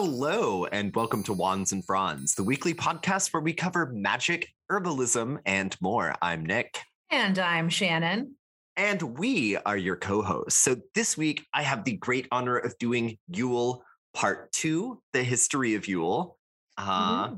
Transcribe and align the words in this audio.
Hello, 0.00 0.64
and 0.66 0.94
welcome 0.94 1.24
to 1.24 1.32
Wands 1.32 1.72
and 1.72 1.84
Fronds, 1.84 2.36
the 2.36 2.44
weekly 2.44 2.72
podcast 2.72 3.32
where 3.32 3.42
we 3.42 3.52
cover 3.52 3.86
magic, 3.92 4.48
herbalism, 4.70 5.38
and 5.44 5.76
more. 5.80 6.14
I'm 6.22 6.46
Nick. 6.46 6.78
And 7.10 7.36
I'm 7.36 7.68
Shannon. 7.68 8.36
And 8.76 9.18
we 9.18 9.56
are 9.56 9.76
your 9.76 9.96
co 9.96 10.22
hosts. 10.22 10.60
So 10.60 10.76
this 10.94 11.16
week, 11.16 11.44
I 11.52 11.62
have 11.62 11.82
the 11.82 11.94
great 11.94 12.28
honor 12.30 12.58
of 12.58 12.78
doing 12.78 13.18
Yule 13.26 13.82
Part 14.14 14.52
Two, 14.52 15.02
the 15.12 15.24
history 15.24 15.74
of 15.74 15.88
Yule. 15.88 16.38
Uh, 16.76 17.30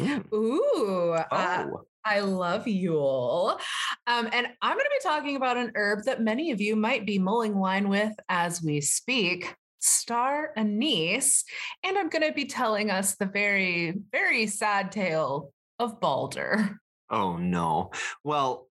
mm. 0.00 0.32
Ooh. 0.32 1.10
Uh, 1.12 1.24
oh. 1.30 1.82
I 2.06 2.20
love 2.20 2.66
Yule. 2.66 3.60
Um, 4.06 4.30
and 4.32 4.48
I'm 4.62 4.76
going 4.78 4.86
to 4.86 4.98
be 4.98 5.08
talking 5.08 5.36
about 5.36 5.58
an 5.58 5.72
herb 5.74 6.04
that 6.04 6.22
many 6.22 6.52
of 6.52 6.60
you 6.62 6.74
might 6.74 7.04
be 7.04 7.18
mulling 7.18 7.54
wine 7.54 7.90
with 7.90 8.14
as 8.30 8.62
we 8.62 8.80
speak 8.80 9.54
star 9.82 10.52
anise. 10.56 11.44
And 11.84 11.98
I'm 11.98 12.08
going 12.08 12.26
to 12.26 12.32
be 12.32 12.46
telling 12.46 12.90
us 12.90 13.16
the 13.16 13.26
very, 13.26 13.94
very 14.10 14.46
sad 14.46 14.92
tale 14.92 15.52
of 15.78 16.00
Balder. 16.00 16.78
Oh, 17.10 17.36
no. 17.36 17.90
Well, 18.24 18.68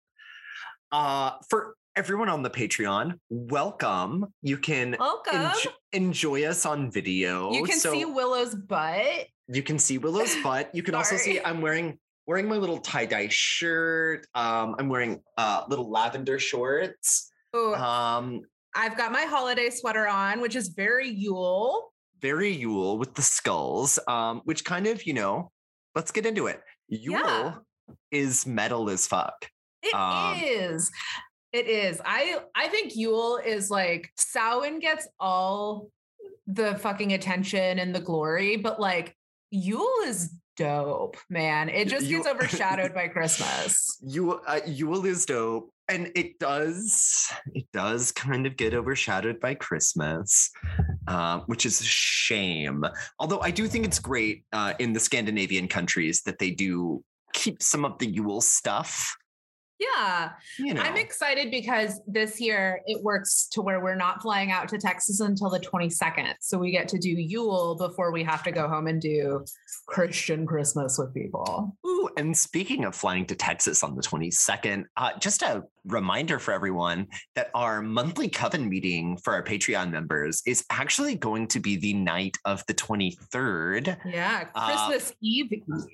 uh, 0.92 1.34
for 1.50 1.76
everyone 1.96 2.30
on 2.30 2.42
the 2.42 2.50
Patreon, 2.50 3.14
welcome. 3.30 4.34
You 4.42 4.58
can 4.58 4.96
welcome. 5.00 5.36
Enj- 5.36 5.68
enjoy 5.94 6.46
us 6.46 6.66
on 6.66 6.92
video. 6.92 7.52
You 7.52 7.64
can 7.64 7.80
so 7.80 7.94
see 7.94 8.06
Willow's 8.06 8.56
butt. 8.56 9.28
You 9.48 9.62
can 9.62 9.78
see 9.78 9.98
Willow's 9.98 10.36
butt. 10.42 10.74
You 10.74 10.84
can 10.84 10.96
also 10.96 11.18
see 11.18 11.40
I'm 11.40 11.62
wearing 11.62 12.00
wearing 12.28 12.48
my 12.48 12.56
little 12.56 12.78
tie-dye 12.78 13.28
shirt. 13.30 14.26
Um, 14.34 14.76
I'm 14.80 14.88
wearing 14.88 15.22
uh, 15.38 15.66
little 15.68 15.90
lavender 15.90 16.40
shorts. 16.40 17.32
Ooh, 17.56 17.76
um, 17.76 18.42
I've 18.76 18.98
got 18.98 19.12
my 19.12 19.24
holiday 19.24 19.70
sweater 19.70 20.08
on, 20.08 20.42
which 20.42 20.56
is 20.56 20.70
very 20.70 21.10
Yule. 21.10 21.92
Very 22.22 22.52
Yule 22.52 22.98
with 22.98 23.14
the 23.16 23.22
skulls, 23.22 24.00
um, 24.08 24.42
which 24.46 24.64
kind 24.64 24.88
of, 24.88 25.06
you 25.06 25.14
know, 25.14 25.52
let's 25.96 26.12
get 26.12 26.26
into 26.26 26.48
it. 26.48 26.62
Yule 26.88 27.20
yeah. 27.20 27.54
is 28.12 28.46
metal 28.46 28.90
as 28.90 29.08
fuck. 29.08 29.50
It 29.82 29.94
um, 29.94 30.40
is. 30.42 30.92
It 31.52 31.68
is. 31.68 32.02
I 32.06 32.40
I 32.56 32.68
think 32.70 32.96
Yule 32.96 33.38
is 33.38 33.70
like 33.70 34.10
Samhain 34.18 34.80
gets 34.80 35.08
all 35.20 35.90
the 36.48 36.76
fucking 36.76 37.14
attention 37.14 37.80
and 37.80 37.94
the 37.94 38.00
glory, 38.00 38.56
but 38.56 38.80
like 38.80 39.16
Yule 39.50 40.04
is 40.06 40.34
dope, 40.56 41.18
man. 41.30 41.68
It 41.70 41.88
just 41.88 42.08
gets 42.08 42.28
overshadowed 42.28 42.94
by 42.96 43.08
Christmas. 43.08 43.98
Yule, 44.02 44.42
uh, 44.48 44.60
Yule 44.66 45.06
is 45.06 45.26
dope, 45.26 45.74
and 45.92 46.12
it 46.16 46.40
does. 46.40 47.30
It 47.54 47.66
does 47.74 48.12
kind 48.12 48.48
of 48.48 48.56
get 48.56 48.74
overshadowed 48.74 49.40
by 49.40 49.56
Christmas, 49.56 50.50
um, 51.08 51.42
which 51.48 51.66
is 51.66 51.82
a 51.82 51.86
shame. 51.86 52.86
Although 53.20 53.42
I 53.42 53.52
do 53.52 53.68
think 53.68 53.86
it's 53.86 54.00
great 54.00 54.46
uh, 54.54 54.74
in 54.80 54.94
the 54.94 55.00
Scandinavian 55.00 55.68
countries 55.68 56.22
that 56.24 56.40
they 56.40 56.52
do 56.52 57.04
keep 57.34 57.62
some 57.62 57.86
of 57.86 57.98
the 58.00 58.08
Yule 58.08 58.42
stuff 58.42 59.16
yeah. 59.82 60.30
You 60.60 60.76
know. 60.76 60.82
I'm 60.82 60.96
excited 60.96 61.50
because 61.50 62.02
this 62.06 62.40
year 62.40 62.82
it 62.86 63.04
works 63.04 63.48
to 63.54 63.64
where 63.64 63.80
we're 63.80 63.96
not 63.96 64.22
flying 64.22 64.52
out 64.52 64.70
to 64.70 64.78
Texas 64.78 65.22
until 65.22 65.50
the 65.50 65.60
22nd. 65.60 66.36
So 66.40 66.60
we 66.60 66.70
get 66.70 66.88
to 66.90 67.00
do 67.00 67.10
Yule 67.10 67.76
before 67.76 68.12
we 68.12 68.24
have 68.24 68.44
to 68.44 68.52
go 68.52 68.68
home 68.68 68.86
and 68.86 69.02
do 69.02 69.44
Christian 69.88 70.46
Christmas 70.46 71.00
with 71.00 71.14
people. 71.16 71.76
Ooh, 71.86 71.91
and 72.18 72.36
speaking 72.36 72.86
of 72.86 72.96
flying 72.96 73.26
to 73.28 73.36
Texas 73.36 73.84
on 73.84 73.96
the 73.96 74.02
22nd, 74.02 74.86
uh, 74.98 75.12
just 75.20 75.42
a 75.42 75.64
reminder 75.86 76.40
for 76.40 76.54
everyone 76.54 77.08
that 77.36 77.50
our 77.54 77.82
monthly 77.82 78.30
coven 78.30 78.68
meeting 78.70 79.18
for 79.18 79.34
our 79.34 79.44
Patreon 79.44 79.92
members 79.92 80.42
is 80.46 80.66
actually 80.70 81.16
going 81.16 81.48
to 81.48 81.60
be 81.60 81.76
the 81.76 81.94
night 81.94 82.38
of 82.46 82.64
the 82.68 82.74
23rd. 82.74 83.98
Yeah, 84.06 84.46
uh, 84.56 84.66
Christmas 84.66 85.12
uh, 85.12 85.16
Eve 85.22 85.54
Eve. 85.54 85.86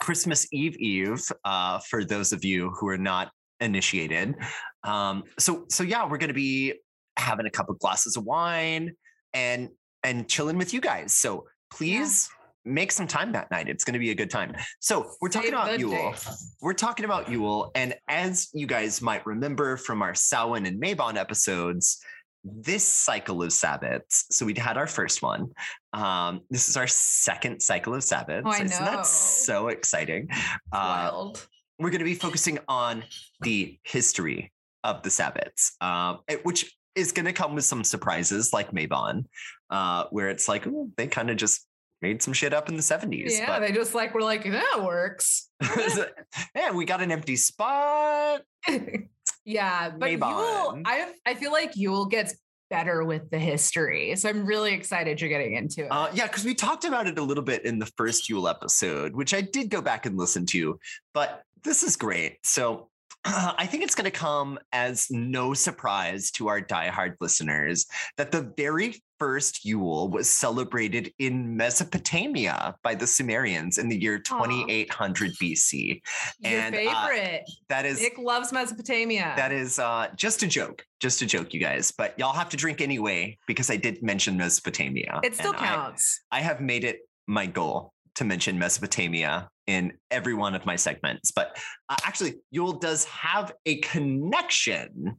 Christmas 0.00 0.46
Eve 0.52 0.76
Eve 0.78 1.22
uh, 1.44 1.78
for 1.78 2.04
those 2.04 2.32
of 2.32 2.44
you 2.44 2.70
who 2.70 2.88
are 2.88 2.98
not 2.98 3.30
initiated. 3.60 4.34
Um, 4.82 5.24
so 5.38 5.64
so 5.68 5.82
yeah, 5.82 6.08
we're 6.08 6.18
gonna 6.18 6.34
be 6.34 6.74
having 7.16 7.46
a 7.46 7.50
couple 7.50 7.74
glasses 7.74 8.16
of 8.16 8.24
wine 8.24 8.92
and 9.32 9.68
and 10.02 10.28
chilling 10.28 10.58
with 10.58 10.74
you 10.74 10.80
guys. 10.80 11.14
So 11.14 11.46
please 11.70 12.28
yeah. 12.30 12.43
Make 12.64 12.92
some 12.92 13.06
time 13.06 13.32
that 13.32 13.50
night. 13.50 13.68
It's 13.68 13.84
gonna 13.84 13.98
be 13.98 14.10
a 14.10 14.14
good 14.14 14.30
time. 14.30 14.54
So 14.80 15.10
we're 15.20 15.28
talking 15.28 15.50
about 15.50 15.78
Yule. 15.78 15.90
Day. 15.90 16.14
We're 16.60 16.74
talking 16.74 17.04
about 17.04 17.28
Yule, 17.30 17.70
and 17.74 17.94
as 18.08 18.48
you 18.52 18.66
guys 18.66 19.02
might 19.02 19.24
remember 19.26 19.76
from 19.76 20.02
our 20.02 20.14
Samhain 20.14 20.66
and 20.66 20.80
Mabon 20.80 21.16
episodes, 21.16 22.00
this 22.44 22.84
cycle 22.84 23.42
of 23.42 23.50
Sabbats. 23.50 24.24
So 24.30 24.44
we'd 24.44 24.58
had 24.58 24.76
our 24.76 24.86
first 24.86 25.22
one. 25.22 25.50
Um, 25.92 26.42
this 26.50 26.68
is 26.68 26.76
our 26.76 26.86
second 26.86 27.60
cycle 27.60 27.94
of 27.94 28.00
Sabbats. 28.02 28.42
Oh, 28.44 28.50
I 28.50 28.58
know. 28.58 28.64
Isn't 28.64 28.84
that 28.84 29.06
so 29.06 29.68
exciting? 29.68 30.28
Uh, 30.70 31.10
wild 31.10 31.46
we're 31.78 31.90
going 31.90 32.00
to 32.00 32.04
be 32.04 32.14
focusing 32.14 32.58
on 32.68 33.04
the 33.40 33.78
history 33.82 34.52
of 34.82 35.02
the 35.02 35.08
Sabbats, 35.08 35.72
uh, 35.80 36.16
which 36.42 36.76
is 36.94 37.12
going 37.12 37.26
to 37.26 37.32
come 37.32 37.54
with 37.54 37.64
some 37.64 37.82
surprises 37.82 38.52
like 38.52 38.70
Mabon, 38.70 39.24
uh, 39.70 40.04
where 40.10 40.28
it's 40.28 40.48
like, 40.48 40.66
ooh, 40.66 40.90
they 40.96 41.06
kind 41.06 41.30
of 41.30 41.36
just 41.36 41.66
made 42.04 42.22
some 42.22 42.34
shit 42.34 42.52
up 42.52 42.68
in 42.68 42.76
the 42.76 42.82
70s. 42.82 43.30
Yeah, 43.30 43.46
but... 43.46 43.60
they 43.60 43.72
just 43.72 43.94
like, 43.94 44.12
were 44.12 44.20
like, 44.20 44.44
that 44.44 44.80
works. 44.84 45.48
yeah, 46.54 46.70
we 46.70 46.84
got 46.84 47.00
an 47.00 47.10
empty 47.10 47.34
spot. 47.34 48.42
yeah, 49.46 49.88
but 49.88 50.10
Mabon. 50.10 50.74
Yule, 50.74 50.82
I, 50.84 51.12
I 51.24 51.34
feel 51.34 51.50
like 51.50 51.74
Yule 51.76 52.04
gets 52.04 52.34
better 52.68 53.04
with 53.04 53.30
the 53.30 53.38
history. 53.38 54.14
So 54.16 54.28
I'm 54.28 54.44
really 54.44 54.74
excited 54.74 55.18
you're 55.18 55.30
getting 55.30 55.54
into 55.54 55.84
it. 55.84 55.88
Uh, 55.88 56.08
yeah, 56.12 56.26
because 56.26 56.44
we 56.44 56.54
talked 56.54 56.84
about 56.84 57.06
it 57.06 57.18
a 57.18 57.22
little 57.22 57.42
bit 57.42 57.64
in 57.64 57.78
the 57.78 57.90
first 57.96 58.28
Yule 58.28 58.48
episode, 58.48 59.16
which 59.16 59.32
I 59.32 59.40
did 59.40 59.70
go 59.70 59.80
back 59.80 60.04
and 60.04 60.18
listen 60.18 60.44
to. 60.46 60.78
But 61.14 61.42
this 61.62 61.82
is 61.82 61.96
great. 61.96 62.36
So 62.42 62.90
uh, 63.24 63.52
I 63.58 63.66
think 63.66 63.82
it's 63.82 63.94
going 63.94 64.04
to 64.04 64.10
come 64.10 64.58
as 64.72 65.10
no 65.10 65.54
surprise 65.54 66.30
to 66.32 66.48
our 66.48 66.60
diehard 66.60 67.14
listeners 67.20 67.86
that 68.16 68.32
the 68.32 68.52
very 68.56 69.02
first 69.18 69.64
Yule 69.64 70.08
was 70.08 70.28
celebrated 70.28 71.12
in 71.18 71.56
Mesopotamia 71.56 72.74
by 72.82 72.94
the 72.94 73.06
Sumerians 73.06 73.78
in 73.78 73.88
the 73.88 73.96
year 73.96 74.18
2800 74.18 75.32
Aww. 75.32 75.36
BC. 75.38 76.02
Your 76.40 76.52
and, 76.52 76.74
uh, 76.74 76.78
favorite. 76.78 77.42
Uh, 77.48 77.52
that 77.68 77.86
is 77.86 78.00
Nick 78.00 78.18
loves 78.18 78.52
Mesopotamia. 78.52 79.32
That 79.36 79.52
is 79.52 79.78
uh, 79.78 80.08
just 80.16 80.42
a 80.42 80.46
joke, 80.46 80.84
just 81.00 81.22
a 81.22 81.26
joke, 81.26 81.54
you 81.54 81.60
guys. 81.60 81.90
But 81.90 82.18
y'all 82.18 82.34
have 82.34 82.48
to 82.50 82.56
drink 82.56 82.80
anyway 82.80 83.38
because 83.46 83.70
I 83.70 83.76
did 83.76 84.02
mention 84.02 84.36
Mesopotamia. 84.36 85.20
It 85.22 85.34
still 85.34 85.54
counts. 85.54 86.20
I, 86.30 86.38
I 86.38 86.40
have 86.42 86.60
made 86.60 86.84
it 86.84 87.00
my 87.26 87.46
goal 87.46 87.93
to 88.16 88.24
mention 88.24 88.58
Mesopotamia 88.58 89.48
in 89.66 89.92
every 90.10 90.34
one 90.34 90.54
of 90.54 90.66
my 90.66 90.76
segments. 90.76 91.30
But 91.30 91.58
uh, 91.88 91.96
actually, 92.04 92.34
Yule 92.50 92.74
does 92.74 93.04
have 93.06 93.52
a 93.66 93.78
connection 93.78 95.16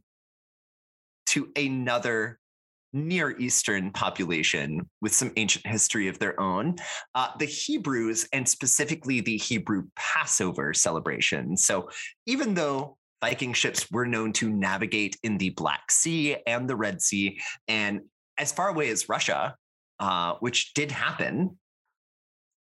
to 1.26 1.50
another 1.56 2.38
Near 2.92 3.36
Eastern 3.38 3.90
population 3.90 4.88
with 5.02 5.12
some 5.12 5.32
ancient 5.36 5.66
history 5.66 6.08
of 6.08 6.18
their 6.18 6.40
own, 6.40 6.76
uh, 7.14 7.28
the 7.38 7.44
Hebrews, 7.44 8.26
and 8.32 8.48
specifically 8.48 9.20
the 9.20 9.36
Hebrew 9.36 9.84
Passover 9.96 10.72
celebration. 10.72 11.56
So, 11.56 11.90
even 12.24 12.54
though 12.54 12.96
Viking 13.22 13.52
ships 13.52 13.90
were 13.90 14.06
known 14.06 14.32
to 14.34 14.48
navigate 14.48 15.16
in 15.22 15.36
the 15.36 15.50
Black 15.50 15.90
Sea 15.90 16.36
and 16.46 16.70
the 16.70 16.76
Red 16.76 17.02
Sea, 17.02 17.38
and 17.68 18.00
as 18.38 18.52
far 18.52 18.68
away 18.68 18.88
as 18.88 19.08
Russia, 19.08 19.56
uh, 20.00 20.34
which 20.40 20.72
did 20.74 20.90
happen 20.90 21.58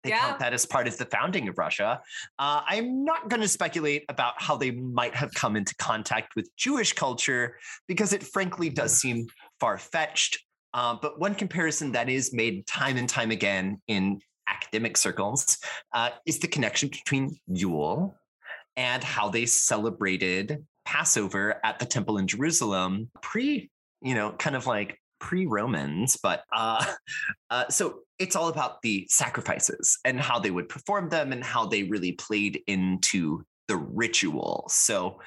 they 0.06 0.12
yeah. 0.12 0.20
count 0.20 0.40
that 0.40 0.54
as 0.54 0.66
part 0.66 0.88
of 0.88 0.98
the 0.98 1.06
founding 1.06 1.48
of 1.48 1.58
Russia. 1.58 2.00
Uh, 2.40 2.62
I'm 2.68 3.04
not 3.04 3.30
going 3.30 3.42
to 3.42 3.48
speculate 3.48 4.06
about 4.08 4.34
how 4.38 4.56
they 4.56 4.72
might 4.72 5.16
have 5.16 5.34
come 5.34 5.56
into 5.56 5.76
contact 5.76 6.36
with 6.36 6.50
Jewish 6.56 6.94
culture 6.94 7.58
because 7.88 8.14
it 8.14 8.24
frankly 8.24 8.70
does 8.70 8.96
seem 8.96 9.26
far 9.60 9.78
fetched. 9.78 10.38
Uh, 10.74 10.96
but 11.02 11.20
one 11.20 11.34
comparison 11.34 11.92
that 11.94 12.10
is 12.10 12.34
made 12.34 12.68
time 12.68 12.98
and 12.98 13.10
time 13.10 13.32
again 13.32 13.82
in 13.88 14.20
academic 14.48 14.96
circles 14.96 15.58
uh, 15.94 16.12
is 16.26 16.40
the 16.40 16.48
connection 16.48 16.90
between 16.90 17.36
Yule 17.48 18.16
and 18.78 19.04
how 19.04 19.30
they 19.30 19.46
celebrated 19.46 20.64
Passover 20.86 21.60
at 21.64 21.80
the 21.80 21.86
temple 21.86 22.18
in 22.18 22.28
Jerusalem 22.28 23.10
pre, 23.22 23.72
you 24.02 24.14
know, 24.14 24.32
kind 24.34 24.56
of 24.56 24.68
like 24.68 25.00
pre-Romans, 25.26 26.18
but 26.22 26.44
uh, 26.54 26.86
uh, 27.50 27.68
so 27.68 28.02
it's 28.20 28.36
all 28.36 28.50
about 28.50 28.80
the 28.84 29.08
sacrifices 29.10 29.98
and 30.06 30.20
how 30.20 30.38
they 30.38 30.52
would 30.52 30.70
perform 30.70 31.10
them 31.10 31.32
and 31.32 31.44
how 31.44 31.66
they 31.66 31.82
really 31.82 32.12
played 32.12 32.62
into 32.68 33.44
the 33.68 33.76
ritual. 33.76 34.66
So 34.70 35.20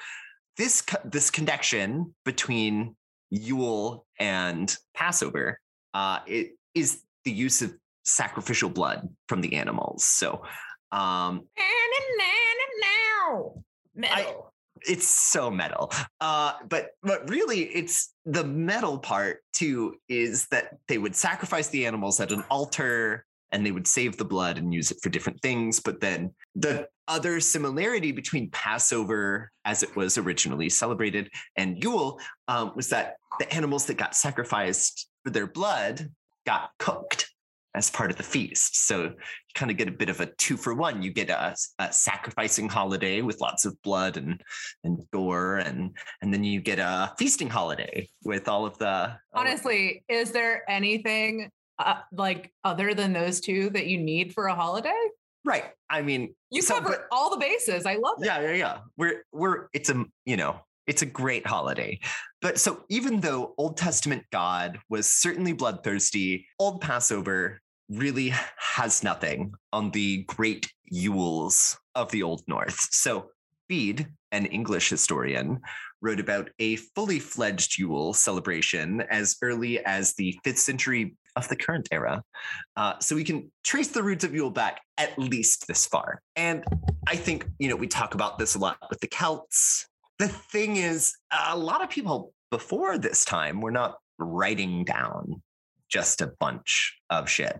this 0.55 0.83
this 1.03 1.29
connection 1.29 2.15
between 2.23 2.95
Yule 3.29 4.05
and 4.19 4.73
Passover 4.93 5.59
uh, 5.93 6.19
it 6.25 6.51
is 6.73 7.01
the 7.25 7.31
use 7.31 7.61
of 7.61 7.73
sacrificial 8.05 8.69
blood 8.69 9.07
from 9.27 9.41
the 9.41 9.55
animals. 9.55 10.05
So 10.05 10.43
um, 10.93 11.41
metal 13.95 14.53
it's 14.87 15.07
so 15.07 15.49
metal. 15.49 15.91
Uh, 16.21 16.53
but 16.67 16.91
but 17.01 17.29
really, 17.29 17.63
it's 17.63 18.13
the 18.25 18.43
metal 18.43 18.97
part 18.97 19.41
too. 19.53 19.95
Is 20.07 20.47
that 20.47 20.77
they 20.87 20.97
would 20.97 21.15
sacrifice 21.15 21.67
the 21.67 21.85
animals 21.85 22.19
at 22.19 22.31
an 22.31 22.43
altar 22.49 23.25
and 23.51 23.65
they 23.65 23.71
would 23.71 23.87
save 23.87 24.17
the 24.17 24.25
blood 24.25 24.57
and 24.57 24.73
use 24.73 24.91
it 24.91 24.99
for 25.01 25.09
different 25.09 25.41
things. 25.41 25.79
But 25.79 25.99
then 25.99 26.33
the 26.55 26.87
other 27.07 27.39
similarity 27.39 28.11
between 28.11 28.49
Passover, 28.51 29.51
as 29.65 29.81
it 29.81 29.95
was 29.95 30.17
originally 30.17 30.69
celebrated, 30.69 31.29
and 31.55 31.81
Yule 31.83 32.19
um, 32.47 32.73
was 32.75 32.89
that 32.89 33.15
the 33.39 33.51
animals 33.53 33.85
that 33.87 33.97
got 33.97 34.15
sacrificed 34.15 35.09
for 35.23 35.31
their 35.31 35.47
blood 35.47 36.11
got 36.45 36.69
cooked 36.77 37.28
as 37.75 37.89
part 37.89 38.11
of 38.11 38.17
the 38.17 38.23
feast. 38.23 38.87
So 38.87 39.03
you 39.03 39.13
kind 39.53 39.69
of 39.69 39.77
get 39.77 39.87
a 39.87 39.91
bit 39.91 40.09
of 40.09 40.19
a 40.21 40.25
two 40.25 40.57
for 40.57 40.73
one. 40.73 41.01
You 41.01 41.11
get 41.11 41.29
a, 41.29 41.55
a, 41.79 41.93
sacrificing 41.93 42.67
holiday 42.67 43.21
with 43.21 43.39
lots 43.41 43.65
of 43.65 43.79
blood 43.83 44.17
and 44.17 44.41
and 44.83 44.99
gore, 45.11 45.57
and 45.57 45.95
and 46.21 46.33
then 46.33 46.43
you 46.43 46.61
get 46.61 46.79
a 46.79 47.13
feasting 47.17 47.49
holiday 47.49 48.09
with 48.23 48.47
all 48.47 48.65
of 48.65 48.77
the. 48.77 49.15
Honestly, 49.33 50.03
of- 50.09 50.15
is 50.15 50.31
there 50.31 50.69
anything 50.69 51.49
uh, 51.77 52.01
like 52.11 52.51
other 52.63 52.93
than 52.93 53.13
those 53.13 53.39
two 53.39 53.69
that 53.71 53.87
you 53.87 53.99
need 53.99 54.33
for 54.33 54.47
a 54.47 54.55
holiday? 54.55 55.01
Right. 55.45 55.65
I 55.89 56.01
mean, 56.01 56.35
you 56.51 56.61
so, 56.61 56.83
all 57.11 57.29
the 57.29 57.37
bases. 57.37 57.85
I 57.85 57.95
love 57.95 58.21
it. 58.21 58.25
Yeah, 58.25 58.41
yeah, 58.41 58.53
yeah. 58.53 58.77
We're 58.97 59.23
we're 59.31 59.67
it's 59.73 59.89
a 59.89 60.05
you 60.25 60.37
know 60.37 60.59
it's 60.89 61.03
a 61.03 61.05
great 61.05 61.45
holiday. 61.45 61.99
But 62.41 62.59
so 62.59 62.83
even 62.89 63.21
though 63.21 63.53
Old 63.59 63.77
Testament 63.77 64.23
God 64.31 64.79
was 64.89 65.07
certainly 65.07 65.53
bloodthirsty, 65.53 66.47
Old 66.57 66.81
Passover 66.81 67.61
really 67.89 68.33
has 68.57 69.03
nothing 69.03 69.53
on 69.71 69.91
the 69.91 70.23
great 70.23 70.67
Yules 70.91 71.77
of 71.93 72.09
the 72.09 72.23
Old 72.23 72.41
North. 72.47 72.87
So 72.91 73.29
Bede, 73.67 74.07
an 74.31 74.47
English 74.47 74.89
historian, 74.89 75.61
wrote 76.01 76.19
about 76.19 76.49
a 76.57 76.77
fully 76.77 77.19
fledged 77.19 77.77
Yule 77.77 78.13
celebration 78.13 79.01
as 79.11 79.35
early 79.43 79.85
as 79.85 80.15
the 80.15 80.39
fifth 80.43 80.57
century 80.57 81.15
of 81.35 81.47
the 81.49 81.55
current 81.55 81.87
era. 81.91 82.23
Uh, 82.75 82.97
so 82.97 83.15
we 83.15 83.23
can 83.23 83.51
trace 83.63 83.89
the 83.89 84.01
roots 84.01 84.23
of 84.23 84.33
Yule 84.33 84.49
back 84.49 84.81
at 84.97 85.17
least 85.19 85.67
this 85.67 85.85
far. 85.85 86.19
And 86.35 86.63
I 87.07 87.15
think, 87.15 87.45
you 87.59 87.69
know, 87.69 87.75
we 87.75 87.85
talk 87.85 88.15
about 88.15 88.39
this 88.39 88.55
a 88.55 88.59
lot 88.59 88.77
with 88.89 88.99
the 89.01 89.07
Celts, 89.07 89.85
the 90.19 90.27
thing 90.27 90.75
is, 90.75 91.15
a 91.49 91.57
lot 91.57 91.81
of 91.81 91.89
people 91.89 92.33
before 92.51 92.97
this 92.97 93.25
time 93.25 93.61
were 93.61 93.71
not 93.71 93.97
writing 94.17 94.83
down 94.83 95.41
just 95.87 96.21
a 96.21 96.27
bunch 96.39 96.99
of 97.09 97.27
shit. 97.27 97.59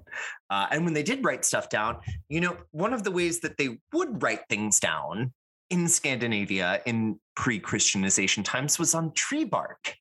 Uh, 0.50 0.68
and 0.70 0.86
when 0.86 0.94
they 0.94 1.02
did 1.02 1.24
write 1.26 1.44
stuff 1.46 1.70
down, 1.70 1.98
you 2.28 2.42
know, 2.42 2.58
one 2.72 2.94
of 2.94 3.04
the 3.04 3.12
ways 3.12 3.40
that 3.40 3.58
they 3.58 3.80
would 3.92 4.22
write 4.22 4.42
things 4.50 4.80
down 4.80 5.34
in 5.70 5.88
Scandinavia 5.88 6.82
in 6.86 7.20
pre 7.36 7.60
Christianization 7.60 8.44
times 8.44 8.78
was 8.78 8.94
on 8.94 9.14
tree 9.14 9.46
bark, 9.46 9.96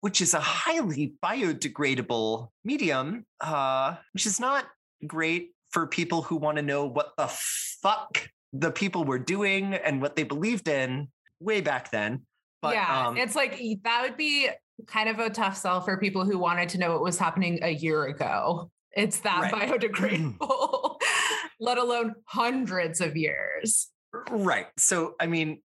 which 0.00 0.20
is 0.20 0.32
a 0.32 0.40
highly 0.40 1.14
biodegradable 1.22 2.48
medium, 2.64 3.26
uh, 3.40 3.96
which 4.12 4.26
is 4.26 4.40
not 4.40 4.66
great 5.06 5.50
for 5.70 5.86
people 5.86 6.22
who 6.22 6.36
want 6.36 6.56
to 6.56 6.62
know 6.62 6.86
what 6.86 7.12
the 7.18 7.28
fuck 7.28 8.28
the 8.52 8.70
people 8.70 9.04
were 9.04 9.18
doing 9.18 9.74
and 9.74 10.00
what 10.00 10.16
they 10.16 10.22
believed 10.22 10.68
in 10.68 11.08
way 11.40 11.60
back 11.60 11.90
then. 11.90 12.22
But 12.62 12.74
yeah, 12.74 13.08
um, 13.08 13.16
it's 13.16 13.36
like 13.36 13.60
that 13.84 14.02
would 14.02 14.16
be 14.16 14.48
kind 14.86 15.08
of 15.08 15.18
a 15.18 15.30
tough 15.30 15.56
sell 15.56 15.80
for 15.80 15.96
people 15.98 16.24
who 16.24 16.38
wanted 16.38 16.68
to 16.70 16.78
know 16.78 16.92
what 16.92 17.02
was 17.02 17.18
happening 17.18 17.58
a 17.62 17.70
year 17.70 18.04
ago. 18.04 18.70
It's 18.92 19.20
that 19.20 19.52
right. 19.52 19.70
biodegradable, 19.70 20.96
let 21.60 21.78
alone 21.78 22.14
hundreds 22.24 23.00
of 23.00 23.16
years. 23.16 23.88
Right. 24.30 24.66
So, 24.78 25.14
I 25.20 25.26
mean, 25.26 25.60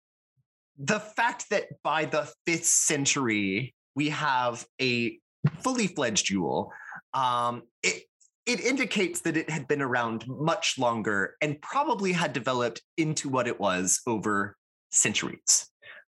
the 0.78 1.00
fact 1.00 1.50
that 1.50 1.66
by 1.84 2.06
the 2.06 2.32
fifth 2.46 2.66
century 2.66 3.76
we 3.96 4.10
have 4.10 4.66
a 4.82 5.18
fully 5.60 5.88
fledged 5.88 6.30
Yule, 6.30 6.72
um, 7.14 7.64
it 7.84 8.04
it 8.46 8.60
indicates 8.60 9.22
that 9.22 9.38
it 9.38 9.50
had 9.50 9.68
been 9.68 9.82
around 9.82 10.26
much 10.28 10.78
longer 10.80 11.36
and 11.42 11.62
probably 11.62 12.12
had 12.12 12.34
developed 12.34 12.82
into 12.98 13.30
what 13.30 13.48
it 13.48 13.60
was 13.60 14.02
over 14.08 14.58
centuries. 14.92 15.68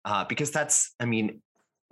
Uh, 0.04 0.24
because 0.26 0.52
that's, 0.52 0.94
I 1.00 1.06
mean, 1.06 1.42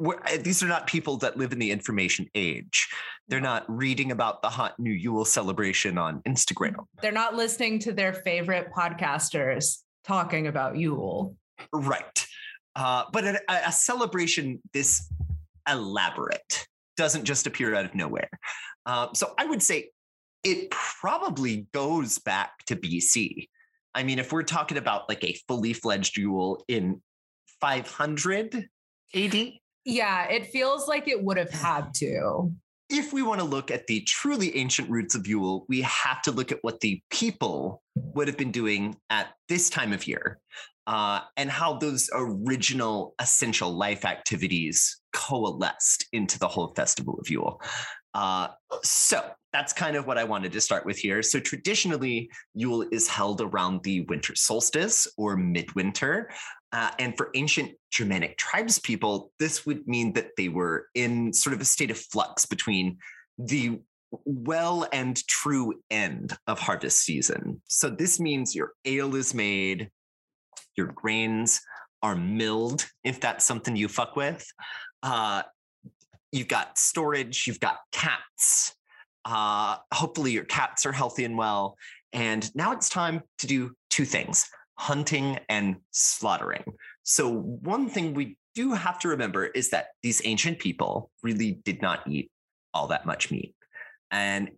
uh, 0.04 0.14
these 0.42 0.62
are 0.62 0.68
not 0.68 0.88
people 0.88 1.18
that 1.18 1.38
live 1.38 1.52
in 1.52 1.60
the 1.60 1.72
information 1.72 2.28
age. 2.36 2.90
They're 3.28 3.42
not 3.42 3.66
reading 3.68 4.12
about 4.12 4.42
the 4.42 4.50
hot 4.50 4.80
new 4.80 4.92
Yule 4.92 5.26
celebration 5.26 5.98
on 5.98 6.22
Instagram. 6.28 6.76
They're 7.02 7.12
not 7.12 7.36
listening 7.36 7.80
to 7.80 7.94
their 7.94 8.14
favorite 8.14 8.72
podcasters 8.76 9.80
talking 10.04 10.48
about 10.48 10.78
Yule. 10.78 11.36
Right. 11.72 12.28
Uh, 12.76 13.06
but 13.12 13.26
a, 13.26 13.40
a 13.50 13.72
celebration 13.72 14.62
this 14.74 15.12
elaborate 15.70 16.68
doesn't 16.98 17.24
just 17.24 17.48
appear 17.48 17.76
out 17.76 17.86
of 17.86 17.96
nowhere. 17.96 18.30
Uh, 18.86 19.08
so 19.14 19.34
I 19.38 19.46
would 19.46 19.62
say 19.62 19.90
it 20.44 20.70
probably 20.72 21.68
goes 21.74 22.20
back 22.20 22.66
to 22.68 22.76
BC. 22.76 23.48
I 23.96 24.04
mean, 24.04 24.20
if 24.20 24.32
we're 24.32 24.44
talking 24.44 24.78
about 24.78 25.08
like 25.10 25.24
a 25.24 25.38
fully 25.48 25.74
fledged 25.74 26.18
Yule 26.18 26.64
in 26.68 27.02
500 27.62 28.68
AD. 29.16 29.52
Yeah, 29.86 30.28
it 30.30 30.48
feels 30.48 30.88
like 30.88 31.08
it 31.08 31.24
would 31.24 31.38
have 31.38 31.52
had 31.52 31.94
to. 31.96 32.52
If 32.90 33.14
we 33.14 33.22
want 33.22 33.40
to 33.40 33.46
look 33.46 33.72
at 33.72 33.88
the 33.88 34.02
truly 34.02 34.56
ancient 34.58 34.90
roots 34.90 35.16
of 35.16 35.28
Yule, 35.28 35.66
we 35.70 35.82
have 35.82 36.22
to 36.24 36.32
look 36.32 36.52
at 36.52 36.60
what 36.62 36.80
the 36.82 37.02
people 37.10 37.82
would 37.96 38.28
have 38.28 38.38
been 38.38 38.52
doing 38.52 38.98
at 39.10 39.28
this 39.50 39.70
time 39.70 39.94
of 39.94 40.08
year 40.08 40.40
uh, 40.88 41.22
and 41.38 41.50
how 41.50 41.78
those 41.78 42.10
original 42.14 43.16
essential 43.20 43.72
life 43.72 44.06
activities 44.06 45.00
coalesced 45.14 46.06
into 46.12 46.38
the 46.40 46.48
whole 46.48 46.74
festival 46.76 47.18
of 47.20 47.30
Yule. 47.30 47.62
Uh, 48.14 48.50
so 48.84 49.24
that's 49.52 49.72
kind 49.72 49.96
of 49.96 50.08
what 50.08 50.18
I 50.18 50.24
wanted 50.24 50.52
to 50.54 50.62
start 50.62 50.86
with 50.86 50.98
here. 50.98 51.22
So 51.22 51.40
traditionally, 51.40 52.30
Yule 52.56 52.86
is 52.92 53.08
held 53.08 53.42
around 53.42 53.84
the 53.84 54.02
winter 54.02 54.36
solstice 54.36 55.08
or 55.18 55.38
midwinter. 55.38 56.32
Uh, 56.72 56.90
and 56.98 57.16
for 57.16 57.30
ancient 57.36 57.72
Germanic 57.92 58.38
tribes 58.38 58.80
people, 58.80 59.32
this 59.40 59.66
would 59.66 59.88
mean 59.88 60.14
that 60.14 60.30
they 60.38 60.50
were 60.50 60.88
in 60.96 61.32
sort 61.32 61.54
of 61.54 61.62
a 61.62 61.66
state 61.66 61.92
of 61.92 61.98
flux 61.98 62.48
between 62.48 62.98
the 63.38 63.80
well 64.26 64.88
and 64.92 65.26
true 65.28 65.82
end 65.92 66.36
of 66.48 66.60
harvest 66.60 67.02
season. 67.02 67.62
So 67.70 67.90
this 67.90 68.20
means 68.20 68.56
your 68.56 68.74
ale 68.86 69.16
is 69.16 69.34
made, 69.34 69.90
your 70.76 70.88
grains 70.88 71.62
are 72.02 72.16
milled, 72.16 72.86
if 73.04 73.20
that's 73.20 73.46
something 73.46 73.76
you 73.76 73.88
fuck 73.88 74.16
with. 74.16 74.46
Uh, 75.02 75.44
you've 76.34 76.48
got 76.48 76.78
storage, 76.78 77.46
you've 77.48 77.60
got 77.60 77.78
cats. 77.92 78.76
Uh, 79.24 79.78
hopefully, 79.94 80.32
your 80.32 80.44
cats 80.44 80.86
are 80.86 80.92
healthy 80.92 81.24
and 81.24 81.38
well. 81.38 81.78
And 82.12 82.54
now 82.56 82.74
it's 82.74 82.90
time 82.90 83.22
to 83.40 83.48
do 83.48 83.72
two 83.90 84.06
things 84.06 84.50
hunting 84.78 85.40
and 85.50 85.78
slaughtering. 85.92 86.64
So, 87.04 87.30
one 87.32 87.88
thing 87.88 88.14
we 88.14 88.38
do 88.56 88.74
have 88.74 89.00
to 89.00 89.08
remember 89.10 89.46
is 89.46 89.70
that 89.70 89.88
these 90.02 90.22
ancient 90.26 90.60
people 90.60 91.10
really 91.22 91.60
did 91.64 91.82
not 91.82 92.08
eat 92.08 92.30
all 92.74 92.88
that 92.88 93.06
much 93.06 93.32
meat. 93.32 93.56
And 94.12 94.50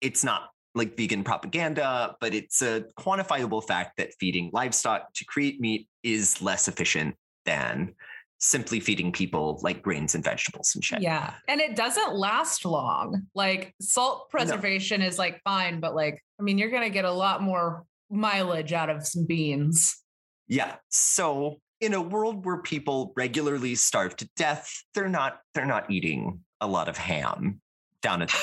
it's 0.00 0.24
not 0.24 0.50
like 0.74 0.96
vegan 0.96 1.24
propaganda, 1.24 2.16
but 2.20 2.34
it's 2.34 2.62
a 2.62 2.84
quantifiable 2.98 3.66
fact 3.66 3.96
that 3.96 4.14
feeding 4.20 4.50
livestock 4.52 5.12
to 5.14 5.24
create 5.24 5.60
meat 5.60 5.88
is 6.02 6.40
less 6.40 6.68
efficient 6.68 7.16
than 7.44 7.94
simply 8.38 8.80
feeding 8.80 9.12
people 9.12 9.58
like 9.62 9.82
grains 9.82 10.14
and 10.14 10.22
vegetables 10.22 10.74
and 10.74 10.84
shit. 10.84 11.02
Yeah. 11.02 11.34
And 11.48 11.60
it 11.60 11.76
doesn't 11.76 12.14
last 12.14 12.64
long. 12.64 13.22
Like 13.34 13.74
salt 13.80 14.30
preservation 14.30 15.00
no. 15.00 15.06
is 15.06 15.18
like 15.18 15.42
fine, 15.42 15.80
but 15.80 15.94
like, 15.94 16.22
I 16.38 16.42
mean, 16.42 16.56
you're 16.56 16.70
going 16.70 16.84
to 16.84 16.90
get 16.90 17.04
a 17.04 17.12
lot 17.12 17.42
more 17.42 17.84
mileage 18.10 18.72
out 18.72 18.90
of 18.90 19.06
some 19.06 19.26
beans. 19.26 20.02
Yeah. 20.46 20.76
So 20.88 21.60
in 21.80 21.94
a 21.94 22.02
world 22.02 22.44
where 22.44 22.58
people 22.58 23.12
regularly 23.16 23.74
starve 23.74 24.16
to 24.16 24.28
death, 24.36 24.82
they're 24.94 25.08
not 25.08 25.40
they're 25.54 25.66
not 25.66 25.90
eating 25.90 26.40
a 26.60 26.66
lot 26.66 26.88
of 26.88 26.96
ham 26.96 27.60
down 28.02 28.22
at 28.22 28.30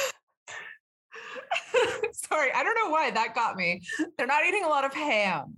Sorry, 2.12 2.52
I 2.54 2.64
don't 2.64 2.76
know 2.76 2.90
why 2.90 3.12
that 3.12 3.36
got 3.36 3.56
me. 3.56 3.82
They're 4.18 4.28
not 4.28 4.46
eating 4.46 4.64
a 4.64 4.70
lot 4.70 4.86
of 4.86 4.94
ham. 4.94 5.58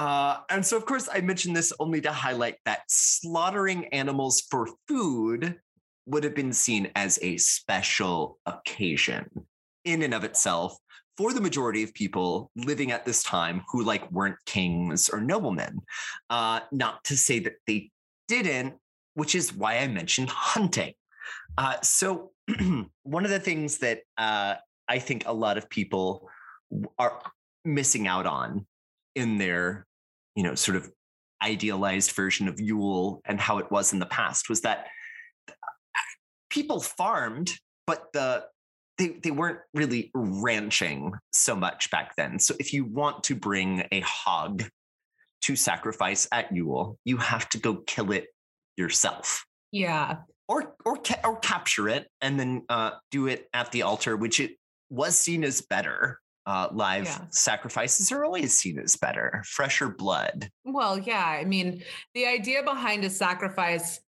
Uh, 0.00 0.38
and 0.48 0.64
so, 0.64 0.78
of 0.78 0.86
course, 0.86 1.10
I 1.12 1.20
mentioned 1.20 1.54
this 1.54 1.74
only 1.78 2.00
to 2.00 2.10
highlight 2.10 2.56
that 2.64 2.84
slaughtering 2.88 3.84
animals 3.88 4.40
for 4.50 4.66
food 4.88 5.60
would 6.06 6.24
have 6.24 6.34
been 6.34 6.54
seen 6.54 6.90
as 6.96 7.18
a 7.20 7.36
special 7.36 8.38
occasion 8.46 9.26
in 9.84 10.00
and 10.00 10.14
of 10.14 10.24
itself 10.24 10.74
for 11.18 11.34
the 11.34 11.40
majority 11.42 11.82
of 11.82 11.92
people 11.92 12.50
living 12.56 12.92
at 12.92 13.04
this 13.04 13.22
time 13.22 13.60
who 13.70 13.84
like 13.84 14.10
weren't 14.10 14.42
kings 14.46 15.10
or 15.10 15.20
noblemen. 15.20 15.78
Uh, 16.30 16.60
not 16.72 17.04
to 17.04 17.14
say 17.14 17.38
that 17.38 17.56
they 17.66 17.90
didn't, 18.26 18.76
which 19.12 19.34
is 19.34 19.52
why 19.52 19.80
I 19.80 19.86
mentioned 19.86 20.30
hunting. 20.30 20.94
Uh, 21.58 21.78
so 21.82 22.30
one 23.02 23.26
of 23.26 23.30
the 23.30 23.38
things 23.38 23.76
that 23.80 24.00
uh, 24.16 24.54
I 24.88 24.98
think 24.98 25.24
a 25.26 25.32
lot 25.34 25.58
of 25.58 25.68
people 25.68 26.26
are 26.98 27.20
missing 27.66 28.06
out 28.06 28.24
on 28.24 28.64
in 29.14 29.36
their, 29.36 29.86
you 30.40 30.46
know, 30.46 30.54
sort 30.54 30.74
of 30.74 30.90
idealized 31.42 32.12
version 32.12 32.48
of 32.48 32.58
Yule 32.58 33.20
and 33.26 33.38
how 33.38 33.58
it 33.58 33.70
was 33.70 33.92
in 33.92 33.98
the 33.98 34.06
past 34.06 34.48
was 34.48 34.62
that 34.62 34.86
people 36.48 36.80
farmed, 36.80 37.52
but 37.86 38.06
the 38.14 38.46
they, 38.96 39.08
they 39.22 39.30
weren't 39.30 39.58
really 39.74 40.10
ranching 40.14 41.12
so 41.34 41.54
much 41.54 41.90
back 41.90 42.16
then. 42.16 42.38
So 42.38 42.54
if 42.58 42.72
you 42.72 42.86
want 42.86 43.22
to 43.24 43.34
bring 43.34 43.86
a 43.92 44.00
hog 44.00 44.64
to 45.42 45.56
sacrifice 45.56 46.26
at 46.32 46.50
Yule, 46.50 46.96
you 47.04 47.18
have 47.18 47.46
to 47.50 47.58
go 47.58 47.76
kill 47.86 48.10
it 48.10 48.28
yourself. 48.78 49.44
Yeah. 49.72 50.20
Or 50.48 50.74
or 50.86 50.96
ca- 50.96 51.20
or 51.22 51.38
capture 51.40 51.86
it 51.90 52.08
and 52.22 52.40
then 52.40 52.62
uh, 52.70 52.92
do 53.10 53.26
it 53.26 53.46
at 53.52 53.72
the 53.72 53.82
altar, 53.82 54.16
which 54.16 54.40
it 54.40 54.52
was 54.88 55.18
seen 55.18 55.44
as 55.44 55.60
better. 55.60 56.18
Uh, 56.46 56.68
live 56.72 57.04
Yeah. 57.04 57.18
sacrifices 57.30 58.10
are 58.10 58.24
always 58.24 58.58
seen 58.58 58.78
as 58.78 58.96
better, 58.96 59.42
fresher 59.46 59.88
blood. 59.88 60.50
Well, 60.64 60.98
yeah. 60.98 61.24
I 61.24 61.44
mean, 61.44 61.82
the 62.14 62.26
idea 62.26 62.62
behind 62.62 63.04
a 63.04 63.10
sacrifice 63.10 64.00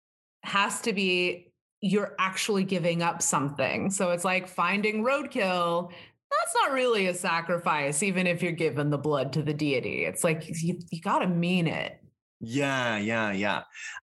has 0.44 0.80
to 0.82 0.92
be 0.92 1.48
you're 1.82 2.14
actually 2.18 2.62
giving 2.64 3.02
up 3.02 3.22
something. 3.22 3.90
So 3.90 4.10
it's 4.10 4.24
like 4.24 4.46
finding 4.48 5.02
roadkill. 5.02 5.90
That's 5.90 6.54
not 6.62 6.72
really 6.72 7.06
a 7.06 7.14
sacrifice, 7.14 8.02
even 8.02 8.26
if 8.26 8.42
you're 8.42 8.52
giving 8.52 8.90
the 8.90 8.98
blood 8.98 9.32
to 9.32 9.42
the 9.42 9.54
deity. 9.54 10.04
It's 10.04 10.22
like 10.22 10.46
you, 10.62 10.78
you 10.90 11.00
got 11.00 11.20
to 11.20 11.26
mean 11.26 11.66
it. 11.66 12.00
Yeah, 12.40 12.96
yeah, 12.98 13.32
yeah. 13.32 13.62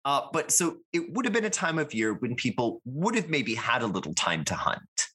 Uh, 0.05 0.21
but 0.31 0.51
so 0.51 0.77
it 0.93 1.13
would 1.13 1.25
have 1.25 1.33
been 1.33 1.45
a 1.45 1.49
time 1.49 1.77
of 1.77 1.93
year 1.93 2.13
when 2.13 2.35
people 2.35 2.81
would 2.85 3.15
have 3.15 3.29
maybe 3.29 3.53
had 3.55 3.81
a 3.81 3.87
little 3.87 4.13
time 4.13 4.43
to 4.45 4.55
hunt. 4.55 5.07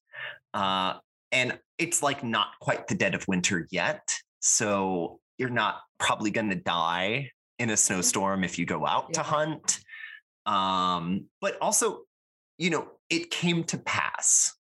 Uh, 0.53 0.95
and 1.33 1.59
it's 1.79 2.03
like 2.03 2.25
not 2.25 2.49
quite 2.61 2.89
the 2.89 2.95
dead 2.95 3.15
of 3.15 3.27
winter 3.29 3.67
yet. 3.71 4.17
So 4.41 5.21
you're 5.37 5.51
not 5.51 5.81
probably 5.99 6.31
going 6.31 6.51
to 6.51 6.57
die 6.57 7.31
in 7.59 7.71
a 7.71 7.77
snowstorm 7.77 8.45
if 8.45 8.59
you 8.59 8.67
go 8.67 8.87
out 8.87 9.15
to 9.15 9.23
hunt. 9.23 9.81
Um, 10.47 11.27
but 11.41 11.59
also, 11.61 12.03
you 12.57 12.71
know, 12.71 12.89
it 13.11 13.31
came 13.31 13.65
to 13.65 13.79
pass, 13.79 14.55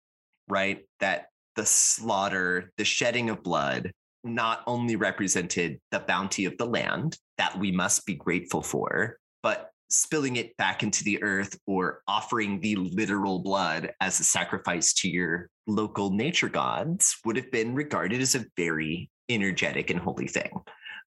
right? 0.49 0.85
That 1.01 1.27
the 1.57 1.67
slaughter, 1.67 2.73
the 2.77 2.85
shedding 2.85 3.31
of 3.31 3.43
blood, 3.43 3.93
not 4.25 4.63
only 4.67 4.97
represented 4.97 5.81
the 5.91 6.01
bounty 6.01 6.45
of 6.45 6.57
the 6.59 6.67
land 6.67 7.17
that 7.39 7.59
we 7.59 7.73
must 7.73 8.05
be 8.05 8.15
grateful 8.15 8.63
for, 8.63 9.19
but 9.43 9.71
spilling 9.89 10.37
it 10.37 10.57
back 10.57 10.83
into 10.83 11.03
the 11.05 11.23
earth 11.23 11.59
or 11.67 12.03
offering 12.07 12.61
the 12.61 12.77
literal 12.77 13.39
blood 13.39 13.91
as 14.01 14.21
a 14.21 14.25
sacrifice 14.25 14.93
to 14.93 15.09
your 15.09 15.49
local 15.67 16.11
nature 16.11 16.49
gods 16.49 17.17
would 17.25 17.37
have 17.37 17.51
been 17.51 17.75
regarded 17.75 18.21
as 18.21 18.35
a 18.35 18.45
very 18.57 19.11
energetic 19.29 19.91
and 19.91 20.01
holy 20.01 20.27
thing. 20.27 20.51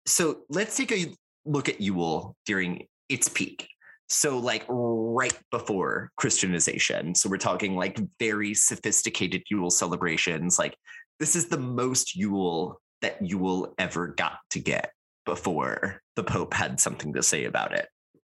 So 0.07 0.41
let's 0.49 0.77
take 0.77 0.93
a 0.93 1.12
look 1.45 1.69
at 1.69 1.81
Yule 1.81 2.37
during 2.47 2.87
its 3.09 3.29
peak. 3.29 3.69
So, 4.09 4.39
like 4.39 4.65
right 4.69 5.39
before 5.53 6.11
Christianization. 6.17 7.15
So, 7.15 7.29
we're 7.29 7.37
talking 7.37 7.77
like 7.77 8.00
very 8.19 8.55
sophisticated 8.55 9.45
Yule 9.49 9.71
celebrations. 9.71 10.59
Like, 10.59 10.77
this 11.21 11.37
is 11.37 11.47
the 11.47 11.59
most 11.59 12.17
Yule 12.17 12.81
that 13.03 13.25
Yule 13.25 13.73
ever 13.79 14.09
got 14.09 14.39
to 14.50 14.59
get 14.59 14.91
before 15.27 16.03
the 16.17 16.25
Pope 16.25 16.55
had 16.55 16.81
something 16.81 17.12
to 17.12 17.23
say 17.23 17.45
about 17.45 17.73
it. 17.73 17.89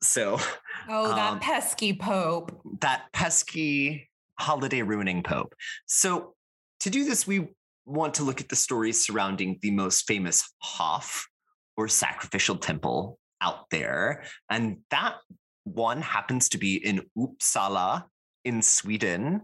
So, 0.07 0.37
Oh, 0.87 1.09
that 1.15 1.33
Um, 1.33 1.39
pesky 1.39 1.93
Pope. 1.95 2.61
that 2.81 3.11
pesky 3.13 4.09
holiday 4.39 4.81
ruining 4.81 5.23
Pope. 5.23 5.55
So, 5.87 6.35
to 6.81 6.89
do 6.89 7.05
this, 7.05 7.25
we 7.25 7.47
want 7.85 8.13
to 8.15 8.23
look 8.23 8.41
at 8.41 8.49
the 8.49 8.55
stories 8.55 9.05
surrounding 9.05 9.57
the 9.61 9.71
most 9.71 10.05
famous 10.07 10.53
Hof 10.59 11.27
or 11.77 11.87
sacrificial 11.87 12.57
temple 12.57 13.19
out 13.41 13.69
there. 13.69 14.23
And 14.49 14.77
that 14.91 15.15
one 15.63 16.01
happens 16.01 16.49
to 16.49 16.57
be 16.57 16.75
in 16.75 17.01
Uppsala 17.17 18.05
in 18.43 18.61
Sweden. 18.61 19.41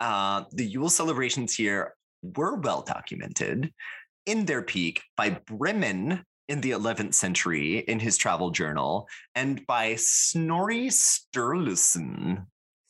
Uh, 0.00 0.44
the 0.52 0.64
Yule 0.64 0.88
celebrations 0.90 1.54
here 1.54 1.94
were 2.22 2.56
well 2.56 2.82
documented 2.82 3.72
in 4.26 4.44
their 4.46 4.62
peak 4.62 5.02
by 5.16 5.30
Bremen 5.30 6.24
in 6.48 6.60
the 6.62 6.70
11th 6.70 7.14
century 7.14 7.78
in 7.80 8.00
his 8.00 8.16
travel 8.16 8.50
journal 8.50 9.06
and 9.34 9.64
by 9.66 9.94
Snorri 9.96 10.88
Sturluson 10.88 12.46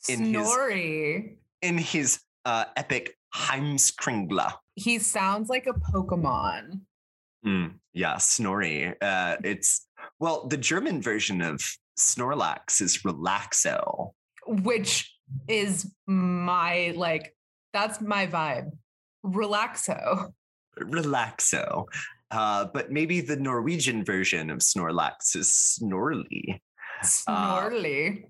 in 0.08 0.24
his- 0.24 0.46
Snorri. 0.46 1.36
in 1.62 1.78
his 1.78 2.20
uh, 2.44 2.64
epic 2.76 3.16
Heimskringla. 3.34 4.54
He 4.76 4.98
sounds 4.98 5.48
like 5.48 5.66
a 5.66 5.72
Pokemon. 5.72 6.80
Mm, 7.44 7.74
yeah, 7.92 8.16
Snorri. 8.18 8.94
Uh, 9.00 9.36
it's 9.44 9.86
well, 10.20 10.46
the 10.46 10.56
German 10.56 11.02
version 11.02 11.42
of 11.42 11.60
Snorlax 11.98 12.80
is 12.80 12.98
Relaxo. 12.98 14.12
which 14.46 15.14
is 15.46 15.92
my 16.06 16.92
like 16.96 17.34
that's 17.74 18.00
my 18.00 18.26
vibe 18.26 18.70
relaxo 19.26 20.32
Relaxo. 20.80 21.84
Uh, 22.30 22.66
but 22.72 22.90
maybe 22.92 23.20
the 23.20 23.36
Norwegian 23.36 24.04
version 24.04 24.50
of 24.50 24.58
Snorlax 24.58 25.34
is 25.34 25.52
Snorly. 25.52 26.60
snorly 27.02 28.26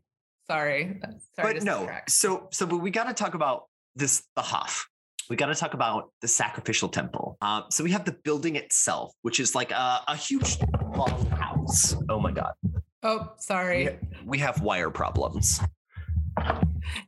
sorry 0.48 1.00
sorry 1.36 1.54
but 1.54 1.58
to 1.60 1.64
no, 1.64 1.88
so 2.08 2.48
so 2.52 2.66
but 2.66 2.78
we 2.78 2.90
got 2.90 3.04
to 3.08 3.14
talk 3.14 3.34
about 3.34 3.64
this 3.96 4.22
the 4.36 4.42
Hof. 4.42 4.86
We 5.28 5.36
got 5.36 5.46
to 5.46 5.54
talk 5.54 5.74
about 5.74 6.10
the 6.22 6.28
sacrificial 6.28 6.88
temple. 6.88 7.36
Uh, 7.42 7.62
so 7.70 7.84
we 7.84 7.90
have 7.90 8.04
the 8.06 8.16
building 8.24 8.56
itself, 8.56 9.12
which 9.22 9.40
is 9.40 9.54
like 9.54 9.72
a, 9.72 10.00
a 10.08 10.16
huge 10.16 10.58
long 10.96 11.26
house. 11.30 11.94
Oh 12.08 12.18
my 12.20 12.32
god, 12.32 12.52
oh 13.02 13.32
sorry 13.38 13.98
we, 14.22 14.26
we 14.26 14.38
have 14.38 14.60
wire 14.62 14.90
problems. 14.90 15.60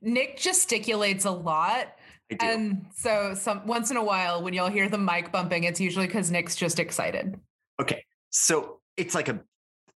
nick 0.02 0.38
gesticulates 0.38 1.24
a 1.24 1.30
lot. 1.30 1.94
And 2.38 2.86
so 2.94 3.34
some 3.34 3.66
once 3.66 3.90
in 3.90 3.96
a 3.96 4.04
while 4.04 4.42
when 4.42 4.54
you'll 4.54 4.68
hear 4.68 4.88
the 4.88 4.98
mic 4.98 5.32
bumping 5.32 5.64
it's 5.64 5.80
usually 5.80 6.06
because 6.06 6.30
nick's 6.30 6.54
just 6.54 6.78
excited 6.78 7.38
Okay, 7.80 8.04
so 8.28 8.80
it's 8.96 9.14
like 9.14 9.28
a 9.28 9.40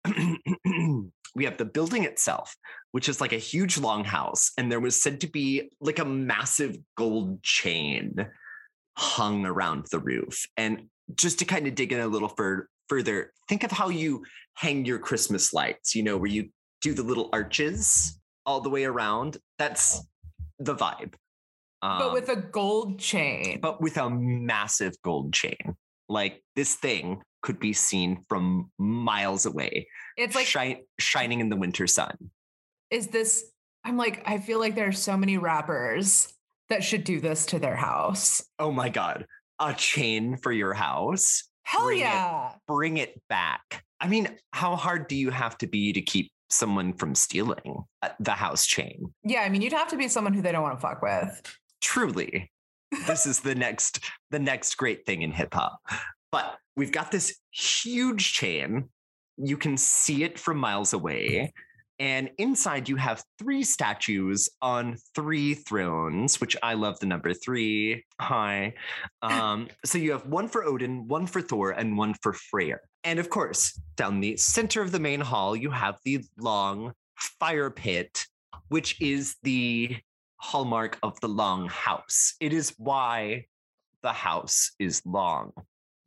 we 1.35 1.45
have 1.45 1.57
the 1.57 1.65
building 1.65 2.03
itself, 2.03 2.55
which 2.91 3.09
is 3.09 3.19
like 3.19 3.33
a 3.33 3.37
huge 3.37 3.77
long 3.77 4.05
house, 4.05 4.51
and 4.57 4.71
there 4.71 4.79
was 4.79 5.01
said 5.01 5.19
to 5.21 5.27
be 5.27 5.69
like 5.81 5.99
a 5.99 6.05
massive 6.05 6.77
gold 6.95 7.43
chain 7.43 8.25
hung 8.97 9.45
around 9.45 9.87
the 9.91 9.99
roof. 9.99 10.47
And 10.55 10.87
just 11.15 11.39
to 11.39 11.45
kind 11.45 11.67
of 11.67 11.75
dig 11.75 11.91
in 11.91 11.99
a 11.99 12.07
little 12.07 12.29
fur- 12.29 12.67
further, 12.87 13.33
think 13.49 13.63
of 13.63 13.71
how 13.71 13.89
you 13.89 14.23
hang 14.53 14.85
your 14.85 14.99
Christmas 14.99 15.51
lights, 15.51 15.95
you 15.95 16.03
know, 16.03 16.15
where 16.15 16.29
you 16.29 16.49
do 16.81 16.93
the 16.93 17.03
little 17.03 17.29
arches 17.33 18.17
all 18.45 18.61
the 18.61 18.69
way 18.69 18.85
around. 18.85 19.37
That's 19.57 20.05
the 20.59 20.75
vibe. 20.75 21.15
But 21.83 22.07
Um, 22.07 22.13
with 22.13 22.29
a 22.29 22.35
gold 22.37 22.97
chain 22.99 23.59
but 23.61 23.81
with 23.81 23.97
a 23.97 24.09
massive 24.09 24.93
gold 25.03 25.33
chain. 25.33 25.75
Like 26.09 26.41
this 26.55 26.75
thing 26.75 27.21
could 27.41 27.59
be 27.59 27.73
seen 27.73 28.23
from 28.29 28.71
miles 28.79 29.45
away, 29.45 29.87
it's 30.17 30.33
like 30.35 30.45
shi- 30.47 30.83
shining 30.99 31.39
in 31.41 31.49
the 31.49 31.57
winter 31.57 31.87
sun. 31.87 32.15
is 32.89 33.07
this 33.07 33.31
i'm 33.85 33.97
like 33.97 34.23
i 34.25 34.37
feel 34.37 34.59
like 34.59 34.75
there 34.75 34.87
are 34.87 34.91
so 35.09 35.17
many 35.17 35.37
rappers 35.37 36.33
that 36.69 36.83
should 36.83 37.03
do 37.03 37.19
this 37.19 37.45
to 37.47 37.59
their 37.59 37.75
house 37.75 38.43
Oh 38.59 38.71
my 38.71 38.87
God. 38.89 39.25
A 39.59 39.73
chain 39.73 40.37
for 40.37 40.51
your 40.51 40.73
house. 40.73 41.43
hell 41.63 41.85
Bring 41.85 41.99
it. 41.99 42.01
yeah 42.01 42.51
Bring 42.67 42.97
it 42.97 43.21
back. 43.29 43.83
I 43.99 44.07
mean, 44.07 44.27
how 44.51 44.75
hard 44.75 45.07
do 45.07 45.15
you 45.15 45.29
have 45.31 45.57
to 45.59 45.67
be 45.67 45.91
to 45.93 46.01
keep 46.01 46.31
someone 46.49 46.93
from 46.93 47.15
stealing 47.15 47.83
uh, 48.01 48.09
the 48.19 48.31
house 48.31 48.65
chain? 48.65 49.13
yeah 49.23 49.41
i 49.41 49.49
mean 49.49 49.61
you'd 49.61 49.73
have 49.81 49.89
to 49.89 49.97
be 49.97 50.07
someone 50.07 50.33
who 50.33 50.41
they 50.41 50.51
don't 50.53 50.63
want 50.63 50.75
to 50.79 50.81
fuck 50.81 51.01
with 51.01 51.41
Truly. 51.83 52.49
this 53.07 53.25
is 53.25 53.41
the 53.41 53.53
next 53.53 53.99
the 54.31 54.39
next 54.39 54.75
great 54.75 55.05
thing 55.05 55.21
in 55.21 55.31
hip 55.31 55.53
hop. 55.53 55.79
But 56.31 56.57
we've 56.75 56.91
got 56.91 57.11
this 57.11 57.35
huge 57.51 58.33
chain. 58.33 58.89
You 59.37 59.57
can 59.57 59.77
see 59.77 60.23
it 60.23 60.39
from 60.39 60.57
miles 60.57 60.93
away. 60.93 61.53
And 61.99 62.31
inside 62.37 62.89
you 62.89 62.95
have 62.95 63.23
three 63.37 63.63
statues 63.63 64.49
on 64.61 64.97
three 65.13 65.53
thrones, 65.53 66.41
which 66.41 66.57
I 66.63 66.73
love 66.73 66.99
the 66.99 67.05
number 67.05 67.33
three. 67.33 68.03
Hi. 68.19 68.73
Um, 69.21 69.67
so 69.85 69.97
you 69.97 70.11
have 70.11 70.25
one 70.25 70.47
for 70.47 70.63
Odin, 70.63 71.07
one 71.07 71.27
for 71.27 71.41
Thor, 71.41 71.71
and 71.71 71.97
one 71.97 72.15
for 72.21 72.33
Freyr. 72.33 72.79
And 73.03 73.19
of 73.19 73.29
course, 73.29 73.79
down 73.95 74.21
the 74.21 74.37
center 74.37 74.81
of 74.81 74.91
the 74.91 74.99
main 74.99 75.21
hall, 75.21 75.55
you 75.55 75.69
have 75.69 75.99
the 76.03 76.23
long 76.39 76.93
fire 77.15 77.69
pit, 77.69 78.25
which 78.69 78.99
is 78.99 79.35
the 79.43 79.97
hallmark 80.43 80.97
of 81.01 81.17
the 81.21 81.29
long 81.29 81.67
house. 81.69 82.35
It 82.41 82.51
is 82.51 82.73
why 82.77 83.45
the 84.01 84.11
house 84.11 84.71
is 84.77 85.01
long. 85.05 85.53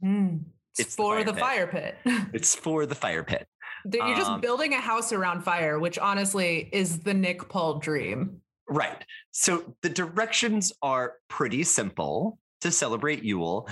Mm. 0.04 0.40
It's, 0.72 0.80
It's 0.80 0.96
the 0.96 1.02
for 1.02 1.14
fire 1.16 1.24
the 1.24 1.32
pit. 1.32 1.40
fire 1.40 1.66
pit. 1.66 1.96
It's 2.34 2.54
for 2.54 2.84
the 2.86 2.94
fire 2.94 3.24
pit. 3.24 3.48
You're 3.90 4.14
just 4.16 4.30
Um, 4.30 4.40
building 4.42 4.74
a 4.74 4.80
house 4.80 5.10
around 5.12 5.42
fire, 5.42 5.78
which 5.78 5.98
honestly 5.98 6.68
is 6.72 6.98
the 7.00 7.14
Nick 7.14 7.48
Paul 7.48 7.78
dream. 7.78 8.42
Right. 8.68 9.02
So 9.30 9.74
the 9.82 9.88
directions 9.88 10.72
are 10.82 11.14
pretty 11.28 11.62
simple 11.64 12.38
to 12.60 12.70
celebrate 12.70 13.22
Yule. 13.22 13.68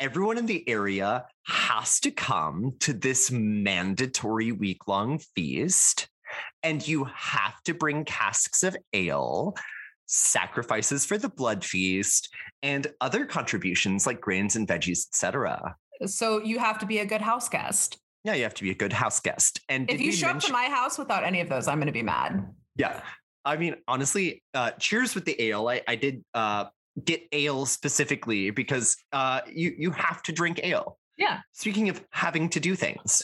Everyone 0.00 0.38
in 0.38 0.46
the 0.46 0.68
area 0.68 1.26
has 1.46 2.00
to 2.00 2.10
come 2.10 2.72
to 2.80 2.92
this 2.92 3.30
mandatory 3.30 4.50
week 4.52 4.88
long 4.88 5.18
feast, 5.34 6.08
and 6.62 6.86
you 6.86 7.04
have 7.04 7.62
to 7.64 7.74
bring 7.74 8.04
casks 8.04 8.62
of 8.64 8.76
ale 8.92 9.54
sacrifices 10.08 11.06
for 11.06 11.16
the 11.16 11.28
blood 11.28 11.64
feast, 11.64 12.28
and 12.62 12.88
other 13.00 13.24
contributions 13.24 14.06
like 14.06 14.20
grains 14.20 14.56
and 14.56 14.66
veggies, 14.66 15.06
etc. 15.08 15.76
So 16.06 16.42
you 16.42 16.58
have 16.58 16.78
to 16.80 16.86
be 16.86 16.98
a 16.98 17.06
good 17.06 17.20
house 17.20 17.48
guest. 17.48 17.98
Yeah, 18.24 18.34
you 18.34 18.42
have 18.42 18.54
to 18.54 18.62
be 18.62 18.70
a 18.70 18.74
good 18.74 18.92
house 18.92 19.20
guest. 19.20 19.60
And 19.68 19.88
if 19.90 20.00
you 20.00 20.12
show 20.12 20.28
up 20.28 20.40
to 20.40 20.52
my 20.52 20.66
house 20.66 20.98
without 20.98 21.24
any 21.24 21.40
of 21.40 21.48
those, 21.48 21.68
I'm 21.68 21.78
going 21.78 21.86
to 21.86 21.92
be 21.92 22.02
mad. 22.02 22.44
Yeah. 22.76 23.00
I 23.44 23.56
mean, 23.56 23.76
honestly, 23.86 24.42
uh, 24.54 24.72
cheers 24.72 25.14
with 25.14 25.24
the 25.24 25.40
ale. 25.40 25.68
I, 25.68 25.82
I 25.86 25.94
did 25.94 26.24
uh, 26.34 26.66
get 27.04 27.22
ale 27.32 27.64
specifically 27.64 28.50
because 28.50 28.96
uh, 29.12 29.40
you 29.46 29.74
you 29.78 29.90
have 29.92 30.22
to 30.24 30.32
drink 30.32 30.60
ale. 30.62 30.98
Yeah. 31.16 31.40
Speaking 31.52 31.88
of 31.88 32.04
having 32.10 32.48
to 32.50 32.60
do 32.60 32.74
things, 32.74 33.22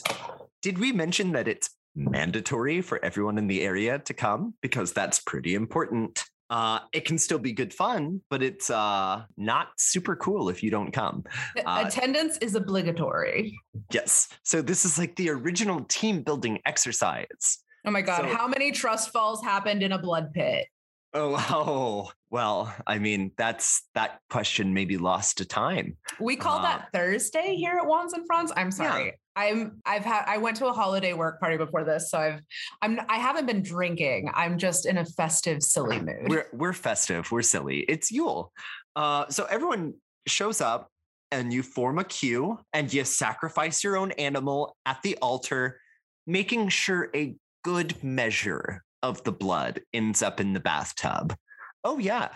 did 0.61 0.79
we 0.79 0.91
mention 0.91 1.33
that 1.33 1.47
it's 1.47 1.69
mandatory 1.95 2.81
for 2.81 3.03
everyone 3.03 3.37
in 3.37 3.47
the 3.47 3.61
area 3.61 3.99
to 3.99 4.13
come 4.13 4.53
because 4.61 4.91
that's 4.91 5.19
pretty 5.19 5.55
important. 5.55 6.23
Uh, 6.49 6.79
it 6.93 7.05
can 7.05 7.17
still 7.17 7.39
be 7.39 7.51
good 7.51 7.73
fun, 7.73 8.21
but 8.29 8.43
it's 8.43 8.69
uh, 8.69 9.23
not 9.37 9.69
super 9.77 10.15
cool 10.15 10.49
if 10.49 10.61
you 10.61 10.69
don't 10.69 10.91
come. 10.91 11.23
Uh, 11.65 11.85
Attendance 11.87 12.37
is 12.37 12.53
obligatory. 12.55 13.57
Yes. 13.91 14.29
So 14.43 14.61
this 14.61 14.85
is 14.85 14.99
like 14.99 15.15
the 15.15 15.29
original 15.29 15.83
team 15.89 16.21
building 16.21 16.59
exercise. 16.65 17.59
Oh 17.85 17.91
my 17.91 18.01
God. 18.01 18.21
So- 18.21 18.35
How 18.35 18.47
many 18.47 18.71
trust 18.71 19.11
falls 19.11 19.43
happened 19.43 19.81
in 19.83 19.91
a 19.91 19.97
blood 19.99 20.33
pit? 20.33 20.67
Oh, 21.13 21.35
oh, 21.49 22.11
well, 22.29 22.73
I 22.85 22.99
mean, 22.99 23.31
that's 23.37 23.83
that 23.95 24.19
question 24.29 24.73
may 24.73 24.85
be 24.85 24.97
lost 24.97 25.37
to 25.37 25.45
time. 25.45 25.97
We 26.19 26.35
call 26.35 26.59
Uh, 26.59 26.63
that 26.63 26.89
Thursday 26.93 27.55
here 27.55 27.77
at 27.81 27.87
Wands 27.87 28.13
and 28.13 28.25
Fronds. 28.27 28.51
I'm 28.55 28.69
sorry. 28.69 29.13
I'm 29.35 29.81
I've 29.85 30.05
had 30.05 30.23
I 30.27 30.37
went 30.37 30.57
to 30.57 30.67
a 30.67 30.73
holiday 30.73 31.13
work 31.13 31.39
party 31.39 31.57
before 31.57 31.83
this, 31.83 32.09
so 32.09 32.17
I've 32.17 32.41
I'm 32.81 32.99
I 33.09 33.17
haven't 33.17 33.45
been 33.45 33.61
drinking. 33.61 34.29
I'm 34.33 34.57
just 34.57 34.85
in 34.85 34.97
a 34.97 35.05
festive, 35.05 35.61
silly 35.61 35.99
mood. 36.01 36.27
We're 36.29 36.47
we're 36.53 36.73
festive, 36.73 37.31
we're 37.31 37.41
silly. 37.41 37.79
It's 37.87 38.11
Yule. 38.11 38.51
Uh, 38.95 39.27
so 39.29 39.45
everyone 39.45 39.95
shows 40.27 40.61
up 40.61 40.89
and 41.31 41.51
you 41.51 41.63
form 41.63 41.99
a 41.99 42.03
queue 42.03 42.59
and 42.73 42.93
you 42.93 43.03
sacrifice 43.03 43.83
your 43.83 43.97
own 43.97 44.11
animal 44.13 44.77
at 44.85 45.01
the 45.01 45.17
altar, 45.21 45.79
making 46.25 46.69
sure 46.69 47.09
a 47.15 47.35
good 47.63 48.01
measure 48.03 48.83
of 49.03 49.23
the 49.23 49.31
blood 49.31 49.81
ends 49.93 50.21
up 50.21 50.39
in 50.39 50.53
the 50.53 50.59
bathtub. 50.59 51.35
Oh 51.83 51.99
yeah, 51.99 52.29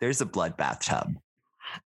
there's 0.00 0.20
a 0.20 0.26
blood 0.26 0.56
bathtub. 0.56 1.14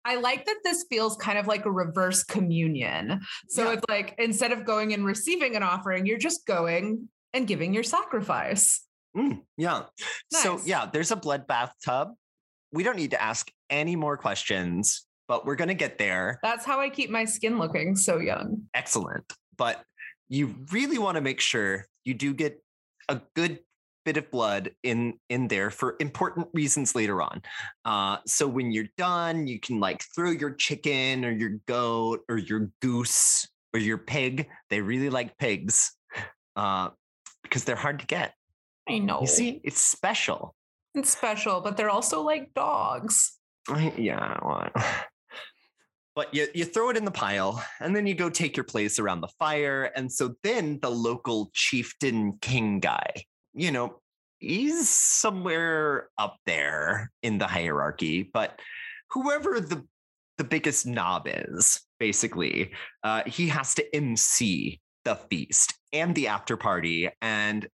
I 0.06 0.16
like 0.16 0.46
that 0.46 0.58
this 0.64 0.86
feels 0.90 1.16
kind 1.18 1.38
of 1.38 1.48
like 1.48 1.66
a 1.66 1.72
reverse 1.72 2.24
communion. 2.24 3.22
So 3.50 3.66
Yeah. 3.66 3.74
it's 3.74 3.84
like 3.90 4.16
instead 4.18 4.52
of 4.52 4.66
going 4.66 4.94
and 4.94 5.06
receiving 5.06 5.56
an 5.56 5.64
offering, 5.64 6.06
you're 6.06 6.18
just 6.18 6.46
going 6.46 7.10
and 7.34 7.48
giving 7.48 7.74
your 7.74 7.84
sacrifice. 7.84 8.84
Mm, 9.16 9.42
yeah. 9.58 9.84
So 10.32 10.60
yeah, 10.66 10.88
there's 10.92 11.12
a 11.12 11.16
blood 11.16 11.48
bathtub. 11.48 12.10
We 12.72 12.84
don't 12.84 12.98
need 12.98 13.12
to 13.12 13.22
ask 13.22 13.50
any 13.70 13.96
more 13.96 14.18
questions, 14.18 15.06
but 15.28 15.46
we're 15.46 15.56
gonna 15.56 15.74
get 15.74 15.98
there. 15.98 16.40
That's 16.44 16.66
how 16.66 16.80
I 16.80 16.90
keep 16.90 17.10
my 17.10 17.26
skin 17.26 17.58
looking 17.58 17.96
so 17.96 18.18
young. 18.20 18.64
Excellent. 18.74 19.32
But 19.58 19.84
you 20.30 20.56
really 20.72 20.98
want 20.98 21.16
to 21.16 21.22
make 21.22 21.40
sure 21.40 21.86
you 22.04 22.14
do 22.14 22.34
get 22.34 22.62
a 23.10 23.22
good 23.36 23.60
bit 24.08 24.16
of 24.16 24.32
blood 24.32 24.72
in 24.84 25.20
in 25.28 25.50
there 25.50 25.70
for 25.70 25.98
important 26.00 26.48
reasons 26.54 26.96
later 26.96 27.22
on. 27.22 27.42
Uh, 27.84 28.18
so 28.26 28.48
when 28.48 28.72
you're 28.72 28.88
done, 28.98 29.48
you 29.48 29.60
can 29.60 29.82
like 29.82 30.02
throw 30.16 30.32
your 30.32 30.52
chicken 30.52 31.26
or 31.26 31.32
your 31.32 31.60
goat 31.68 32.22
or 32.30 32.38
your 32.38 32.72
goose 32.82 33.46
or 33.74 33.82
your 33.82 33.98
pig. 33.98 34.48
They 34.70 34.80
really 34.80 35.10
like 35.10 35.38
pigs 35.38 35.92
uh, 36.56 36.92
because 37.44 37.66
they're 37.66 37.76
hard 37.76 38.00
to 38.00 38.06
get. 38.06 38.34
I 38.88 39.00
know. 39.00 39.20
You 39.20 39.28
see, 39.28 39.60
it's 39.66 39.82
special. 39.82 40.56
it's 40.96 41.12
special, 41.12 41.60
but 41.60 41.76
they're 41.76 41.90
also 41.90 42.22
like 42.22 42.54
dogs. 42.54 43.38
Yeah. 43.98 44.40
well, 44.42 44.72
But 46.16 46.34
you, 46.34 46.48
you 46.56 46.66
throw 46.66 46.90
it 46.90 46.98
in 46.98 47.06
the 47.06 47.12
pile 47.12 47.64
and 47.80 47.96
then 47.96 48.08
you 48.08 48.16
go 48.16 48.28
take 48.28 48.58
your 48.58 48.64
place 48.64 48.98
around 48.98 49.22
the 49.22 49.28
fire. 49.38 49.92
And 49.96 50.12
so 50.12 50.34
then 50.42 50.80
the 50.82 50.90
local 50.90 51.52
chieftain 51.54 52.40
king 52.42 52.80
guy, 52.80 53.24
you 53.58 53.72
know, 53.72 54.00
he's 54.40 54.88
somewhere 54.88 56.10
up 56.18 56.38
there 56.46 57.12
in 57.24 57.40
the 57.40 57.48
hierarchy, 57.48 58.30
but 58.34 58.60
whoever 59.12 59.60
the 59.60 59.84
the 60.38 60.44
biggest 60.44 60.86
knob 60.86 61.24
is, 61.26 61.82
basically, 62.00 62.72
uh, 63.04 63.24
he 63.26 63.48
has 63.48 63.74
to 63.74 63.96
MC 63.96 64.80
the 65.04 65.16
feast 65.16 65.74
and 65.92 66.14
the 66.14 66.28
after 66.28 66.56
party. 66.56 67.10
And 67.24 67.68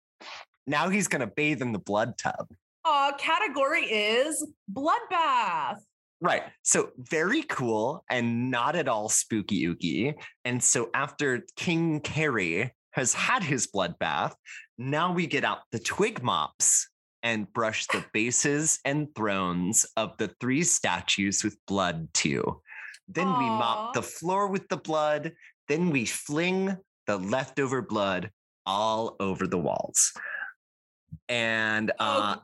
now 0.68 0.90
he's 0.90 1.08
gonna 1.08 1.26
bathe 1.26 1.64
in 1.64 1.72
the 1.72 1.80
blood 1.80 2.20
tub. 2.20 2.48
Uh, 2.86 3.14
category 3.18 3.82
is 3.82 4.48
bloodbath. 4.72 5.80
Right. 6.22 6.44
So 6.62 6.92
very 6.98 7.42
cool 7.44 8.04
and 8.08 8.52
not 8.52 8.76
at 8.76 8.88
all 8.88 9.10
spooky 9.10 9.66
ooky. 9.66 10.14
And 10.46 10.64
so 10.64 10.92
after 10.94 11.44
King 11.56 12.00
Carrie 12.00 12.72
has 12.92 13.14
had 13.14 13.44
his 13.44 13.68
bloodbath, 13.68 14.34
now 14.90 15.14
we 15.14 15.28
get 15.28 15.44
out 15.44 15.60
the 15.72 15.80
twig 15.80 16.24
mops 16.24 16.88
and 17.24 17.52
brush 17.54 17.86
the 17.88 18.04
bases 18.14 18.80
and 18.84 19.14
thrones 19.16 19.86
of 19.96 20.18
the 20.18 20.30
three 20.40 20.64
statues 20.64 21.44
with 21.44 21.58
blood 21.68 22.08
too. 22.14 22.62
Then 23.08 23.28
we 23.28 23.46
mop 23.46 23.94
the 23.94 24.02
floor 24.02 24.48
with 24.48 24.68
the 24.70 24.78
blood. 24.78 25.34
Then 25.68 25.90
we 25.90 26.06
fling 26.06 26.78
the 27.08 27.18
leftover 27.18 27.82
blood 27.82 28.32
all 28.66 29.18
over 29.20 29.48
the 29.48 29.58
walls. 29.58 30.14
And 31.28 31.92
uh, 32.00 32.38
Oh, 32.38 32.42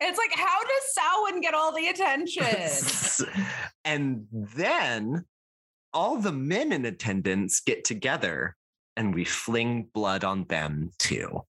it's 0.00 0.18
like, 0.18 0.32
how 0.34 0.62
does 0.62 0.94
Samhain 0.94 1.40
get 1.40 1.54
all 1.54 1.74
the 1.74 1.88
attention? 1.88 3.28
and 3.84 4.26
then 4.32 5.24
all 5.92 6.16
the 6.16 6.32
men 6.32 6.72
in 6.72 6.84
attendance 6.84 7.60
get 7.60 7.84
together 7.84 8.56
and 8.96 9.14
we 9.14 9.24
fling 9.24 9.88
blood 9.92 10.24
on 10.24 10.44
them 10.44 10.90
too. 10.98 11.42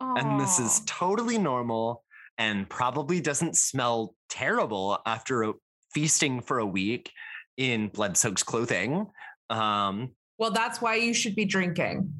And 0.00 0.40
this 0.40 0.60
is 0.60 0.80
totally 0.86 1.38
normal 1.38 2.04
and 2.38 2.68
probably 2.68 3.20
doesn't 3.20 3.56
smell 3.56 4.14
terrible 4.28 4.98
after 5.06 5.42
a, 5.42 5.52
feasting 5.92 6.40
for 6.40 6.60
a 6.60 6.66
week 6.66 7.10
in 7.56 7.88
blood 7.88 8.16
soaked 8.16 8.46
clothing. 8.46 9.06
Um, 9.50 10.12
well, 10.38 10.52
that's 10.52 10.80
why 10.80 10.94
you 10.94 11.12
should 11.14 11.34
be 11.34 11.44
drinking. 11.44 12.12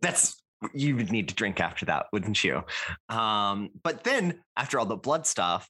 that's 0.00 0.42
you 0.74 0.96
would 0.96 1.10
need 1.10 1.28
to 1.28 1.34
drink 1.34 1.60
after 1.60 1.86
that, 1.86 2.06
wouldn't 2.12 2.42
you? 2.44 2.62
Um, 3.08 3.70
but 3.82 4.04
then 4.04 4.40
after 4.56 4.78
all 4.78 4.86
the 4.86 4.96
blood 4.96 5.26
stuff, 5.26 5.68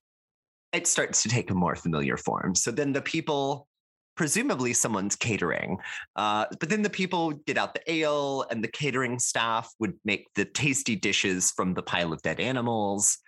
it 0.73 0.87
starts 0.87 1.23
to 1.23 1.29
take 1.29 1.51
a 1.51 1.55
more 1.55 1.77
familiar 1.77 2.17
form. 2.17 2.55
So 2.55 2.71
then 2.71 2.93
the 2.93 3.03
people, 3.03 3.69
presumably 4.17 4.73
someone's 4.73 5.17
catering, 5.17 5.79
uh, 6.17 6.47
but 6.61 6.69
then 6.69 6.83
the 6.83 6.91
people 6.91 7.31
get 7.47 7.57
out 7.57 7.75
the 7.75 7.93
ale, 7.93 8.45
and 8.51 8.63
the 8.63 8.69
catering 8.69 9.19
staff 9.19 9.73
would 9.79 9.95
make 10.05 10.27
the 10.35 10.45
tasty 10.45 10.97
dishes 10.97 11.51
from 11.53 11.75
the 11.75 11.83
pile 11.83 12.13
of 12.13 12.21
dead 12.23 12.41
animals. 12.41 13.19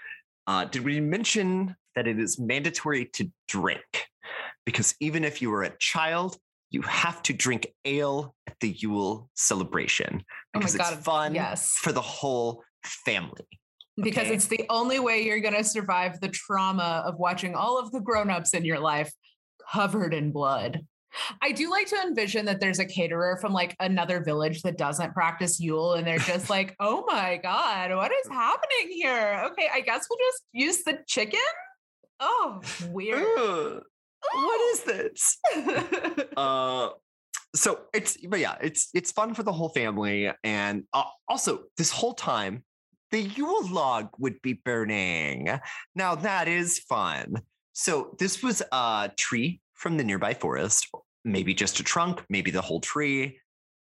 Uh, 0.47 0.65
did 0.67 0.85
we 0.85 1.01
mention 1.01 1.75
that 1.97 2.07
it 2.07 2.19
is 2.19 2.39
mandatory 2.39 3.07
to 3.15 3.31
drink? 3.49 3.85
Because 4.67 4.95
even 5.01 5.25
if 5.25 5.41
you 5.41 5.51
were 5.51 5.63
a 5.63 5.77
child, 5.79 6.37
you 6.71 6.83
have 6.83 7.23
to 7.23 7.33
drink 7.33 7.69
ale 7.85 8.35
at 8.47 8.55
the 8.61 8.71
Yule 8.71 9.31
celebration 9.35 10.25
Oh 10.55 10.59
because 10.59 10.75
it's 10.75 10.91
fun 11.05 11.35
yes. 11.35 11.73
for 11.81 11.93
the 11.93 12.01
whole 12.01 12.63
family. 12.85 13.47
Because 13.97 14.27
Okay. 14.27 14.35
it's 14.35 14.47
the 14.49 14.67
only 14.71 14.99
way 14.99 15.23
you're 15.23 15.41
going 15.41 15.55
to 15.55 15.63
survive 15.63 16.21
the 16.21 16.29
trauma 16.29 17.05
of 17.07 17.17
watching 17.19 17.55
all 17.55 17.79
of 17.79 17.93
the 17.93 18.01
grown-ups 18.01 18.53
in 18.53 18.65
your 18.65 18.81
life 18.81 19.13
covered 19.73 20.15
in 20.15 20.33
blood. 20.33 20.87
I 21.41 21.53
do 21.53 21.71
like 21.71 21.87
to 21.89 21.97
envision 21.97 22.45
that 22.47 22.61
there's 22.61 22.81
a 22.81 22.85
caterer 22.85 23.39
from 23.41 23.53
like 23.53 23.77
another 23.79 24.21
village 24.21 24.63
that 24.63 24.77
doesn't 24.77 25.15
practice 25.15 25.61
Yule 25.61 25.95
and 25.95 26.07
they're 26.07 26.19
just 26.19 26.51
like, 26.51 26.75
oh 26.81 27.05
my 27.07 27.39
God, 27.43 27.95
what 27.95 28.11
is 28.13 28.29
happening 28.29 28.91
here? 28.91 29.43
Okay, 29.47 29.69
I 29.73 29.81
guess 29.81 30.07
we'll 30.11 30.19
just 30.19 30.43
use 30.53 30.83
the 30.83 30.99
chicken. 31.07 31.41
Oh, 32.21 32.61
weird. 32.91 33.23
Ugh, 33.39 33.83
what 34.33 34.61
is 34.73 34.85
this? 34.85 35.39
Uh, 36.37 36.89
so 37.55 37.83
it's 37.93 38.17
but 38.27 38.41
yeah, 38.41 38.57
it's 38.61 38.89
it's 38.93 39.13
fun 39.13 39.35
for 39.35 39.45
the 39.45 39.53
whole 39.53 39.69
family, 39.69 40.33
and 40.43 40.83
uh, 40.93 41.05
also 41.29 41.63
this 41.79 41.93
whole 41.93 42.15
time 42.15 42.65
the 43.13 43.23
Yule 43.23 43.69
log 43.69 44.09
would 44.19 44.43
be 44.43 44.55
burning. 44.55 45.49
Now 45.95 46.17
that 46.17 46.49
is 46.49 46.81
fun. 46.81 47.37
So 47.75 48.15
this 48.19 48.43
was 48.43 48.63
a 48.73 49.11
tree 49.17 49.61
from 49.75 49.97
the 49.99 50.05
nearby 50.05 50.33
forest, 50.33 50.89
maybe 51.25 51.53
just 51.55 51.81
a 51.81 51.83
trunk, 51.83 52.25
maybe 52.31 52.51
the 52.51 52.63
whole 52.63 52.81
tree. 52.81 53.39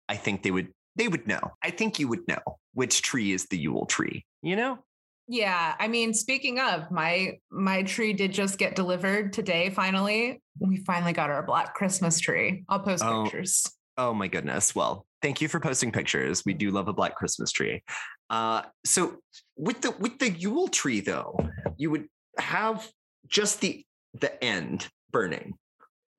I 0.10 0.16
think 0.18 0.44
they 0.44 0.52
would 0.52 0.70
they 0.96 1.08
would 1.08 1.28
know. 1.28 1.40
I 1.64 1.70
think 1.72 2.00
you 2.00 2.08
would 2.10 2.28
know 2.28 2.42
which 2.74 3.02
tree 3.02 3.32
is 3.32 3.46
the 3.46 3.58
Yule 3.58 3.86
tree. 3.86 4.26
You 4.42 4.56
know? 4.56 4.80
Yeah, 5.28 5.76
I 5.80 5.88
mean, 5.88 6.14
speaking 6.14 6.60
of, 6.60 6.92
my 6.92 7.38
my 7.50 7.84
tree 7.84 8.14
did 8.14 8.34
just 8.34 8.58
get 8.58 8.76
delivered 8.76 9.32
today. 9.32 9.70
Finally, 9.70 10.42
we 10.60 10.78
finally 10.78 11.14
got 11.14 11.30
our 11.30 11.44
black 11.44 11.74
Christmas 11.76 12.20
tree. 12.20 12.66
I'll 12.68 12.80
post 12.82 13.04
Oh. 13.06 13.24
pictures. 13.24 13.66
Oh 13.96 14.14
my 14.14 14.28
goodness. 14.28 14.74
Well, 14.76 15.06
thank 15.22 15.40
you 15.40 15.48
for 15.48 15.60
posting 15.60 15.92
pictures. 15.92 16.44
We 16.46 16.54
do 16.54 16.72
love 16.72 16.88
a 16.88 16.94
black 16.94 17.16
Christmas 17.16 17.52
tree. 17.52 17.84
Uh, 18.30 18.64
so 18.84 19.18
with 19.56 19.82
the 19.82 19.92
with 19.92 20.18
the 20.20 20.32
Yule 20.32 20.68
tree 20.68 21.00
though, 21.00 21.38
you 21.78 21.92
would 21.92 22.08
have 22.40 22.90
just 23.28 23.62
the 23.62 23.86
the 24.20 24.44
end 24.44 24.88
burning. 25.12 25.54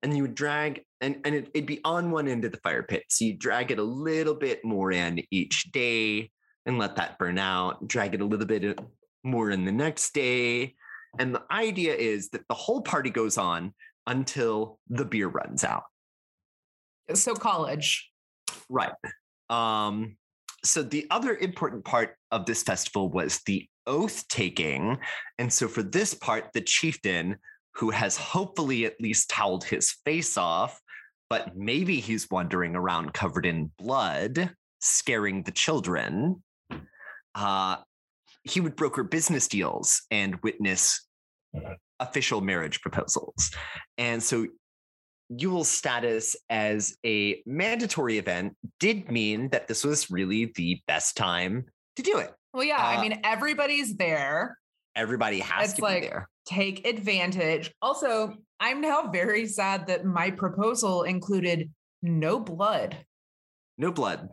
And 0.03 0.15
you 0.15 0.23
would 0.23 0.35
drag 0.35 0.83
and, 1.01 1.19
and 1.25 1.35
it, 1.35 1.49
it'd 1.53 1.65
be 1.65 1.81
on 1.83 2.11
one 2.11 2.27
end 2.27 2.45
of 2.45 2.51
the 2.51 2.59
fire 2.59 2.83
pit. 2.83 3.03
So 3.09 3.25
you 3.25 3.33
drag 3.33 3.71
it 3.71 3.79
a 3.79 3.83
little 3.83 4.35
bit 4.35 4.63
more 4.63 4.91
in 4.91 5.23
each 5.31 5.71
day 5.71 6.29
and 6.65 6.77
let 6.77 6.95
that 6.95 7.17
burn 7.17 7.37
out, 7.37 7.87
drag 7.87 8.13
it 8.13 8.21
a 8.21 8.25
little 8.25 8.45
bit 8.45 8.79
more 9.23 9.51
in 9.51 9.65
the 9.65 9.71
next 9.71 10.13
day. 10.13 10.75
And 11.19 11.33
the 11.33 11.43
idea 11.51 11.95
is 11.95 12.29
that 12.29 12.47
the 12.47 12.55
whole 12.55 12.81
party 12.81 13.09
goes 13.09 13.37
on 13.37 13.73
until 14.07 14.79
the 14.89 15.05
beer 15.05 15.27
runs 15.27 15.63
out. 15.63 15.83
So 17.13 17.33
college. 17.35 18.11
Right. 18.69 18.93
Um, 19.49 20.17
so 20.63 20.81
the 20.81 21.07
other 21.11 21.35
important 21.35 21.85
part 21.85 22.15
of 22.31 22.45
this 22.45 22.63
festival 22.63 23.09
was 23.09 23.41
the 23.45 23.67
oath 23.87 24.27
taking. 24.27 24.97
And 25.39 25.51
so 25.51 25.67
for 25.67 25.83
this 25.83 26.13
part, 26.13 26.51
the 26.53 26.61
chieftain, 26.61 27.37
who 27.75 27.89
has 27.89 28.15
hopefully 28.15 28.85
at 28.85 28.99
least 29.01 29.29
toweled 29.29 29.63
his 29.65 29.91
face 30.05 30.37
off, 30.37 30.79
but 31.29 31.55
maybe 31.55 31.99
he's 31.99 32.29
wandering 32.29 32.75
around 32.75 33.13
covered 33.13 33.45
in 33.45 33.71
blood, 33.77 34.51
scaring 34.79 35.43
the 35.43 35.51
children. 35.51 36.41
Uh, 37.33 37.77
he 38.43 38.61
would 38.61 38.75
broker 38.75 39.03
business 39.03 39.47
deals 39.47 40.03
and 40.11 40.35
witness 40.43 41.05
official 41.99 42.41
marriage 42.41 42.81
proposals. 42.81 43.51
And 43.97 44.21
so 44.21 44.45
Yule's 45.29 45.69
status 45.69 46.35
as 46.49 46.95
a 47.05 47.41
mandatory 47.45 48.17
event 48.17 48.55
did 48.79 49.11
mean 49.11 49.49
that 49.49 49.67
this 49.67 49.83
was 49.83 50.11
really 50.11 50.53
the 50.55 50.81
best 50.87 51.17
time 51.17 51.65
to 51.95 52.03
do 52.03 52.19
it. 52.19 52.31
Well, 52.55 52.63
yeah, 52.63 52.77
uh, 52.77 52.97
I 52.97 53.01
mean, 53.01 53.19
everybody's 53.25 53.97
there. 53.97 54.57
Everybody 54.95 55.39
has 55.39 55.71
it's 55.71 55.73
to 55.73 55.81
like, 55.81 56.03
be 56.03 56.07
there. 56.07 56.29
Take 56.47 56.87
advantage. 56.87 57.69
Also, 57.81 58.33
I'm 58.61 58.79
now 58.79 59.09
very 59.11 59.45
sad 59.45 59.87
that 59.87 60.05
my 60.05 60.31
proposal 60.31 61.03
included 61.03 61.69
no 62.01 62.39
blood. 62.39 62.95
No 63.77 63.91
blood. 63.91 64.29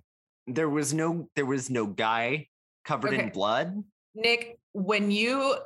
There 0.47 0.71
was 0.71 0.95
no 0.95 1.29
there 1.35 1.47
was 1.47 1.69
no 1.69 1.85
guy 1.87 2.47
covered 2.85 3.15
okay. 3.15 3.25
in 3.25 3.31
blood. 3.31 3.83
Nick, 4.15 4.57
when 4.71 5.11
you 5.11 5.57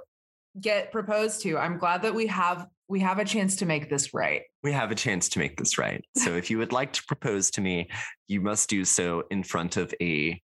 get 0.58 0.90
proposed 0.90 1.42
to, 1.42 1.58
I'm 1.58 1.76
glad 1.76 2.00
that 2.02 2.14
we 2.14 2.26
have 2.28 2.68
we 2.88 3.00
have 3.00 3.18
a 3.18 3.24
chance 3.26 3.56
to 3.56 3.66
make 3.66 3.90
this 3.90 4.14
right. 4.14 4.42
We 4.62 4.72
have 4.72 4.90
a 4.90 4.94
chance 4.94 5.28
to 5.30 5.38
make 5.40 5.58
this 5.58 5.76
right. 5.76 6.02
So 6.16 6.36
if 6.36 6.50
you 6.50 6.56
would 6.56 6.72
like 6.72 6.94
to 6.94 7.04
propose 7.06 7.50
to 7.50 7.60
me, 7.60 7.90
you 8.28 8.40
must 8.40 8.70
do 8.70 8.86
so 8.86 9.24
in 9.30 9.42
front 9.42 9.76
of 9.76 9.92
a 10.00 10.40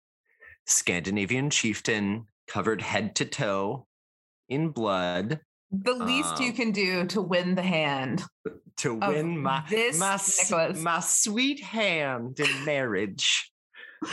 Scandinavian 0.71 1.51
chieftain 1.51 2.27
covered 2.49 2.81
head 2.83 3.15
to 3.17 3.25
toe 3.25 3.87
in 4.49 4.71
blood. 4.71 5.41
The 5.71 5.95
least 5.95 6.37
um, 6.37 6.43
you 6.43 6.53
can 6.53 6.73
do 6.73 7.07
to 7.07 7.21
win 7.21 7.55
the 7.55 7.63
hand. 7.63 8.23
To 8.79 8.95
win 8.95 9.39
my 9.39 9.63
this 9.69 10.01
my, 10.51 10.73
my 10.73 11.01
sweet 11.01 11.61
hand 11.61 12.41
in 12.41 12.65
marriage. 12.65 13.53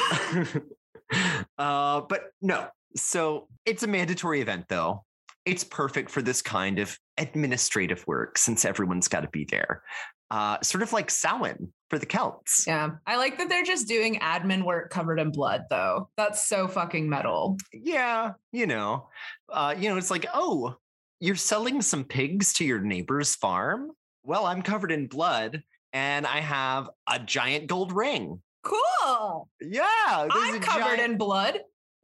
uh, 1.58 2.02
but 2.02 2.22
no. 2.42 2.68
So 2.96 3.48
it's 3.66 3.84
a 3.84 3.88
mandatory 3.88 4.42
event 4.42 4.66
though 4.68 5.04
it's 5.48 5.64
perfect 5.64 6.12
for 6.12 6.22
this 6.22 6.42
kind 6.42 6.78
of 6.78 7.00
administrative 7.18 8.06
work 8.06 8.38
since 8.38 8.66
everyone's 8.66 9.08
got 9.08 9.22
to 9.22 9.30
be 9.30 9.46
there. 9.46 9.82
Uh, 10.30 10.58
sort 10.62 10.84
of 10.84 10.92
like 10.92 11.10
Samhain 11.10 11.72
for 11.90 11.98
the 11.98 12.06
Celts. 12.06 12.66
Yeah. 12.68 12.92
I 13.06 13.18
like 13.18 13.38
that 13.38 13.50
they're 13.50 13.64
just 13.64 13.88
doing 13.88 14.20
admin 14.20 14.64
work 14.64 14.90
covered 14.90 15.20
in 15.20 15.32
blood, 15.32 15.64
though. 15.70 16.10
That's 16.18 16.46
so 16.46 16.68
fucking 16.68 17.10
metal. 17.10 17.58
Yeah. 17.74 18.34
You 18.52 18.68
know, 18.68 19.10
uh, 19.50 19.76
you 19.78 19.90
know, 19.90 19.98
it's 19.98 20.12
like, 20.12 20.26
oh, 20.34 20.76
you're 21.20 21.36
selling 21.36 21.82
some 21.82 22.04
pigs 22.04 22.54
to 22.54 22.66
your 22.66 22.80
neighbor's 22.80 23.36
farm? 23.36 23.92
Well, 24.24 24.46
I'm 24.46 24.62
covered 24.62 24.92
in 24.92 25.08
blood 25.08 25.64
and 25.94 26.28
I 26.28 26.40
have 26.40 26.90
a 27.10 27.20
giant 27.20 27.68
gold 27.68 27.92
ring. 27.92 28.42
Cool. 28.64 29.50
Yeah. 29.62 29.86
I'm 30.30 30.60
covered 30.60 30.98
giant... 30.98 31.12
in 31.12 31.18
blood. 31.18 31.60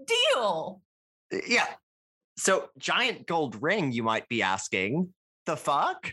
Deal. 0.06 0.82
Yeah. 1.48 1.68
So, 2.38 2.70
giant 2.78 3.28
gold 3.28 3.62
ring, 3.62 3.92
you 3.92 4.02
might 4.02 4.28
be 4.28 4.42
asking, 4.42 5.14
the 5.46 5.56
fuck? 5.56 6.12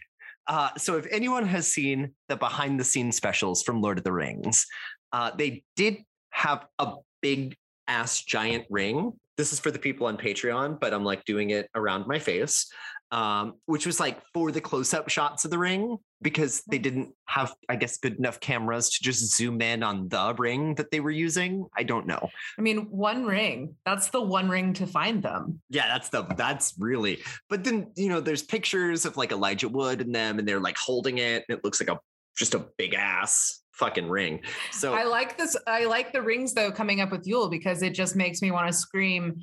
Uh, 0.50 0.68
so, 0.76 0.96
if 0.96 1.06
anyone 1.12 1.46
has 1.46 1.72
seen 1.72 2.12
the 2.28 2.34
behind 2.34 2.78
the 2.78 2.84
scenes 2.84 3.14
specials 3.14 3.62
from 3.62 3.80
Lord 3.80 3.98
of 3.98 4.04
the 4.04 4.12
Rings, 4.12 4.66
uh, 5.12 5.30
they 5.30 5.62
did 5.76 5.98
have 6.30 6.66
a 6.80 6.94
big 7.22 7.56
ass 7.86 8.24
giant 8.24 8.64
ring. 8.68 9.12
This 9.36 9.52
is 9.52 9.60
for 9.60 9.70
the 9.70 9.78
people 9.78 10.08
on 10.08 10.16
Patreon, 10.16 10.80
but 10.80 10.92
I'm 10.92 11.04
like 11.04 11.24
doing 11.24 11.50
it 11.50 11.68
around 11.76 12.08
my 12.08 12.18
face 12.18 12.66
um, 13.10 13.54
which 13.66 13.86
was 13.86 13.98
like 13.98 14.20
for 14.32 14.52
the 14.52 14.60
close-up 14.60 15.08
shots 15.08 15.44
of 15.44 15.50
the 15.50 15.58
ring 15.58 15.96
because 16.22 16.62
they 16.70 16.78
didn't 16.78 17.14
have, 17.26 17.52
I 17.68 17.76
guess, 17.76 17.98
good 17.98 18.18
enough 18.18 18.40
cameras 18.40 18.90
to 18.90 19.02
just 19.02 19.36
zoom 19.36 19.60
in 19.62 19.82
on 19.82 20.08
the 20.08 20.34
ring 20.38 20.74
that 20.76 20.90
they 20.90 21.00
were 21.00 21.10
using. 21.10 21.66
I 21.76 21.82
don't 21.82 22.06
know. 22.06 22.28
I 22.58 22.62
mean, 22.62 22.88
one 22.90 23.24
ring. 23.24 23.74
That's 23.84 24.10
the 24.10 24.20
one 24.20 24.48
ring 24.48 24.72
to 24.74 24.86
find 24.86 25.22
them. 25.22 25.60
Yeah, 25.70 25.86
that's 25.88 26.08
the 26.10 26.22
that's 26.36 26.74
really. 26.78 27.20
But 27.48 27.64
then 27.64 27.90
you 27.96 28.08
know, 28.08 28.20
there's 28.20 28.42
pictures 28.42 29.04
of 29.06 29.16
like 29.16 29.32
Elijah 29.32 29.68
Wood 29.68 30.00
and 30.00 30.14
them, 30.14 30.38
and 30.38 30.46
they're 30.46 30.60
like 30.60 30.76
holding 30.76 31.18
it, 31.18 31.44
and 31.48 31.58
it 31.58 31.64
looks 31.64 31.80
like 31.80 31.90
a 31.90 31.98
just 32.36 32.54
a 32.54 32.66
big 32.78 32.94
ass 32.94 33.60
fucking 33.72 34.08
ring. 34.08 34.42
So 34.70 34.94
I 34.94 35.04
like 35.04 35.36
this. 35.36 35.56
I 35.66 35.86
like 35.86 36.12
the 36.12 36.22
rings 36.22 36.54
though 36.54 36.70
coming 36.70 37.00
up 37.00 37.10
with 37.10 37.26
Yule 37.26 37.48
because 37.48 37.82
it 37.82 37.94
just 37.94 38.14
makes 38.14 38.42
me 38.42 38.50
want 38.50 38.68
to 38.68 38.72
scream 38.72 39.40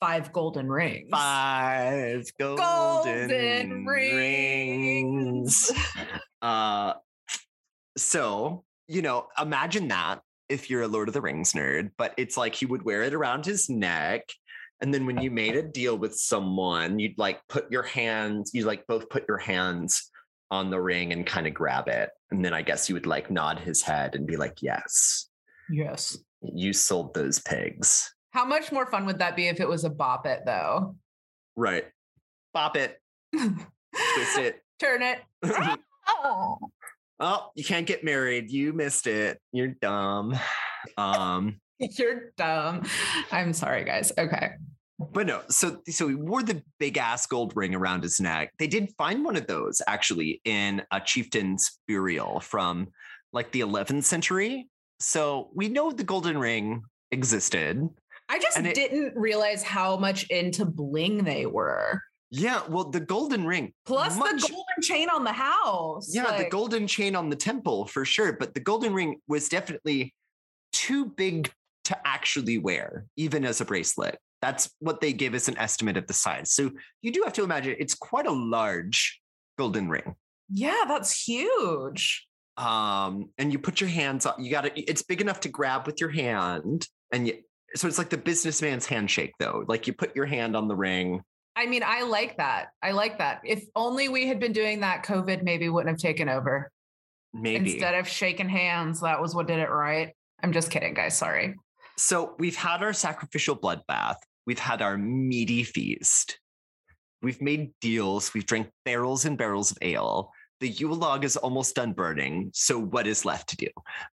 five 0.00 0.32
golden 0.32 0.68
rings. 0.68 1.08
Five 1.10 2.26
golden, 2.38 2.64
golden 2.64 3.86
rings. 3.86 5.70
rings. 5.70 5.72
uh, 6.42 6.94
so, 7.96 8.64
you 8.88 9.02
know, 9.02 9.28
imagine 9.40 9.88
that 9.88 10.20
if 10.48 10.68
you're 10.68 10.82
a 10.82 10.88
Lord 10.88 11.08
of 11.08 11.14
the 11.14 11.20
Rings 11.20 11.52
nerd, 11.52 11.90
but 11.96 12.14
it's 12.16 12.36
like 12.36 12.54
he 12.54 12.66
would 12.66 12.82
wear 12.82 13.02
it 13.02 13.14
around 13.14 13.44
his 13.46 13.68
neck. 13.68 14.28
And 14.80 14.92
then 14.92 15.06
when 15.06 15.20
you 15.20 15.30
made 15.30 15.56
a 15.56 15.62
deal 15.62 15.96
with 15.96 16.14
someone, 16.16 16.98
you'd 16.98 17.18
like 17.18 17.40
put 17.48 17.70
your 17.70 17.82
hands, 17.82 18.50
you 18.54 18.64
like 18.64 18.86
both 18.86 19.10
put 19.10 19.28
your 19.28 19.38
hands 19.38 20.10
on 20.50 20.70
the 20.70 20.80
ring 20.80 21.12
and 21.12 21.26
kind 21.26 21.46
of 21.46 21.54
grab 21.54 21.86
it. 21.86 22.08
And 22.30 22.44
then 22.44 22.54
I 22.54 22.62
guess 22.62 22.88
you 22.88 22.94
would 22.94 23.06
like 23.06 23.30
nod 23.30 23.58
his 23.58 23.82
head 23.82 24.14
and 24.14 24.26
be 24.26 24.36
like, 24.36 24.62
yes. 24.62 25.28
Yes. 25.70 26.18
You 26.40 26.72
sold 26.72 27.14
those 27.14 27.38
pigs. 27.40 28.12
How 28.30 28.44
much 28.44 28.70
more 28.70 28.86
fun 28.86 29.06
would 29.06 29.18
that 29.18 29.36
be 29.36 29.48
if 29.48 29.60
it 29.60 29.68
was 29.68 29.84
a 29.84 29.90
bop 29.90 30.26
it 30.26 30.42
though? 30.46 30.96
Right. 31.56 31.86
Bop 32.54 32.76
it. 32.76 33.00
Twist 33.34 34.38
it. 34.38 34.62
Turn 34.80 35.02
it. 35.02 35.18
oh. 36.08 36.58
oh, 37.18 37.50
you 37.54 37.64
can't 37.64 37.86
get 37.86 38.04
married. 38.04 38.50
You 38.50 38.72
missed 38.72 39.06
it. 39.06 39.40
You're 39.52 39.74
dumb. 39.80 40.38
Um 40.96 41.60
You're 41.78 42.32
dumb. 42.38 42.86
I'm 43.30 43.52
sorry, 43.52 43.84
guys. 43.84 44.12
Okay. 44.16 44.52
But 45.12 45.26
no, 45.26 45.42
so 45.50 45.82
so 45.88 46.08
he 46.08 46.14
wore 46.14 46.42
the 46.42 46.62
big 46.78 46.96
ass 46.96 47.26
gold 47.26 47.52
ring 47.54 47.74
around 47.74 48.02
his 48.02 48.18
neck. 48.18 48.52
They 48.58 48.66
did 48.66 48.94
find 48.96 49.22
one 49.22 49.36
of 49.36 49.46
those 49.46 49.82
actually 49.86 50.40
in 50.46 50.82
a 50.90 51.00
chieftain's 51.00 51.78
burial 51.86 52.40
from 52.40 52.88
like 53.34 53.52
the 53.52 53.60
11th 53.60 54.04
century. 54.04 54.68
So 55.00 55.50
we 55.54 55.68
know 55.68 55.92
the 55.92 56.04
golden 56.04 56.38
ring 56.38 56.82
existed. 57.10 57.88
I 58.30 58.38
just 58.38 58.58
it, 58.58 58.74
didn't 58.74 59.16
realize 59.16 59.62
how 59.64 59.96
much 59.96 60.24
into 60.30 60.64
bling 60.64 61.24
they 61.24 61.46
were. 61.46 62.00
Yeah, 62.30 62.62
well, 62.68 62.84
the 62.84 63.00
golden 63.00 63.44
ring 63.44 63.72
plus 63.84 64.16
much, 64.16 64.42
the 64.42 64.52
golden 64.52 64.82
chain 64.82 65.08
on 65.10 65.24
the 65.24 65.32
house. 65.32 66.14
Yeah, 66.14 66.24
like, 66.24 66.44
the 66.44 66.48
golden 66.48 66.86
chain 66.86 67.16
on 67.16 67.28
the 67.28 67.34
temple 67.34 67.86
for 67.86 68.04
sure. 68.04 68.32
But 68.34 68.54
the 68.54 68.60
golden 68.60 68.94
ring 68.94 69.16
was 69.26 69.48
definitely 69.48 70.14
too 70.72 71.06
big 71.06 71.50
to 71.86 71.98
actually 72.06 72.58
wear, 72.58 73.06
even 73.16 73.44
as 73.44 73.60
a 73.60 73.64
bracelet. 73.64 74.16
That's 74.40 74.70
what 74.78 75.00
they 75.00 75.12
give 75.12 75.34
as 75.34 75.48
an 75.48 75.58
estimate 75.58 75.96
of 75.96 76.06
the 76.06 76.12
size. 76.14 76.52
So 76.52 76.70
you 77.02 77.10
do 77.10 77.22
have 77.24 77.32
to 77.32 77.42
imagine 77.42 77.74
it's 77.80 77.96
quite 77.96 78.26
a 78.26 78.32
large 78.32 79.20
golden 79.58 79.88
ring. 79.88 80.14
Yeah, 80.48 80.84
that's 80.86 81.24
huge. 81.24 82.28
Um, 82.56 83.30
and 83.38 83.52
you 83.52 83.58
put 83.58 83.80
your 83.80 83.90
hands 83.90 84.24
on, 84.24 84.42
you 84.42 84.52
got 84.52 84.66
it. 84.66 84.72
It's 84.76 85.02
big 85.02 85.20
enough 85.20 85.40
to 85.40 85.48
grab 85.48 85.86
with 85.86 86.00
your 86.00 86.10
hand, 86.10 86.86
and 87.12 87.26
you 87.26 87.38
so 87.74 87.86
it's 87.88 87.98
like 87.98 88.10
the 88.10 88.18
businessman's 88.18 88.86
handshake 88.86 89.32
though 89.38 89.64
like 89.68 89.86
you 89.86 89.92
put 89.92 90.14
your 90.16 90.26
hand 90.26 90.56
on 90.56 90.68
the 90.68 90.76
ring. 90.76 91.22
I 91.56 91.66
mean 91.66 91.82
i 91.84 92.02
like 92.02 92.36
that. 92.38 92.68
I 92.82 92.92
like 92.92 93.18
that. 93.18 93.40
If 93.44 93.64
only 93.74 94.08
we 94.08 94.26
had 94.26 94.40
been 94.40 94.52
doing 94.52 94.80
that 94.80 95.04
covid 95.04 95.42
maybe 95.42 95.68
wouldn't 95.68 95.90
have 95.90 96.00
taken 96.00 96.28
over. 96.28 96.70
Maybe. 97.32 97.72
Instead 97.72 97.94
of 97.94 98.08
shaking 98.08 98.48
hands 98.48 99.00
that 99.00 99.20
was 99.20 99.34
what 99.34 99.46
did 99.46 99.58
it 99.58 99.70
right. 99.70 100.14
I'm 100.42 100.52
just 100.52 100.70
kidding 100.70 100.94
guys. 100.94 101.16
Sorry. 101.16 101.54
So 101.96 102.34
we've 102.38 102.56
had 102.56 102.82
our 102.82 102.92
sacrificial 102.92 103.56
bloodbath. 103.56 104.16
We've 104.46 104.58
had 104.58 104.80
our 104.80 104.96
meaty 104.96 105.64
feast. 105.64 106.40
We've 107.22 107.40
made 107.42 107.72
deals. 107.80 108.32
We've 108.32 108.46
drank 108.46 108.70
barrels 108.84 109.26
and 109.26 109.36
barrels 109.36 109.70
of 109.70 109.78
ale. 109.82 110.32
The 110.60 110.68
Yule 110.68 110.96
log 110.96 111.24
is 111.24 111.36
almost 111.36 111.74
done 111.74 111.92
burning. 111.92 112.50
So, 112.54 112.78
what 112.78 113.06
is 113.06 113.24
left 113.24 113.50
to 113.50 113.56
do? 113.56 113.68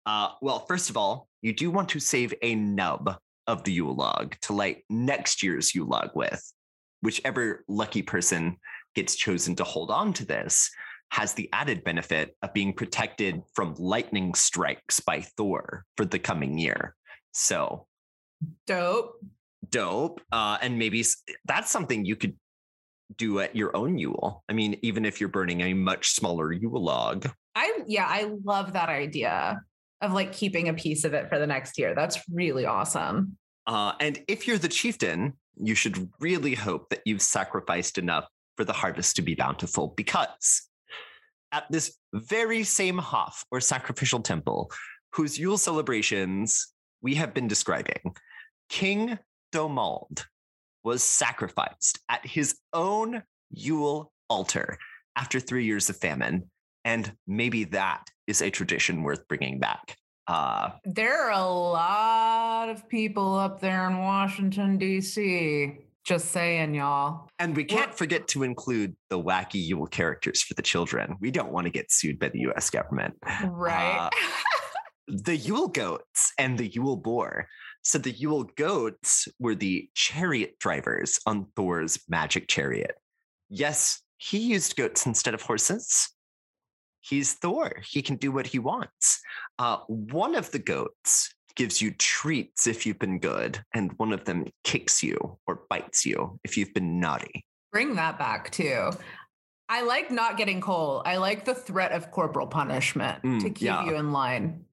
Uh, 0.06 0.30
well, 0.42 0.60
first 0.66 0.90
of 0.90 0.96
all, 0.96 1.28
you 1.42 1.52
do 1.52 1.70
want 1.70 1.88
to 1.90 2.00
save 2.00 2.34
a 2.42 2.54
nub 2.54 3.16
of 3.46 3.64
the 3.64 3.72
Yule 3.72 3.94
log 3.94 4.36
to 4.42 4.52
light 4.52 4.84
next 4.88 5.42
year's 5.42 5.74
Yule 5.74 5.88
log 5.88 6.10
with, 6.14 6.42
whichever 7.02 7.64
lucky 7.68 8.02
person 8.02 8.56
gets 8.94 9.16
chosen 9.16 9.54
to 9.56 9.64
hold 9.64 9.90
on 9.90 10.12
to 10.14 10.24
this 10.24 10.70
has 11.10 11.34
the 11.34 11.48
added 11.52 11.84
benefit 11.84 12.36
of 12.42 12.52
being 12.52 12.72
protected 12.72 13.40
from 13.54 13.74
lightning 13.78 14.34
strikes 14.34 15.00
by 15.00 15.20
Thor 15.36 15.84
for 15.96 16.04
the 16.04 16.18
coming 16.18 16.58
year. 16.58 16.96
So 17.32 17.86
dope. 18.66 19.20
Dope. 19.70 20.20
Uh, 20.32 20.58
and 20.60 20.78
maybe 20.78 21.04
that's 21.44 21.70
something 21.70 22.04
you 22.04 22.16
could 22.16 22.36
do 23.16 23.40
at 23.40 23.54
your 23.54 23.76
own 23.76 23.98
Yule. 23.98 24.42
I 24.48 24.52
mean, 24.52 24.78
even 24.82 25.04
if 25.04 25.20
you're 25.20 25.28
burning 25.28 25.60
a 25.60 25.74
much 25.74 26.10
smaller 26.10 26.52
Yule 26.52 26.82
log. 26.82 27.28
I, 27.54 27.80
yeah, 27.86 28.06
I 28.08 28.32
love 28.44 28.72
that 28.72 28.88
idea 28.88 29.60
of 30.04 30.12
like 30.12 30.32
keeping 30.32 30.68
a 30.68 30.74
piece 30.74 31.04
of 31.04 31.14
it 31.14 31.28
for 31.28 31.38
the 31.38 31.46
next 31.46 31.78
year. 31.78 31.94
That's 31.94 32.20
really 32.30 32.66
awesome. 32.66 33.36
Uh, 33.66 33.92
and 34.00 34.20
if 34.28 34.46
you're 34.46 34.58
the 34.58 34.68
chieftain, 34.68 35.34
you 35.56 35.74
should 35.74 36.10
really 36.20 36.54
hope 36.54 36.90
that 36.90 37.00
you've 37.04 37.22
sacrificed 37.22 37.98
enough 37.98 38.26
for 38.56 38.64
the 38.64 38.72
harvest 38.72 39.16
to 39.16 39.22
be 39.22 39.34
bountiful 39.34 39.94
because 39.96 40.62
at 41.52 41.64
this 41.70 41.96
very 42.12 42.64
same 42.64 42.98
Hof 42.98 43.44
or 43.50 43.60
sacrificial 43.60 44.20
temple, 44.20 44.70
whose 45.12 45.38
Yule 45.38 45.58
celebrations 45.58 46.72
we 47.00 47.14
have 47.14 47.32
been 47.32 47.46
describing, 47.46 48.14
King 48.68 49.18
Domald 49.52 50.26
was 50.82 51.02
sacrificed 51.02 52.00
at 52.08 52.26
his 52.26 52.56
own 52.72 53.22
Yule 53.50 54.12
altar 54.28 54.78
after 55.16 55.38
three 55.38 55.64
years 55.64 55.88
of 55.88 55.96
famine. 55.96 56.50
And 56.84 57.16
maybe 57.26 57.64
that 57.64 58.10
is 58.26 58.42
a 58.42 58.50
tradition 58.50 59.02
worth 59.02 59.26
bringing 59.28 59.58
back. 59.58 59.96
Uh, 60.26 60.70
there 60.84 61.24
are 61.24 61.32
a 61.32 61.46
lot 61.46 62.68
of 62.68 62.88
people 62.88 63.34
up 63.34 63.60
there 63.60 63.88
in 63.88 63.98
Washington, 63.98 64.78
D.C. 64.78 65.78
Just 66.04 66.32
saying, 66.32 66.74
y'all. 66.74 67.28
And 67.38 67.56
we 67.56 67.64
can't 67.64 67.94
forget 67.94 68.28
to 68.28 68.42
include 68.42 68.94
the 69.08 69.18
wacky 69.18 69.66
Yule 69.66 69.86
characters 69.86 70.42
for 70.42 70.54
the 70.54 70.62
children. 70.62 71.16
We 71.20 71.30
don't 71.30 71.52
want 71.52 71.64
to 71.66 71.70
get 71.70 71.90
sued 71.90 72.18
by 72.18 72.28
the 72.28 72.40
US 72.40 72.70
government. 72.70 73.14
Right. 73.44 73.98
Uh, 73.98 74.10
the 75.08 75.36
Yule 75.36 75.68
goats 75.68 76.32
and 76.38 76.58
the 76.58 76.68
Yule 76.68 76.96
boar. 76.96 77.48
So 77.82 77.98
the 77.98 78.10
Yule 78.10 78.44
goats 78.56 79.28
were 79.38 79.54
the 79.54 79.88
chariot 79.94 80.58
drivers 80.58 81.20
on 81.26 81.46
Thor's 81.56 81.98
magic 82.08 82.48
chariot. 82.48 82.96
Yes, 83.48 84.02
he 84.16 84.38
used 84.38 84.76
goats 84.76 85.06
instead 85.06 85.34
of 85.34 85.42
horses. 85.42 86.10
He's 87.04 87.34
Thor. 87.34 87.82
He 87.86 88.00
can 88.00 88.16
do 88.16 88.32
what 88.32 88.46
he 88.46 88.58
wants. 88.58 89.20
Uh, 89.58 89.78
one 89.88 90.34
of 90.34 90.50
the 90.50 90.58
goats 90.58 91.34
gives 91.54 91.82
you 91.82 91.90
treats 91.92 92.66
if 92.66 92.86
you've 92.86 92.98
been 92.98 93.18
good, 93.18 93.62
and 93.74 93.92
one 93.98 94.12
of 94.12 94.24
them 94.24 94.46
kicks 94.64 95.02
you 95.02 95.38
or 95.46 95.62
bites 95.68 96.06
you 96.06 96.40
if 96.44 96.56
you've 96.56 96.72
been 96.72 97.00
naughty. 97.00 97.44
Bring 97.72 97.94
that 97.96 98.18
back 98.18 98.50
too. 98.50 98.90
I 99.68 99.82
like 99.82 100.10
not 100.10 100.36
getting 100.36 100.60
coal. 100.60 101.02
I 101.04 101.16
like 101.16 101.44
the 101.44 101.54
threat 101.54 101.92
of 101.92 102.10
corporal 102.10 102.46
punishment 102.46 103.22
mm, 103.22 103.40
to 103.40 103.50
keep 103.50 103.66
yeah. 103.66 103.84
you 103.84 103.96
in 103.96 104.12
line. 104.12 104.64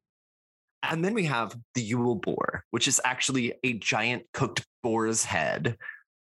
And 0.84 1.04
then 1.04 1.14
we 1.14 1.26
have 1.26 1.56
the 1.76 1.82
Yule 1.82 2.16
boar, 2.16 2.64
which 2.72 2.88
is 2.88 3.00
actually 3.04 3.54
a 3.64 3.74
giant 3.74 4.24
cooked 4.34 4.66
boar's 4.84 5.24
head 5.24 5.78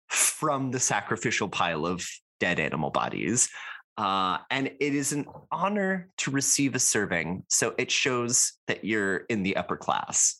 from 0.09 0.71
the 0.71 0.79
sacrificial 0.79 1.49
pile 1.49 1.85
of 1.85 2.05
dead 2.39 2.59
animal 2.59 2.91
bodies. 2.91 3.49
Uh, 3.97 4.37
and 4.49 4.67
it 4.67 4.95
is 4.95 5.11
an 5.11 5.25
honor 5.51 6.09
to 6.17 6.31
receive 6.31 6.75
a 6.75 6.79
serving. 6.79 7.43
So 7.49 7.73
it 7.77 7.91
shows 7.91 8.53
that 8.67 8.83
you're 8.85 9.17
in 9.29 9.43
the 9.43 9.55
upper 9.57 9.77
class 9.77 10.35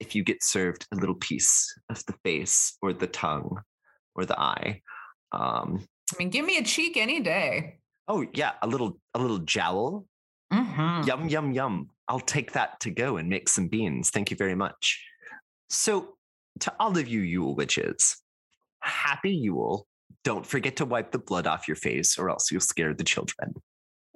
if 0.00 0.14
you 0.16 0.24
get 0.24 0.42
served 0.42 0.86
a 0.92 0.96
little 0.96 1.14
piece 1.14 1.72
of 1.88 2.04
the 2.06 2.14
face 2.24 2.76
or 2.82 2.92
the 2.92 3.06
tongue 3.06 3.60
or 4.14 4.24
the 4.24 4.38
eye. 4.38 4.82
Um, 5.30 5.86
I 6.12 6.16
mean, 6.18 6.30
give 6.30 6.44
me 6.44 6.58
a 6.58 6.64
cheek 6.64 6.96
any 6.96 7.20
day. 7.20 7.78
Oh 8.08 8.26
yeah, 8.34 8.52
a 8.62 8.66
little 8.66 8.98
a 9.14 9.18
little 9.18 9.38
jowl. 9.38 10.04
Mm-hmm. 10.52 11.08
Yum 11.08 11.28
yum 11.28 11.52
yum. 11.52 11.90
I'll 12.08 12.20
take 12.20 12.52
that 12.52 12.80
to 12.80 12.90
go 12.90 13.16
and 13.16 13.28
make 13.28 13.48
some 13.48 13.68
beans. 13.68 14.10
Thank 14.10 14.30
you 14.30 14.36
very 14.36 14.54
much. 14.54 15.02
So, 15.70 16.16
to 16.60 16.72
all 16.78 16.98
of 16.98 17.08
you 17.08 17.20
Yule 17.20 17.54
witches, 17.54 18.16
happy 18.80 19.30
Yule. 19.30 19.86
Don't 20.24 20.46
forget 20.46 20.76
to 20.76 20.84
wipe 20.84 21.10
the 21.10 21.18
blood 21.18 21.46
off 21.46 21.66
your 21.66 21.76
face, 21.76 22.18
or 22.18 22.30
else 22.30 22.50
you'll 22.50 22.60
scare 22.60 22.94
the 22.94 23.04
children. 23.04 23.54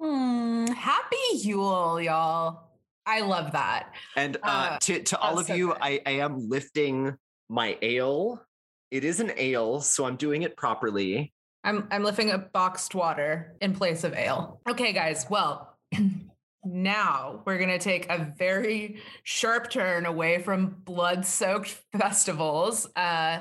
Mm, 0.01 0.69
happy 0.69 1.17
Yule, 1.33 2.01
y'all. 2.01 2.67
I 3.05 3.21
love 3.21 3.53
that. 3.53 3.93
And 4.15 4.37
uh, 4.37 4.39
uh, 4.47 4.77
to, 4.79 5.01
to 5.01 5.19
all 5.19 5.39
of 5.39 5.47
so 5.47 5.53
you, 5.53 5.73
I, 5.73 6.01
I 6.05 6.11
am 6.11 6.49
lifting 6.49 7.15
my 7.49 7.77
ale. 7.81 8.41
It 8.91 9.03
is 9.03 9.19
an 9.19 9.31
ale, 9.37 9.81
so 9.81 10.05
I'm 10.05 10.17
doing 10.17 10.41
it 10.41 10.57
properly. 10.57 11.33
I'm 11.63 11.87
I'm 11.91 12.03
lifting 12.03 12.31
a 12.31 12.37
boxed 12.37 12.95
water 12.95 13.55
in 13.61 13.73
place 13.73 14.03
of 14.03 14.13
ale. 14.13 14.61
Okay, 14.69 14.93
guys. 14.93 15.25
Well, 15.29 15.77
now 16.63 17.41
we're 17.45 17.57
gonna 17.57 17.79
take 17.79 18.09
a 18.09 18.33
very 18.37 19.01
sharp 19.23 19.69
turn 19.69 20.05
away 20.05 20.41
from 20.41 20.77
blood-soaked 20.83 21.69
festivals 21.97 22.87
uh, 22.95 23.39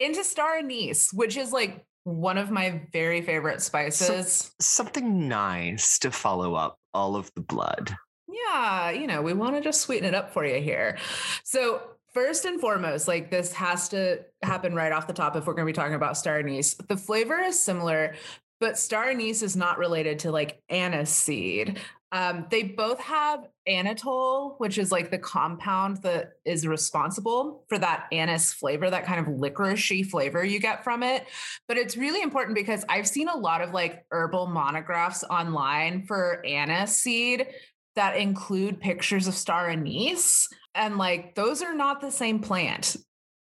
into 0.00 0.24
star 0.24 0.56
anise, 0.56 1.12
which 1.12 1.36
is 1.36 1.52
like 1.52 1.84
one 2.04 2.38
of 2.38 2.50
my 2.50 2.82
very 2.92 3.20
favorite 3.22 3.60
spices. 3.60 4.32
So, 4.32 4.50
something 4.60 5.28
nice 5.28 5.98
to 6.00 6.10
follow 6.10 6.54
up 6.54 6.78
all 6.92 7.16
of 7.16 7.32
the 7.34 7.40
blood 7.40 7.96
yeah, 8.34 8.90
you 8.90 9.06
know, 9.06 9.22
we 9.22 9.32
want 9.32 9.54
to 9.56 9.60
just 9.60 9.80
sweeten 9.80 10.06
it 10.06 10.14
up 10.14 10.32
for 10.32 10.44
you 10.44 10.60
here. 10.60 10.98
So, 11.44 11.82
first 12.12 12.44
and 12.44 12.60
foremost, 12.60 13.08
like 13.08 13.30
this 13.30 13.52
has 13.52 13.88
to 13.90 14.20
happen 14.42 14.74
right 14.74 14.92
off 14.92 15.06
the 15.06 15.12
top 15.12 15.36
if 15.36 15.46
we're 15.46 15.54
going 15.54 15.66
to 15.66 15.72
be 15.72 15.76
talking 15.76 15.94
about 15.94 16.16
star 16.16 16.38
anise. 16.38 16.74
The 16.74 16.96
flavor 16.96 17.38
is 17.38 17.58
similar, 17.58 18.14
but 18.60 18.78
star 18.78 19.10
anise 19.10 19.42
is 19.42 19.56
not 19.56 19.78
related 19.78 20.20
to 20.20 20.30
like 20.30 20.62
anise 20.68 21.10
seed. 21.10 21.78
Um, 22.14 22.46
they 22.48 22.62
both 22.62 23.00
have 23.00 23.48
anethole, 23.68 24.54
which 24.58 24.78
is 24.78 24.92
like 24.92 25.10
the 25.10 25.18
compound 25.18 25.96
that 26.02 26.34
is 26.44 26.64
responsible 26.64 27.64
for 27.68 27.76
that 27.76 28.06
anise 28.12 28.52
flavor, 28.52 28.88
that 28.88 29.04
kind 29.04 29.18
of 29.18 29.34
licoricey 29.34 30.06
flavor 30.06 30.44
you 30.44 30.60
get 30.60 30.84
from 30.84 31.02
it. 31.02 31.26
But 31.66 31.76
it's 31.76 31.96
really 31.96 32.22
important 32.22 32.54
because 32.54 32.84
I've 32.88 33.08
seen 33.08 33.28
a 33.28 33.36
lot 33.36 33.62
of 33.62 33.72
like 33.72 34.06
herbal 34.12 34.46
monographs 34.46 35.24
online 35.24 36.06
for 36.06 36.40
anise 36.46 36.96
seed 36.96 37.48
that 37.96 38.16
include 38.16 38.80
pictures 38.80 39.26
of 39.26 39.34
star 39.34 39.68
anise. 39.68 40.48
And 40.76 40.96
like 40.98 41.34
those 41.34 41.62
are 41.62 41.74
not 41.74 42.00
the 42.00 42.12
same 42.12 42.38
plant. 42.38 42.96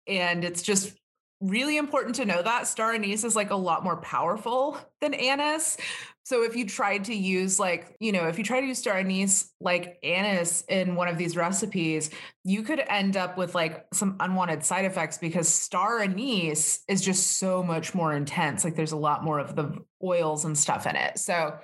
And 0.07 0.43
it's 0.43 0.63
just 0.63 0.95
really 1.41 1.77
important 1.77 2.15
to 2.17 2.25
know 2.25 2.43
that 2.43 2.67
star 2.67 2.93
anise 2.93 3.25
is 3.25 3.37
like 3.37 3.51
a 3.51 3.57
lot 3.57 3.85
more 3.85 3.97
powerful 3.99 4.79
than 5.01 5.15
anise. 5.15 5.77
So 6.25 6.43
if 6.43 6.57
you 6.57 6.67
tried 6.67 7.05
to 7.05 7.15
use 7.15 7.61
like, 7.61 7.95
you 8.01 8.11
know, 8.11 8.29
if 8.29 8.39
you 8.39 8.45
try 8.45 8.61
to 8.61 8.67
use 8.67 8.79
star 8.79 8.97
anise 8.97 9.53
like 9.61 9.99
anise 10.03 10.63
in 10.69 10.95
one 10.95 11.09
of 11.09 11.19
these 11.19 11.37
recipes, 11.37 12.11
you 12.45 12.63
could 12.63 12.81
end 12.81 13.19
up 13.19 13.37
with 13.37 13.55
like 13.55 13.85
some 13.93 14.17
unwanted 14.21 14.65
side 14.65 14.87
effects 14.87 15.19
because 15.19 15.49
star 15.49 16.01
anise 16.01 16.83
is 16.89 17.03
just 17.03 17.39
so 17.39 17.63
much 17.63 17.95
more 17.95 18.15
intense. 18.15 18.65
Like 18.65 18.75
there's 18.75 18.93
a 18.93 18.97
lot 18.97 19.23
more 19.23 19.39
of 19.39 19.55
the 19.55 19.79
oils 20.03 20.47
and 20.47 20.57
stuff 20.57 20.87
in 20.87 20.97
it. 20.97 21.19
So 21.19 21.59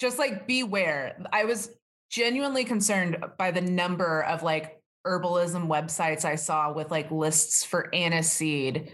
just 0.00 0.18
like 0.18 0.48
beware. 0.48 1.24
I 1.32 1.44
was 1.44 1.70
genuinely 2.10 2.64
concerned 2.64 3.18
by 3.38 3.52
the 3.52 3.60
number 3.60 4.22
of 4.22 4.42
like 4.42 4.80
herbalism 5.06 5.66
websites 5.68 6.24
I 6.24 6.36
saw 6.36 6.72
with 6.72 6.90
like 6.90 7.10
lists 7.10 7.64
for 7.64 7.90
aniseed 7.92 8.90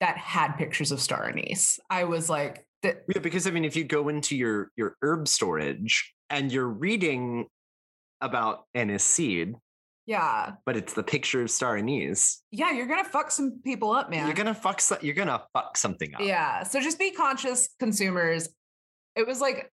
that 0.00 0.16
had 0.16 0.52
pictures 0.52 0.92
of 0.92 1.00
star 1.00 1.28
anise. 1.28 1.80
I 1.90 2.04
was 2.04 2.30
like, 2.30 2.64
yeah, 2.82 3.18
because 3.20 3.46
I 3.46 3.50
mean, 3.50 3.64
if 3.64 3.74
you 3.76 3.84
go 3.84 4.08
into 4.08 4.36
your 4.36 4.70
your 4.76 4.96
herb 5.02 5.26
storage 5.26 6.14
and 6.30 6.52
you're 6.52 6.68
reading 6.68 7.46
about 8.20 8.64
aniseed, 8.76 9.54
yeah, 10.06 10.52
but 10.64 10.76
it's 10.76 10.92
the 10.92 11.02
picture 11.02 11.42
of 11.42 11.50
star 11.50 11.76
anise. 11.76 12.42
Yeah, 12.52 12.70
you're 12.72 12.86
gonna 12.86 13.04
fuck 13.04 13.32
some 13.32 13.60
people 13.64 13.90
up, 13.90 14.10
man. 14.10 14.26
You're 14.26 14.36
gonna 14.36 14.54
fuck. 14.54 14.80
You're 15.02 15.14
gonna 15.14 15.42
fuck 15.52 15.76
something 15.76 16.14
up. 16.14 16.20
Yeah. 16.20 16.62
So 16.62 16.80
just 16.80 16.98
be 16.98 17.10
conscious, 17.10 17.68
consumers. 17.80 18.48
It 19.16 19.26
was 19.26 19.40
like 19.40 19.72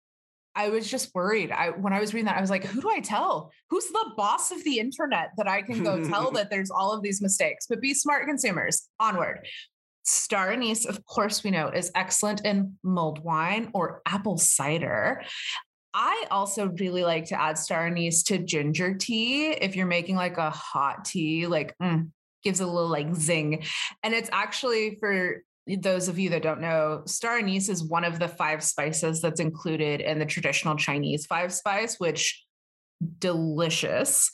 I 0.54 0.68
was 0.68 0.90
just 0.90 1.14
worried. 1.14 1.50
I 1.50 1.70
when 1.70 1.92
I 1.92 2.00
was 2.00 2.12
reading 2.12 2.26
that, 2.26 2.36
I 2.36 2.40
was 2.40 2.50
like, 2.50 2.64
who 2.64 2.80
do 2.80 2.90
I 2.90 3.00
tell? 3.00 3.52
Who's 3.70 3.86
the 3.86 4.12
boss 4.16 4.50
of 4.50 4.62
the 4.64 4.78
internet 4.78 5.30
that 5.36 5.48
I 5.48 5.62
can 5.62 5.82
go 5.82 6.04
tell 6.04 6.30
that 6.32 6.50
there's 6.50 6.70
all 6.70 6.92
of 6.92 7.02
these 7.02 7.22
mistakes? 7.22 7.66
But 7.68 7.80
be 7.80 7.94
smart 7.94 8.26
consumers. 8.26 8.88
Onward. 9.00 9.46
Star 10.04 10.50
anise, 10.50 10.84
of 10.84 11.04
course, 11.06 11.44
we 11.44 11.50
know 11.50 11.68
is 11.68 11.90
excellent 11.94 12.44
in 12.44 12.76
mulled 12.82 13.22
wine 13.22 13.70
or 13.72 14.02
apple 14.04 14.36
cider. 14.36 15.22
I 15.94 16.26
also 16.30 16.68
really 16.68 17.04
like 17.04 17.26
to 17.26 17.40
add 17.40 17.58
star 17.58 17.86
anise 17.86 18.22
to 18.24 18.38
ginger 18.38 18.94
tea 18.94 19.50
if 19.50 19.76
you're 19.76 19.86
making 19.86 20.16
like 20.16 20.38
a 20.38 20.50
hot 20.50 21.04
tea, 21.04 21.46
like 21.46 21.76
mm, 21.78 22.10
gives 22.42 22.60
a 22.60 22.66
little 22.66 22.88
like 22.88 23.14
zing. 23.14 23.64
And 24.02 24.14
it's 24.14 24.30
actually 24.32 24.96
for 25.00 25.42
those 25.66 26.08
of 26.08 26.18
you 26.18 26.30
that 26.30 26.42
don't 26.42 26.60
know, 26.60 27.02
star 27.06 27.38
anise 27.38 27.68
is 27.68 27.84
one 27.84 28.04
of 28.04 28.18
the 28.18 28.28
five 28.28 28.62
spices 28.62 29.20
that's 29.20 29.40
included 29.40 30.00
in 30.00 30.18
the 30.18 30.26
traditional 30.26 30.76
Chinese 30.76 31.26
five 31.26 31.52
spice, 31.52 31.96
which 31.98 32.44
delicious. 33.18 34.30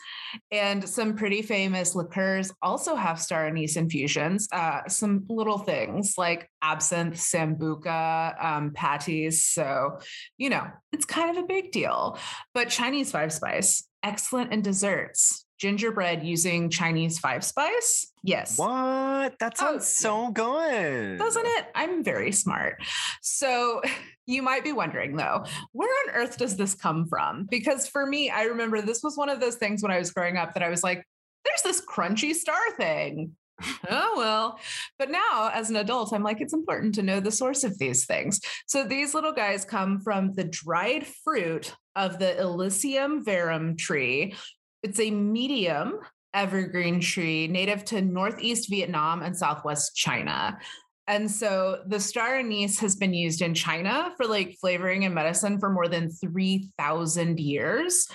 And 0.51 0.87
some 0.87 1.17
pretty 1.17 1.43
famous 1.43 1.95
liqueurs 1.95 2.53
also 2.61 2.95
have 2.95 3.21
star 3.21 3.47
anise 3.47 3.77
infusions. 3.77 4.49
Uh, 4.53 4.87
some 4.89 5.25
little 5.29 5.59
things 5.59 6.15
like 6.19 6.51
absinthe, 6.63 7.15
sambuca, 7.15 8.45
um, 8.45 8.71
pastis. 8.73 9.43
So, 9.45 9.99
you 10.37 10.51
know, 10.51 10.67
it's 10.93 11.05
kind 11.05 11.37
of 11.37 11.43
a 11.43 11.47
big 11.47 11.73
deal. 11.73 12.19
But 12.55 12.69
Chinese 12.69 13.11
five 13.11 13.33
spice, 13.33 13.89
excellent 14.03 14.53
in 14.53 14.63
desserts. 14.63 15.47
Gingerbread 15.59 16.23
using 16.23 16.71
Chinese 16.71 17.19
five 17.19 17.45
spice. 17.45 18.13
Yes. 18.23 18.59
What? 18.59 19.39
That 19.39 19.55
Oh, 19.61 19.73
sounds 19.79 19.89
so 19.89 20.31
good. 20.31 21.19
Doesn't 21.19 21.47
it? 21.47 21.67
I'm 21.75 22.03
very 22.05 22.33
smart. 22.33 22.83
So 23.23 23.83
you 24.27 24.43
might 24.43 24.65
be 24.65 24.73
wondering 24.73 25.17
though, 25.17 25.45
where 25.73 25.91
on 26.09 26.15
earth 26.15 26.37
does 26.39 26.57
this 26.57 26.75
come 26.75 27.07
from? 27.07 27.47
Because 27.51 27.87
for 27.87 28.07
me, 28.07 28.31
I 28.31 28.45
remember 28.45 28.81
this 28.81 29.03
was 29.03 29.17
one 29.17 29.29
of 29.29 29.41
those 29.41 29.57
things 29.57 29.83
when 29.83 29.93
I 29.93 29.99
was 29.99 30.11
growing 30.13 30.37
up 30.37 30.55
that 30.55 30.63
I 30.63 30.69
was 30.69 30.83
like, 30.83 31.05
there's 31.45 31.63
this 31.63 31.85
crunchy 31.85 32.35
star 32.35 32.59
thing. 32.77 33.33
oh, 33.91 34.15
well. 34.17 34.61
But 34.99 35.11
now 35.11 35.51
as 35.53 35.71
an 35.71 35.77
adult, 35.77 36.13
I'm 36.13 36.23
like, 36.23 36.41
it's 36.41 36.53
important 36.53 36.95
to 36.97 37.03
know 37.03 37.19
the 37.21 37.33
source 37.33 37.65
of 37.65 37.77
these 37.79 38.07
things. 38.07 38.41
So 38.67 38.85
these 38.85 39.15
little 39.15 39.33
guys 39.33 39.65
come 39.65 40.01
from 40.01 40.33
the 40.35 40.45
dried 40.45 41.07
fruit 41.25 41.75
of 41.97 42.19
the 42.21 42.37
Illicium 42.39 43.25
verum 43.25 43.77
tree. 43.77 44.35
It's 44.83 45.01
a 45.01 45.11
medium 45.11 45.99
evergreen 46.35 47.01
tree 47.01 47.49
native 47.49 47.85
to 47.87 48.01
Northeast 48.03 48.69
Vietnam 48.71 49.23
and 49.23 49.37
Southwest 49.37 49.97
China. 49.97 50.59
And 51.07 51.31
so 51.31 51.83
the 51.87 51.99
star 51.99 52.37
anise 52.37 52.79
has 52.81 52.95
been 52.95 53.15
used 53.15 53.41
in 53.41 53.55
China 53.55 54.13
for 54.17 54.27
like 54.27 54.57
flavoring 54.61 55.07
and 55.07 55.15
medicine 55.15 55.59
for 55.59 55.71
more 55.71 55.89
than 55.89 56.11
3,000 56.11 57.41
years. 57.41 58.07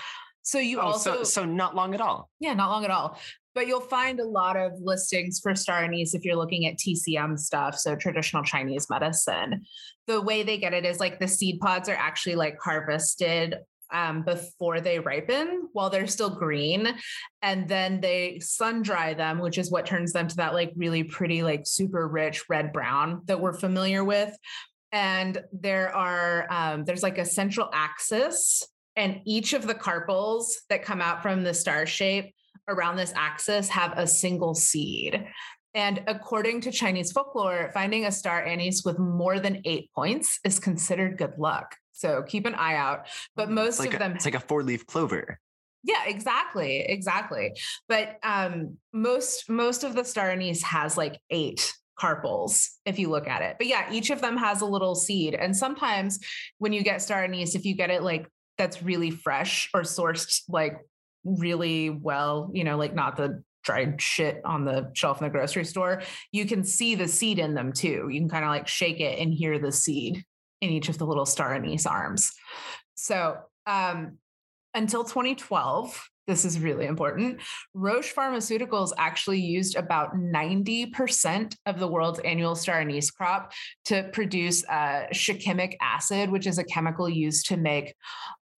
So 0.43 0.59
you 0.59 0.79
Oh, 0.79 0.87
also, 0.87 1.17
so 1.17 1.23
so 1.23 1.45
not 1.45 1.75
long 1.75 1.95
at 1.95 2.01
all. 2.01 2.29
yeah, 2.39 2.53
not 2.53 2.69
long 2.69 2.85
at 2.85 2.91
all. 2.91 3.17
But 3.55 3.67
you'll 3.67 3.81
find 3.81 4.19
a 4.19 4.25
lot 4.27 4.57
of 4.57 4.73
listings 4.79 5.39
for 5.41 5.55
star 5.55 5.83
anise 5.83 6.13
if 6.13 6.23
you're 6.25 6.35
looking 6.35 6.65
at 6.67 6.77
TCM 6.77 7.37
stuff, 7.37 7.77
so 7.77 7.95
traditional 7.95 8.43
Chinese 8.43 8.89
medicine. 8.89 9.63
The 10.07 10.21
way 10.21 10.43
they 10.43 10.57
get 10.57 10.73
it 10.73 10.85
is 10.85 10.99
like 10.99 11.19
the 11.19 11.27
seed 11.27 11.59
pods 11.59 11.87
are 11.87 11.95
actually 11.95 12.35
like 12.35 12.57
harvested 12.61 13.57
um, 13.93 14.23
before 14.23 14.81
they 14.81 14.99
ripen 14.99 15.69
while 15.71 15.89
they're 15.89 16.07
still 16.07 16.29
green. 16.29 16.87
And 17.41 17.67
then 17.67 18.01
they 18.01 18.39
sun 18.39 18.81
dry 18.81 19.13
them, 19.13 19.39
which 19.39 19.57
is 19.57 19.71
what 19.71 19.85
turns 19.85 20.11
them 20.11 20.27
to 20.27 20.35
that 20.37 20.53
like 20.53 20.73
really 20.75 21.03
pretty, 21.03 21.43
like 21.43 21.61
super 21.65 22.07
rich 22.07 22.49
red 22.49 22.73
brown 22.73 23.21
that 23.25 23.39
we're 23.39 23.53
familiar 23.53 24.03
with. 24.03 24.35
And 24.91 25.41
there 25.51 25.95
are, 25.95 26.51
um, 26.51 26.85
there's 26.85 27.03
like 27.03 27.17
a 27.17 27.25
central 27.25 27.69
axis, 27.73 28.63
and 28.95 29.21
each 29.25 29.53
of 29.53 29.65
the 29.65 29.73
carpels 29.73 30.53
that 30.69 30.83
come 30.83 31.01
out 31.01 31.23
from 31.23 31.43
the 31.43 31.53
star 31.53 31.87
shape 31.87 32.35
around 32.67 32.95
this 32.95 33.11
axis 33.15 33.69
have 33.69 33.97
a 33.97 34.05
single 34.05 34.53
seed. 34.53 35.25
And 35.73 36.03
according 36.05 36.61
to 36.61 36.71
Chinese 36.71 37.11
folklore, 37.11 37.71
finding 37.73 38.05
a 38.05 38.11
star 38.11 38.43
anise 38.43 38.83
with 38.85 38.99
more 38.99 39.39
than 39.39 39.63
eight 39.65 39.89
points 39.95 40.39
is 40.43 40.59
considered 40.59 41.17
good 41.17 41.39
luck. 41.39 41.75
So 42.03 42.21
keep 42.21 42.45
an 42.45 42.53
eye 42.55 42.75
out. 42.75 43.07
But 43.37 43.49
most 43.49 43.79
like 43.79 43.89
of 43.89 43.95
a, 43.95 43.99
them 43.99 44.11
it's 44.15 44.25
like 44.25 44.35
a 44.35 44.39
four 44.41 44.61
leaf 44.61 44.85
clover. 44.85 45.39
yeah, 45.83 46.03
exactly, 46.05 46.81
exactly. 46.81 47.57
But 47.87 48.17
um, 48.23 48.77
most 48.91 49.49
most 49.49 49.85
of 49.85 49.95
the 49.95 50.03
star 50.03 50.29
anise 50.29 50.61
has 50.63 50.97
like 50.97 51.17
eight 51.29 51.73
carpels 51.97 52.71
if 52.85 52.99
you 52.99 53.09
look 53.09 53.27
at 53.27 53.41
it. 53.41 53.55
But 53.57 53.67
yeah, 53.67 53.89
each 53.89 54.09
of 54.09 54.19
them 54.19 54.35
has 54.35 54.59
a 54.59 54.65
little 54.65 54.95
seed. 54.95 55.33
And 55.33 55.55
sometimes 55.55 56.19
when 56.57 56.73
you 56.73 56.83
get 56.83 57.01
star 57.01 57.23
anise, 57.23 57.55
if 57.55 57.63
you 57.63 57.73
get 57.73 57.89
it 57.89 58.03
like 58.03 58.27
that's 58.57 58.83
really 58.83 59.11
fresh 59.11 59.69
or 59.73 59.81
sourced 59.81 60.41
like 60.49 60.77
really 61.23 61.89
well, 61.89 62.51
you 62.53 62.65
know, 62.65 62.77
like 62.77 62.93
not 62.93 63.15
the 63.15 63.43
dried 63.63 64.01
shit 64.01 64.41
on 64.43 64.65
the 64.65 64.91
shelf 64.93 65.21
in 65.21 65.25
the 65.25 65.31
grocery 65.31 65.63
store, 65.63 66.01
you 66.33 66.45
can 66.45 66.65
see 66.65 66.95
the 66.95 67.07
seed 67.07 67.39
in 67.39 67.53
them 67.53 67.71
too. 67.71 68.09
You 68.11 68.19
can 68.19 68.27
kind 68.27 68.43
of 68.43 68.49
like 68.49 68.67
shake 68.67 68.99
it 68.99 69.19
and 69.19 69.33
hear 69.33 69.57
the 69.57 69.71
seed 69.71 70.25
in 70.63 70.69
each 70.69 70.89
of 70.89 70.97
the 70.97 71.05
little 71.05 71.25
star 71.25 71.53
anise 71.53 71.85
arms. 71.85 72.31
So 72.95 73.37
um, 73.65 74.17
until 74.73 75.03
2012, 75.03 76.09
this 76.25 76.45
is 76.45 76.59
really 76.59 76.85
important. 76.85 77.41
Roche 77.73 78.13
Pharmaceuticals 78.13 78.91
actually 78.97 79.41
used 79.41 79.75
about 79.75 80.15
90% 80.15 81.55
of 81.65 81.79
the 81.79 81.87
world's 81.87 82.19
annual 82.19 82.55
star 82.55 82.79
anise 82.79 83.11
crop 83.11 83.51
to 83.85 84.09
produce 84.13 84.63
uh, 84.69 85.07
shikimic 85.13 85.75
acid, 85.81 86.31
which 86.31 86.47
is 86.47 86.57
a 86.57 86.63
chemical 86.63 87.09
used 87.09 87.47
to 87.47 87.57
make 87.57 87.93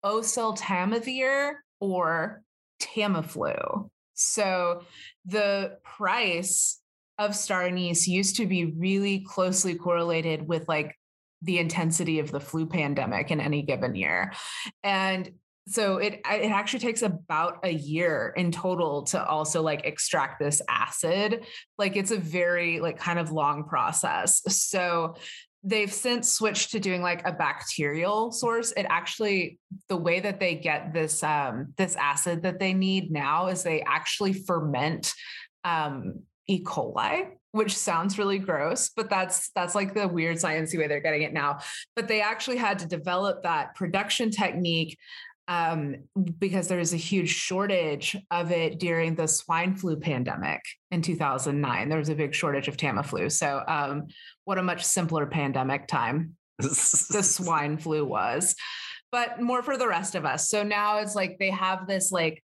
oseltamivir 0.04 1.54
or 1.80 2.42
Tamiflu. 2.82 3.90
So 4.14 4.84
the 5.26 5.78
price 5.84 6.80
of 7.18 7.36
star 7.36 7.64
anise 7.64 8.08
used 8.08 8.36
to 8.38 8.46
be 8.46 8.66
really 8.66 9.26
closely 9.26 9.76
correlated 9.76 10.48
with 10.48 10.68
like 10.68 10.96
the 11.44 11.60
intensity 11.60 12.20
of 12.20 12.32
the 12.32 12.40
flu 12.40 12.66
pandemic 12.66 13.32
in 13.32 13.40
any 13.40 13.62
given 13.62 13.96
year. 13.96 14.34
And 14.84 15.32
so 15.68 15.98
it 15.98 16.16
it 16.30 16.52
actually 16.52 16.80
takes 16.80 17.04
about 17.04 17.60
a 17.64 17.70
year 17.72 18.34
in 18.36 18.52
total 18.52 19.04
to 19.04 19.24
also 19.24 19.62
like 19.62 19.86
extract 19.86 20.40
this 20.40 20.62
acid. 20.68 21.46
Like 21.78 21.96
it's 21.96 22.12
a 22.12 22.18
very 22.18 22.80
like 22.80 22.98
kind 22.98 23.20
of 23.20 23.32
long 23.32 23.64
process. 23.64 24.42
So 24.48 25.16
they've 25.64 25.92
since 25.92 26.32
switched 26.32 26.72
to 26.72 26.80
doing 26.80 27.02
like 27.02 27.26
a 27.26 27.32
bacterial 27.32 28.32
source. 28.34 28.74
It 28.74 28.86
actually 28.90 29.60
the 29.88 29.96
way 29.96 30.20
that 30.20 30.40
they 30.40 30.56
get 30.56 30.94
this 30.94 31.24
um 31.24 31.74
this 31.78 31.96
acid 31.96 32.44
that 32.44 32.60
they 32.60 32.74
need 32.74 33.12
now 33.12 33.48
is 33.48 33.64
they 33.64 33.82
actually 33.82 34.34
ferment 34.34 35.14
um 35.64 36.24
E. 36.48 36.62
coli, 36.62 37.30
which 37.54 37.78
sounds 37.78 38.18
really 38.18 38.40
gross, 38.40 38.90
but 38.90 39.10
that's 39.12 39.52
that's 39.56 39.76
like 39.76 39.94
the 39.94 40.08
weird 40.08 40.38
sciencey 40.38 40.78
way 40.78 40.88
they're 40.88 41.00
getting 41.00 41.22
it 41.22 41.34
now. 41.34 41.60
But 41.96 42.08
they 42.08 42.20
actually 42.20 42.58
had 42.58 42.80
to 42.80 42.88
develop 42.88 43.44
that 43.44 43.76
production 43.76 44.32
technique 44.32 44.98
um, 45.48 45.98
because 46.40 46.68
there 46.68 46.80
was 46.80 46.94
a 46.94 46.98
huge 46.98 47.30
shortage 47.30 48.18
of 48.32 48.52
it 48.52 48.80
during 48.80 49.14
the 49.14 49.28
swine 49.28 49.76
flu 49.76 49.98
pandemic 49.98 50.62
in 50.90 51.04
2009. 51.04 51.90
There 51.90 52.00
was 52.00 52.10
a 52.10 52.16
big 52.16 52.34
shortage 52.34 52.68
of 52.68 52.76
Tamiflu. 52.76 53.32
So, 53.32 53.64
um, 53.68 54.08
what 54.46 54.58
a 54.58 54.64
much 54.64 54.84
simpler 54.84 55.28
pandemic 55.28 55.88
time 55.88 56.36
the 56.58 56.70
swine 56.70 57.78
flu 57.78 58.04
was. 58.04 58.56
But 59.12 59.40
more 59.40 59.62
for 59.62 59.78
the 59.78 59.88
rest 59.88 60.16
of 60.16 60.26
us. 60.26 60.50
So 60.50 60.64
now 60.64 60.98
it's 60.98 61.14
like 61.14 61.38
they 61.38 61.52
have 61.52 61.86
this 61.86 62.12
like 62.12 62.44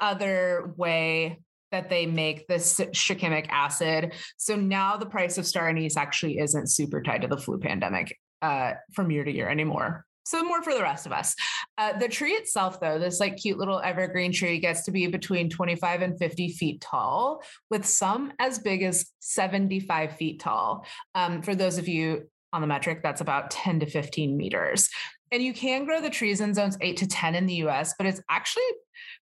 other 0.00 0.72
way 0.76 1.38
that 1.72 1.88
they 1.88 2.06
make 2.06 2.46
this 2.46 2.78
shikimic 2.78 3.48
acid. 3.48 4.14
So 4.36 4.56
now 4.56 4.96
the 4.96 5.06
price 5.06 5.38
of 5.38 5.46
star 5.46 5.68
anise 5.68 5.96
actually 5.96 6.38
isn't 6.38 6.70
super 6.70 7.02
tied 7.02 7.22
to 7.22 7.28
the 7.28 7.38
flu 7.38 7.58
pandemic 7.58 8.16
uh, 8.42 8.72
from 8.92 9.10
year 9.10 9.24
to 9.24 9.32
year 9.32 9.48
anymore. 9.48 10.04
So 10.24 10.44
more 10.44 10.62
for 10.62 10.74
the 10.74 10.82
rest 10.82 11.06
of 11.06 11.12
us. 11.12 11.34
Uh, 11.76 11.98
the 11.98 12.08
tree 12.08 12.32
itself, 12.32 12.78
though, 12.78 12.98
this 12.98 13.20
like 13.20 13.36
cute 13.36 13.58
little 13.58 13.80
evergreen 13.80 14.32
tree 14.32 14.60
gets 14.60 14.84
to 14.84 14.92
be 14.92 15.06
between 15.06 15.50
25 15.50 16.02
and 16.02 16.18
50 16.18 16.52
feet 16.52 16.80
tall, 16.80 17.42
with 17.70 17.84
some 17.84 18.32
as 18.38 18.58
big 18.58 18.82
as 18.82 19.06
75 19.20 20.16
feet 20.16 20.40
tall. 20.40 20.86
Um, 21.14 21.42
for 21.42 21.54
those 21.54 21.78
of 21.78 21.88
you 21.88 22.28
on 22.52 22.60
the 22.60 22.66
metric, 22.66 23.00
that's 23.02 23.20
about 23.20 23.50
10 23.50 23.80
to 23.80 23.86
15 23.86 24.36
meters. 24.36 24.88
And 25.32 25.42
you 25.42 25.52
can 25.52 25.84
grow 25.84 26.00
the 26.00 26.10
trees 26.10 26.40
in 26.40 26.54
zones 26.54 26.76
eight 26.80 26.96
to 26.98 27.06
10 27.06 27.34
in 27.34 27.46
the 27.46 27.54
US, 27.66 27.94
but 27.96 28.06
it's 28.06 28.20
actually 28.28 28.64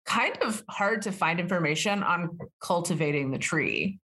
kind 0.06 0.38
of 0.42 0.64
hard 0.70 1.02
to 1.04 1.12
find 1.12 1.40
information 1.40 2.02
on 2.04 2.38
cultivating 2.62 3.32
the 3.32 3.38
tree 3.38 4.00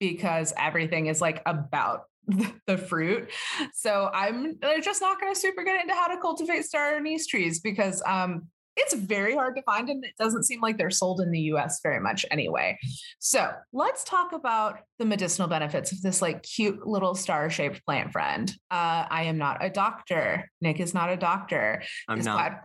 because 0.00 0.52
everything 0.58 1.06
is 1.06 1.20
like 1.20 1.42
about 1.46 2.04
the 2.66 2.78
fruit. 2.78 3.30
So 3.74 4.10
I'm 4.12 4.58
just 4.82 5.02
not 5.02 5.20
going 5.20 5.32
to 5.32 5.38
super 5.38 5.62
get 5.62 5.80
into 5.82 5.94
how 5.94 6.08
to 6.08 6.20
cultivate 6.20 6.64
star 6.64 6.96
anise 6.96 7.26
trees 7.26 7.60
because 7.60 8.02
um, 8.06 8.48
it's 8.76 8.94
very 8.94 9.34
hard 9.34 9.54
to 9.56 9.62
find 9.62 9.88
and 9.88 10.04
it 10.04 10.14
doesn't 10.18 10.44
seem 10.44 10.60
like 10.60 10.76
they're 10.78 10.90
sold 10.90 11.20
in 11.20 11.30
the 11.30 11.40
US 11.52 11.80
very 11.82 12.00
much 12.00 12.26
anyway. 12.30 12.78
So 13.20 13.50
let's 13.72 14.02
talk 14.04 14.32
about 14.32 14.80
the 14.98 15.04
medicinal 15.04 15.48
benefits 15.48 15.92
of 15.92 16.02
this 16.02 16.20
like 16.20 16.42
cute 16.42 16.86
little 16.86 17.14
star 17.14 17.50
shaped 17.50 17.84
plant 17.86 18.10
friend. 18.12 18.50
Uh, 18.70 19.06
I 19.08 19.24
am 19.24 19.38
not 19.38 19.64
a 19.64 19.70
doctor. 19.70 20.50
Nick 20.60 20.80
is 20.80 20.92
not 20.94 21.10
a 21.10 21.16
doctor. 21.16 21.82
I'm 22.08 22.16
This 22.18 22.26
not. 22.26 22.38
pod- 22.38 22.58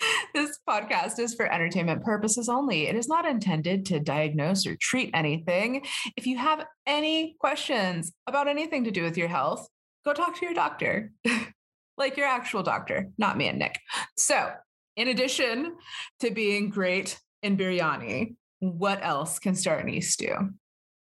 this 0.34 0.58
podcast 0.68 1.18
is 1.18 1.34
for 1.34 1.50
entertainment 1.52 2.04
purposes 2.04 2.48
only. 2.48 2.86
It 2.86 2.94
is 2.94 3.08
not 3.08 3.26
intended 3.26 3.86
to 3.86 3.98
diagnose 4.00 4.66
or 4.66 4.76
treat 4.76 5.10
anything. 5.14 5.84
If 6.16 6.26
you 6.26 6.38
have 6.38 6.64
any 6.86 7.36
questions 7.40 8.12
about 8.26 8.46
anything 8.48 8.84
to 8.84 8.90
do 8.92 9.02
with 9.02 9.16
your 9.16 9.28
health, 9.28 9.66
go 10.04 10.12
talk 10.12 10.38
to 10.38 10.44
your 10.44 10.54
doctor, 10.54 11.10
like 11.98 12.16
your 12.16 12.26
actual 12.26 12.62
doctor, 12.62 13.08
not 13.18 13.36
me 13.36 13.48
and 13.48 13.58
Nick. 13.58 13.78
So, 14.16 14.50
in 14.98 15.08
addition 15.08 15.74
to 16.20 16.30
being 16.30 16.70
great 16.70 17.18
in 17.42 17.56
biryani, 17.56 18.34
what 18.58 18.98
else 19.02 19.38
can 19.38 19.54
star 19.54 19.78
anise 19.78 20.16
do? 20.16 20.32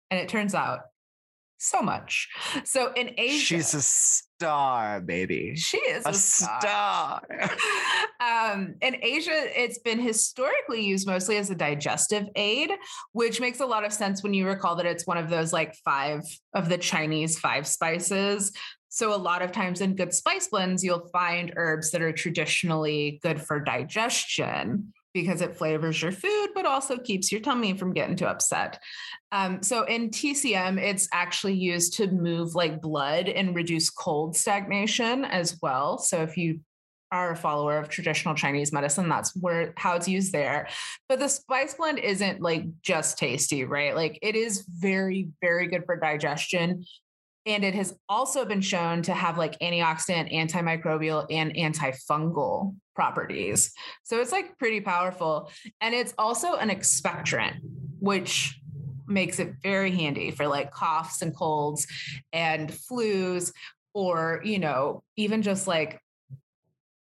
And 0.09 0.19
it 0.19 0.27
turns 0.29 0.55
out 0.55 0.79
so 1.59 1.81
much. 1.81 2.27
So 2.65 2.91
in 2.93 3.11
Asia, 3.17 3.37
She's 3.39 3.73
a 3.73 3.81
star, 3.81 4.99
baby. 4.99 5.55
she 5.55 5.77
is 5.77 6.05
A 6.05 6.09
a, 6.09 6.13
star. 6.13 7.21
uh, 7.41 7.47
Um, 8.23 8.75
in 8.81 8.95
Asia, 9.01 9.31
it's 9.33 9.79
been 9.79 9.99
historically 9.99 10.81
used 10.81 11.05
mostly 11.05 11.35
as 11.37 11.49
a 11.49 11.55
digestive 11.55 12.25
aid, 12.35 12.71
which 13.11 13.41
makes 13.41 13.59
a 13.59 13.65
lot 13.65 13.83
of 13.83 13.91
sense 13.91 14.23
when 14.23 14.33
you 14.33 14.47
recall 14.47 14.75
that 14.77 14.85
it's 14.85 15.05
one 15.05 15.17
of 15.17 15.29
those 15.29 15.51
like 15.51 15.75
five 15.83 16.21
of 16.53 16.69
the 16.69 16.77
Chinese 16.77 17.37
five 17.37 17.67
spices. 17.67 18.53
So, 18.93 19.11
a 19.11 19.17
lot 19.17 19.41
of 19.41 19.51
times 19.51 19.81
in 19.81 19.95
good 19.95 20.13
spice 20.13 20.49
blends, 20.49 20.83
you'll 20.83 21.09
find 21.11 21.51
herbs 21.55 21.89
that 21.89 22.03
are 22.03 22.11
traditionally 22.11 23.19
good 23.23 23.41
for 23.41 23.59
digestion 23.59 24.93
because 25.15 25.41
it 25.41 25.55
flavors 25.55 25.99
your 25.99 26.11
food, 26.11 26.49
but 26.53 26.67
also 26.67 26.99
keeps 26.99 27.31
your 27.31 27.41
tummy 27.41 27.75
from 27.75 27.93
getting 27.93 28.15
too 28.15 28.27
upset. 28.27 28.79
Um, 29.31 29.63
so 29.63 29.81
in 29.85 30.11
TCM, 30.11 30.79
it's 30.79 31.09
actually 31.11 31.55
used 31.55 31.95
to 31.95 32.11
move 32.11 32.53
like 32.53 32.83
blood 32.83 33.29
and 33.29 33.55
reduce 33.55 33.89
cold 33.89 34.37
stagnation 34.37 35.25
as 35.25 35.57
well. 35.59 35.97
So 35.97 36.21
if 36.21 36.37
you 36.37 36.59
are 37.11 37.31
a 37.31 37.35
follower 37.35 37.79
of 37.79 37.89
traditional 37.89 38.35
Chinese 38.35 38.71
medicine, 38.71 39.09
that's 39.09 39.35
where 39.35 39.73
how 39.75 39.95
it's 39.95 40.07
used 40.07 40.33
there. 40.33 40.67
But 41.09 41.17
the 41.17 41.29
spice 41.29 41.73
blend 41.73 41.97
isn't 41.97 42.41
like 42.41 42.65
just 42.83 43.17
tasty, 43.17 43.65
right? 43.65 43.95
Like 43.95 44.19
it 44.21 44.35
is 44.35 44.67
very, 44.67 45.29
very 45.41 45.65
good 45.65 45.85
for 45.87 45.95
digestion. 45.95 46.85
And 47.45 47.65
it 47.65 47.75
has 47.75 47.93
also 48.07 48.45
been 48.45 48.61
shown 48.61 49.01
to 49.03 49.13
have 49.13 49.37
like 49.37 49.59
antioxidant, 49.59 50.33
antimicrobial, 50.33 51.25
and 51.29 51.53
antifungal 51.55 52.75
properties. 52.95 53.73
So 54.03 54.21
it's 54.21 54.31
like 54.31 54.57
pretty 54.57 54.79
powerful. 54.79 55.51
And 55.81 55.93
it's 55.93 56.13
also 56.17 56.53
an 56.53 56.69
expectorant, 56.69 57.57
which 57.99 58.57
makes 59.07 59.39
it 59.39 59.55
very 59.61 59.91
handy 59.91 60.31
for 60.31 60.47
like 60.47 60.71
coughs 60.71 61.21
and 61.21 61.35
colds 61.35 61.85
and 62.31 62.69
flus, 62.69 63.51
or, 63.93 64.41
you 64.45 64.59
know, 64.59 65.03
even 65.17 65.41
just 65.41 65.67
like 65.67 65.99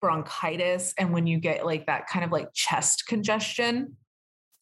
bronchitis. 0.02 0.94
And 0.98 1.14
when 1.14 1.26
you 1.26 1.40
get 1.40 1.66
like 1.66 1.86
that 1.86 2.08
kind 2.08 2.26
of 2.26 2.32
like 2.34 2.50
chest 2.54 3.06
congestion, 3.08 3.96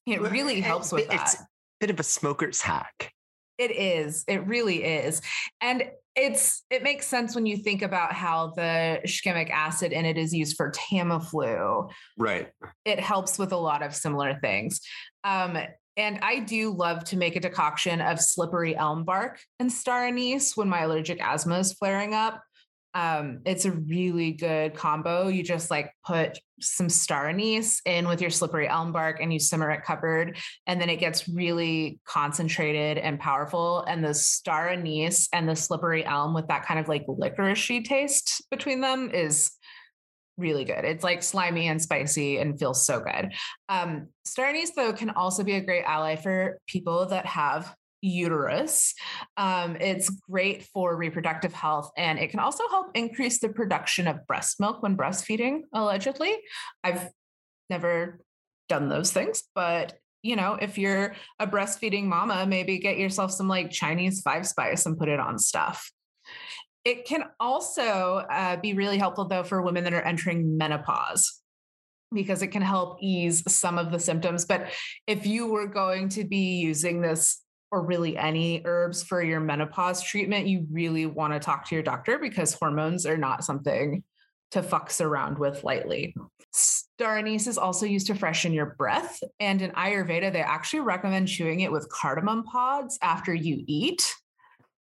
it 0.05 0.21
really 0.21 0.61
helps 0.61 0.91
with 0.91 1.07
that. 1.07 1.21
It's 1.21 1.35
a 1.35 1.47
bit 1.79 1.89
of 1.89 1.99
a 1.99 2.03
smoker's 2.03 2.61
hack. 2.61 3.11
It 3.57 3.71
is. 3.71 4.23
It 4.27 4.45
really 4.47 4.83
is. 4.83 5.21
And 5.61 5.83
it's 6.15 6.63
it 6.69 6.81
makes 6.81 7.07
sense 7.07 7.35
when 7.35 7.45
you 7.45 7.57
think 7.57 7.81
about 7.81 8.13
how 8.13 8.53
the 8.55 9.01
shikimic 9.05 9.49
acid 9.49 9.91
in 9.91 10.05
it 10.05 10.17
is 10.17 10.33
used 10.33 10.55
for 10.55 10.71
Tamiflu. 10.71 11.89
Right. 12.17 12.49
It 12.85 12.99
helps 12.99 13.37
with 13.37 13.51
a 13.51 13.57
lot 13.57 13.83
of 13.83 13.93
similar 13.93 14.39
things. 14.41 14.79
Um, 15.23 15.57
and 15.97 16.19
I 16.21 16.39
do 16.39 16.71
love 16.71 17.03
to 17.05 17.17
make 17.17 17.35
a 17.35 17.39
decoction 17.39 18.01
of 18.01 18.19
slippery 18.19 18.75
elm 18.75 19.03
bark 19.03 19.39
and 19.59 19.71
star 19.71 20.05
anise 20.05 20.55
when 20.55 20.69
my 20.69 20.81
allergic 20.81 21.21
asthma 21.21 21.59
is 21.59 21.73
flaring 21.73 22.13
up. 22.13 22.41
Um, 22.95 23.41
it's 23.45 23.65
a 23.65 23.71
really 23.71 24.31
good 24.31 24.73
combo. 24.73 25.27
You 25.27 25.43
just 25.43 25.69
like 25.69 25.91
put 26.05 26.39
some 26.61 26.87
star 26.87 27.27
anise 27.27 27.81
in 27.85 28.07
with 28.07 28.21
your 28.21 28.29
slippery 28.29 28.69
elm 28.69 28.93
bark 28.93 29.19
and 29.21 29.33
you 29.33 29.39
simmer 29.39 29.69
it 29.69 29.83
covered. 29.83 30.37
And 30.65 30.79
then 30.79 30.89
it 30.89 30.95
gets 30.97 31.27
really 31.27 31.99
concentrated 32.07 32.97
and 32.97 33.19
powerful. 33.19 33.83
And 33.83 34.03
the 34.03 34.13
star 34.13 34.69
anise 34.69 35.27
and 35.33 35.47
the 35.47 35.57
slippery 35.57 36.05
elm 36.05 36.33
with 36.33 36.47
that 36.47 36.65
kind 36.65 36.79
of 36.79 36.87
like 36.87 37.05
licoricey 37.05 37.83
taste 37.83 38.45
between 38.49 38.79
them 38.79 39.11
is 39.13 39.51
really 40.37 40.63
good. 40.63 40.85
It's 40.85 41.03
like 41.03 41.21
slimy 41.21 41.67
and 41.67 41.81
spicy 41.81 42.37
and 42.37 42.57
feels 42.57 42.85
so 42.85 43.01
good. 43.01 43.33
Um, 43.67 44.07
star 44.23 44.47
anise, 44.47 44.71
though, 44.71 44.93
can 44.93 45.09
also 45.09 45.43
be 45.43 45.55
a 45.55 45.61
great 45.61 45.83
ally 45.83 46.15
for 46.15 46.59
people 46.67 47.05
that 47.07 47.25
have 47.25 47.75
uterus. 48.05 48.93
Um, 49.35 49.75
it's 49.77 50.09
great 50.09 50.63
for 50.63 50.95
reproductive 50.95 51.53
health 51.53 51.91
and 51.97 52.19
it 52.19 52.29
can 52.29 52.39
also 52.39 52.67
help 52.69 52.95
increase 52.95 53.39
the 53.39 53.49
production 53.49 54.07
of 54.07 54.25
breast 54.27 54.59
milk 54.59 54.83
when 54.83 54.95
breastfeeding, 54.95 55.61
allegedly. 55.73 56.37
I've 56.83 57.09
never 57.69 58.19
done 58.69 58.89
those 58.89 59.11
things, 59.11 59.43
but 59.55 59.93
you 60.21 60.35
know, 60.35 60.57
if 60.59 60.77
you're 60.77 61.15
a 61.39 61.45
breastfeeding 61.45 62.05
mama, 62.05 62.45
maybe 62.47 62.79
get 62.79 62.97
yourself 62.97 63.31
some 63.31 63.47
like 63.47 63.69
Chinese 63.69 64.21
five 64.21 64.47
spice 64.47 64.85
and 64.87 64.97
put 64.97 65.07
it 65.07 65.19
on 65.19 65.37
stuff. 65.37 65.91
It 66.83 67.05
can 67.05 67.25
also 67.39 68.25
uh, 68.29 68.57
be 68.57 68.73
really 68.73 68.97
helpful 68.97 69.25
though 69.25 69.43
for 69.43 69.61
women 69.61 69.83
that 69.83 69.93
are 69.93 70.01
entering 70.01 70.57
menopause 70.57 71.41
because 72.11 72.41
it 72.41 72.47
can 72.47 72.61
help 72.61 72.97
ease 73.01 73.43
some 73.51 73.77
of 73.77 73.91
the 73.91 73.99
symptoms. 73.99 74.45
But 74.45 74.71
if 75.05 75.27
you 75.27 75.47
were 75.47 75.67
going 75.67 76.09
to 76.09 76.23
be 76.23 76.57
using 76.59 77.01
this 77.01 77.41
or 77.71 77.85
really 77.85 78.17
any 78.17 78.61
herbs 78.65 79.03
for 79.03 79.21
your 79.21 79.39
menopause 79.39 80.01
treatment, 80.01 80.47
you 80.47 80.65
really 80.71 81.05
want 81.05 81.33
to 81.33 81.39
talk 81.39 81.67
to 81.67 81.75
your 81.75 81.83
doctor 81.83 82.17
because 82.19 82.53
hormones 82.53 83.05
are 83.05 83.17
not 83.17 83.43
something 83.43 84.03
to 84.51 84.61
fucks 84.61 85.03
around 85.03 85.37
with 85.37 85.63
lightly. 85.63 86.15
Star 86.53 87.17
anise 87.17 87.47
is 87.47 87.57
also 87.57 87.85
used 87.85 88.07
to 88.07 88.15
freshen 88.15 88.53
your 88.53 88.75
breath. 88.77 89.19
And 89.39 89.61
in 89.61 89.71
Ayurveda, 89.71 90.31
they 90.31 90.41
actually 90.41 90.79
recommend 90.81 91.27
chewing 91.27 91.59
it 91.59 91.71
with 91.71 91.89
cardamom 91.89 92.43
pods 92.43 92.97
after 93.01 93.33
you 93.33 93.63
eat 93.67 94.15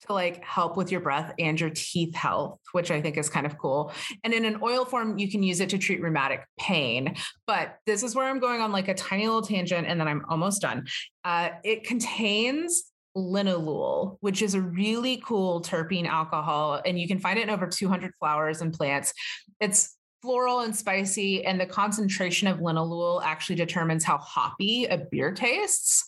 to 0.06 0.12
like 0.12 0.44
help 0.44 0.76
with 0.76 0.90
your 0.90 1.00
breath 1.00 1.32
and 1.38 1.60
your 1.60 1.70
teeth 1.70 2.14
health, 2.14 2.58
which 2.72 2.90
I 2.90 3.00
think 3.00 3.16
is 3.16 3.28
kind 3.28 3.46
of 3.46 3.58
cool. 3.58 3.92
And 4.22 4.32
in 4.32 4.44
an 4.44 4.58
oil 4.62 4.84
form, 4.84 5.18
you 5.18 5.30
can 5.30 5.42
use 5.42 5.60
it 5.60 5.70
to 5.70 5.78
treat 5.78 6.02
rheumatic 6.02 6.46
pain. 6.58 7.16
But 7.46 7.78
this 7.86 8.02
is 8.02 8.14
where 8.14 8.26
I'm 8.26 8.40
going 8.40 8.60
on 8.60 8.72
like 8.72 8.88
a 8.88 8.94
tiny 8.94 9.26
little 9.26 9.42
tangent 9.42 9.86
and 9.86 10.00
then 10.00 10.08
I'm 10.08 10.24
almost 10.28 10.62
done. 10.62 10.86
Uh, 11.24 11.50
it 11.62 11.84
contains 11.84 12.84
linalool, 13.16 14.16
which 14.20 14.42
is 14.42 14.54
a 14.54 14.60
really 14.60 15.18
cool 15.24 15.62
terpene 15.62 16.06
alcohol, 16.06 16.80
and 16.84 16.98
you 16.98 17.06
can 17.06 17.18
find 17.18 17.38
it 17.38 17.42
in 17.42 17.50
over 17.50 17.66
200 17.66 18.12
flowers 18.18 18.60
and 18.60 18.72
plants. 18.72 19.12
It's 19.60 19.96
floral 20.20 20.60
and 20.60 20.74
spicy, 20.74 21.44
and 21.44 21.60
the 21.60 21.66
concentration 21.66 22.48
of 22.48 22.58
linalool 22.58 23.22
actually 23.22 23.56
determines 23.56 24.04
how 24.04 24.18
hoppy 24.18 24.86
a 24.86 24.98
beer 24.98 25.32
tastes. 25.32 26.04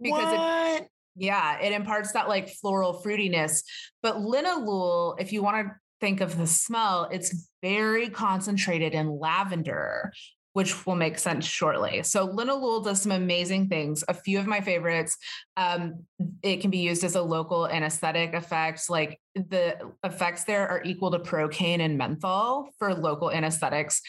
Because 0.00 0.38
what? 0.38 0.82
It, 0.82 0.88
yeah, 1.16 1.60
it 1.60 1.72
imparts 1.72 2.12
that 2.12 2.28
like 2.28 2.48
floral 2.48 3.02
fruitiness. 3.04 3.62
But 4.02 4.16
linalool, 4.16 5.20
if 5.20 5.32
you 5.32 5.42
want 5.42 5.66
to 5.66 5.74
think 6.00 6.20
of 6.20 6.36
the 6.36 6.46
smell, 6.46 7.08
it's 7.12 7.48
very 7.62 8.08
concentrated 8.08 8.94
in 8.94 9.18
lavender, 9.18 10.12
which 10.54 10.86
will 10.86 10.96
make 10.96 11.18
sense 11.18 11.46
shortly. 11.46 12.02
So 12.02 12.28
linalool 12.28 12.84
does 12.84 13.02
some 13.02 13.12
amazing 13.12 13.68
things. 13.68 14.04
A 14.08 14.14
few 14.14 14.38
of 14.38 14.46
my 14.46 14.60
favorites. 14.60 15.16
Um, 15.56 16.04
it 16.42 16.60
can 16.60 16.70
be 16.70 16.78
used 16.78 17.04
as 17.04 17.14
a 17.14 17.22
local 17.22 17.68
anesthetic 17.68 18.34
effect. 18.34 18.90
Like 18.90 19.20
the 19.34 19.76
effects 20.02 20.44
there 20.44 20.68
are 20.68 20.82
equal 20.84 21.10
to 21.12 21.18
procaine 21.18 21.80
and 21.80 21.96
menthol 21.96 22.70
for 22.78 22.94
local 22.94 23.30
anesthetics. 23.30 24.00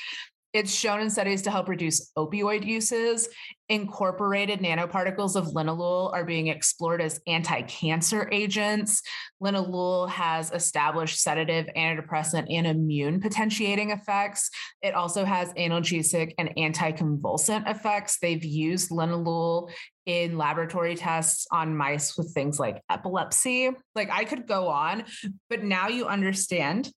It's 0.55 0.73
shown 0.73 1.01
in 1.01 1.09
studies 1.09 1.41
to 1.41 1.51
help 1.51 1.67
reduce 1.67 2.13
opioid 2.17 2.65
uses. 2.65 3.27
Incorporated 3.67 4.61
nanoparticles 4.61 5.35
of 5.35 5.47
linalool 5.47 6.13
are 6.13 6.23
being 6.23 6.47
explored 6.47 7.01
as 7.01 7.19
anti 7.27 7.63
cancer 7.63 8.29
agents. 8.31 9.01
Linalool 9.43 10.07
has 10.09 10.53
established 10.53 11.21
sedative, 11.21 11.65
antidepressant, 11.75 12.45
and 12.49 12.65
immune 12.65 13.19
potentiating 13.19 13.91
effects. 13.91 14.49
It 14.81 14.93
also 14.93 15.25
has 15.25 15.51
analgesic 15.55 16.33
and 16.37 16.51
anticonvulsant 16.57 17.69
effects. 17.69 18.19
They've 18.21 18.45
used 18.45 18.91
linalool 18.91 19.69
in 20.05 20.37
laboratory 20.37 20.95
tests 20.95 21.47
on 21.51 21.75
mice 21.75 22.15
with 22.17 22.33
things 22.33 22.61
like 22.61 22.81
epilepsy. 22.89 23.71
Like 23.93 24.09
I 24.09 24.23
could 24.23 24.47
go 24.47 24.69
on, 24.69 25.03
but 25.49 25.65
now 25.65 25.89
you 25.89 26.05
understand 26.05 26.89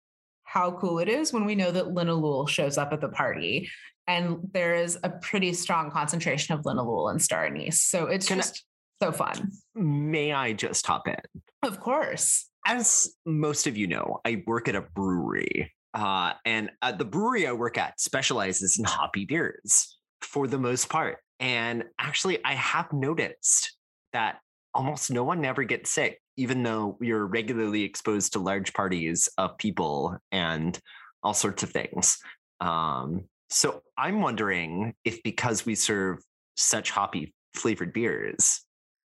how 0.48 0.72
cool 0.72 0.98
it 0.98 1.08
is 1.08 1.30
when 1.30 1.44
we 1.44 1.54
know 1.54 1.70
that 1.70 1.88
linalool 1.88 2.48
shows 2.48 2.78
up 2.78 2.92
at 2.92 3.02
the 3.02 3.08
party. 3.08 3.68
And 4.06 4.38
there 4.54 4.74
is 4.74 4.98
a 5.02 5.10
pretty 5.10 5.52
strong 5.52 5.90
concentration 5.90 6.54
of 6.54 6.64
linalool 6.64 7.10
and 7.10 7.20
star 7.20 7.44
anise. 7.44 7.82
So 7.82 8.06
it's 8.06 8.26
Can 8.26 8.38
just 8.38 8.64
I, 9.02 9.06
so 9.06 9.12
fun. 9.12 9.52
May 9.74 10.32
I 10.32 10.54
just 10.54 10.86
hop 10.86 11.06
in? 11.06 11.16
Of 11.62 11.80
course. 11.80 12.48
As 12.66 13.14
most 13.26 13.66
of 13.66 13.76
you 13.76 13.86
know, 13.88 14.20
I 14.24 14.42
work 14.46 14.68
at 14.68 14.74
a 14.74 14.80
brewery. 14.80 15.74
Uh, 15.92 16.32
and 16.46 16.70
uh, 16.80 16.92
the 16.92 17.04
brewery 17.04 17.46
I 17.46 17.52
work 17.52 17.76
at 17.76 18.00
specializes 18.00 18.78
in 18.78 18.86
hoppy 18.86 19.26
beers 19.26 19.98
for 20.22 20.46
the 20.46 20.58
most 20.58 20.88
part. 20.88 21.18
And 21.40 21.84
actually, 21.98 22.42
I 22.42 22.54
have 22.54 22.90
noticed 22.92 23.76
that 24.14 24.38
almost 24.72 25.10
no 25.10 25.24
one 25.24 25.44
ever 25.44 25.64
gets 25.64 25.90
sick 25.90 26.20
even 26.38 26.62
though 26.62 26.96
you're 27.00 27.26
regularly 27.26 27.82
exposed 27.82 28.32
to 28.32 28.38
large 28.38 28.72
parties 28.72 29.28
of 29.38 29.58
people 29.58 30.16
and 30.32 30.78
all 31.22 31.34
sorts 31.34 31.64
of 31.64 31.70
things. 31.70 32.18
Um, 32.60 33.24
so 33.50 33.82
I'm 33.98 34.20
wondering 34.20 34.94
if 35.04 35.22
because 35.22 35.66
we 35.66 35.74
serve 35.74 36.18
such 36.56 36.90
hoppy 36.90 37.34
flavored 37.54 37.92
beers, 37.92 38.64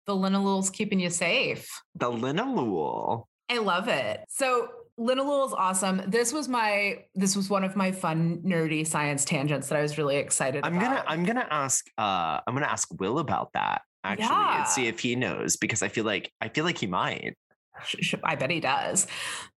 the 0.07 0.13
linalool's 0.13 0.69
keeping 0.69 0.99
you 0.99 1.09
safe. 1.09 1.69
The 1.95 2.11
linalool. 2.11 3.25
I 3.49 3.59
love 3.59 3.87
it. 3.87 4.25
So 4.29 4.69
linalool 4.99 5.47
is 5.47 5.53
awesome. 5.53 6.01
This 6.07 6.33
was 6.33 6.47
my 6.47 7.05
this 7.15 7.35
was 7.35 7.49
one 7.49 7.63
of 7.63 7.75
my 7.75 7.91
fun 7.91 8.41
nerdy 8.45 8.85
science 8.85 9.23
tangents 9.25 9.69
that 9.69 9.77
I 9.77 9.81
was 9.81 9.97
really 9.97 10.17
excited 10.17 10.65
I'm 10.65 10.77
about. 10.77 10.83
gonna 10.83 11.03
I'm 11.07 11.23
gonna 11.23 11.47
ask 11.49 11.85
uh 11.97 12.39
I'm 12.45 12.53
gonna 12.53 12.65
ask 12.65 12.89
Will 12.99 13.19
about 13.19 13.53
that 13.53 13.83
actually 14.03 14.25
yeah. 14.25 14.59
and 14.59 14.67
see 14.67 14.87
if 14.87 14.99
he 14.99 15.15
knows 15.15 15.57
because 15.57 15.81
I 15.81 15.87
feel 15.87 16.05
like 16.05 16.31
I 16.41 16.49
feel 16.49 16.65
like 16.65 16.77
he 16.77 16.87
might. 16.87 17.35
I 18.23 18.35
bet 18.35 18.51
he 18.51 18.59
does. 18.59 19.07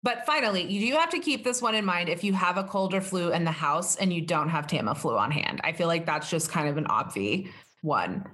But 0.04 0.26
finally, 0.26 0.64
you 0.64 0.92
do 0.92 0.98
have 0.98 1.10
to 1.12 1.20
keep 1.20 1.44
this 1.44 1.62
one 1.62 1.76
in 1.76 1.86
mind 1.86 2.10
if 2.10 2.24
you 2.24 2.34
have 2.34 2.58
a 2.58 2.64
cold 2.64 2.94
or 2.94 3.02
flu 3.02 3.32
in 3.32 3.44
the 3.44 3.52
house 3.52 3.96
and 3.96 4.12
you 4.14 4.22
don't 4.22 4.50
have 4.50 4.68
Tamiflu 4.68 5.18
on 5.18 5.32
hand. 5.32 5.62
I 5.64 5.72
feel 5.72 5.88
like 5.88 6.06
that's 6.06 6.30
just 6.30 6.50
kind 6.50 6.68
of 6.68 6.78
an 6.78 6.86
obvi 6.86 7.50
one. 7.82 8.26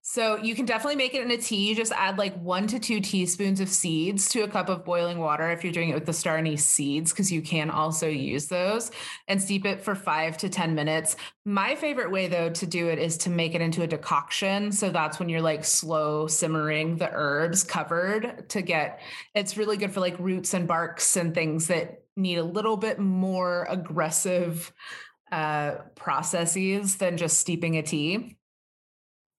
So 0.00 0.36
you 0.36 0.54
can 0.54 0.64
definitely 0.64 0.96
make 0.96 1.14
it 1.14 1.22
in 1.22 1.30
a 1.30 1.36
tea. 1.36 1.68
You 1.68 1.74
just 1.74 1.92
add 1.92 2.16
like 2.16 2.34
one 2.40 2.66
to 2.68 2.78
two 2.78 3.00
teaspoons 3.00 3.60
of 3.60 3.68
seeds 3.68 4.28
to 4.30 4.42
a 4.42 4.48
cup 4.48 4.68
of 4.68 4.84
boiling 4.84 5.18
water 5.18 5.50
if 5.50 5.62
you're 5.62 5.72
doing 5.72 5.90
it 5.90 5.94
with 5.94 6.06
the 6.06 6.12
star 6.12 6.38
anise 6.38 6.64
seeds, 6.64 7.12
because 7.12 7.30
you 7.30 7.42
can 7.42 7.70
also 7.70 8.08
use 8.08 8.46
those 8.46 8.90
and 9.28 9.42
steep 9.42 9.66
it 9.66 9.82
for 9.82 9.94
five 9.94 10.38
to 10.38 10.48
10 10.48 10.74
minutes. 10.74 11.16
My 11.44 11.74
favorite 11.74 12.10
way 12.10 12.28
though 12.28 12.48
to 12.50 12.66
do 12.66 12.88
it 12.88 12.98
is 12.98 13.18
to 13.18 13.30
make 13.30 13.54
it 13.54 13.60
into 13.60 13.82
a 13.82 13.86
decoction. 13.86 14.72
So 14.72 14.90
that's 14.90 15.18
when 15.18 15.28
you're 15.28 15.42
like 15.42 15.64
slow 15.64 16.26
simmering 16.26 16.96
the 16.96 17.10
herbs 17.12 17.62
covered 17.62 18.48
to 18.48 18.62
get 18.62 19.00
it's 19.34 19.56
really 19.56 19.76
good 19.76 19.92
for 19.92 20.00
like 20.00 20.18
roots 20.18 20.54
and 20.54 20.66
barks 20.66 21.16
and 21.16 21.34
things 21.34 21.66
that 21.66 22.04
need 22.16 22.38
a 22.38 22.44
little 22.44 22.76
bit 22.76 22.98
more 22.98 23.66
aggressive 23.68 24.72
uh, 25.32 25.76
processes 25.94 26.96
than 26.96 27.16
just 27.16 27.38
steeping 27.38 27.76
a 27.76 27.82
tea. 27.82 28.36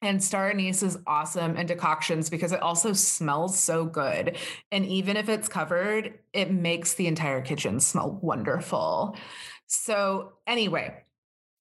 And 0.05 0.23
star 0.23 0.51
anise 0.51 0.83
is 0.83 0.99
awesome 1.07 1.57
in 1.57 1.65
decoctions 1.65 2.29
because 2.29 2.51
it 2.51 2.61
also 2.61 2.93
smells 2.93 3.57
so 3.57 3.85
good. 3.85 4.37
And 4.71 4.85
even 4.85 5.17
if 5.17 5.29
it's 5.29 5.47
covered, 5.47 6.19
it 6.31 6.51
makes 6.51 6.93
the 6.93 7.07
entire 7.07 7.41
kitchen 7.41 7.79
smell 7.79 8.19
wonderful. 8.21 9.17
So, 9.65 10.33
anyway, 10.45 11.03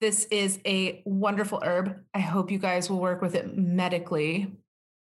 this 0.03 0.27
is 0.27 0.61
a 0.67 1.03
wonderful 1.07 1.63
herb. 1.65 1.97
I 2.13 2.21
hope 2.21 2.51
you 2.51 2.59
guys 2.59 2.91
will 2.91 3.01
work 3.01 3.23
with 3.23 3.35
it 3.35 3.57
medically, 3.57 4.55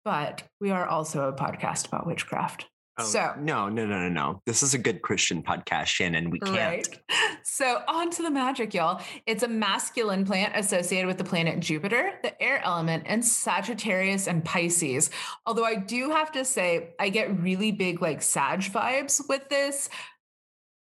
but 0.05 0.43
we 0.61 0.73
are 0.73 0.87
also 0.87 1.29
a 1.29 1.33
podcast 1.33 1.87
about 1.87 2.09
witchcraft. 2.09 2.67
Oh, 2.99 3.05
so 3.05 3.35
no, 3.39 3.69
no, 3.69 3.87
no, 3.87 4.01
no, 4.01 4.09
no. 4.09 4.43
This 4.45 4.63
is 4.63 4.75
a 4.75 4.79
good 4.79 5.03
Christian 5.03 5.43
podcast, 5.43 5.87
Shannon. 5.87 6.31
We 6.31 6.41
can't. 6.41 6.57
Right. 6.57 7.01
So 7.45 7.83
on 7.89 8.11
to 8.11 8.23
the 8.23 8.31
magic, 8.31 8.73
y'all. 8.75 9.01
It's 9.27 9.43
a 9.43 9.49
masculine 9.49 10.25
plant 10.25 10.53
associated 10.55 11.09
with 11.09 11.19
the 11.19 11.25
planet 11.25 11.59
Jupiter, 11.59 12.13
the 12.23 12.41
air 12.41 12.61
element, 12.63 13.05
and 13.07 13.25
Sagittarius 13.25 14.29
and 14.29 14.45
Pisces. 14.45 15.11
Although 15.45 15.65
I 15.65 15.75
do 15.75 16.11
have 16.11 16.31
to 16.33 16.45
say, 16.45 16.91
I 17.01 17.09
get 17.09 17.41
really 17.41 17.73
big 17.73 18.01
like 18.01 18.23
Sag 18.23 18.61
vibes 18.61 19.21
with 19.29 19.49
this, 19.49 19.89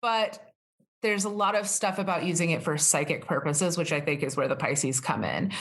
but 0.01 0.53
there's 1.01 1.24
a 1.24 1.30
lot 1.30 1.55
of 1.55 1.68
stuff 1.68 1.97
about 1.97 2.24
using 2.24 2.51
it 2.51 2.62
for 2.62 2.78
psychic 2.78 3.26
purposes, 3.26 3.78
which 3.78 3.91
I 3.91 4.01
think 4.01 4.22
is 4.22 4.36
where 4.36 4.47
the 4.47 4.55
Pisces 4.55 4.99
come 4.99 5.24
in. 5.24 5.51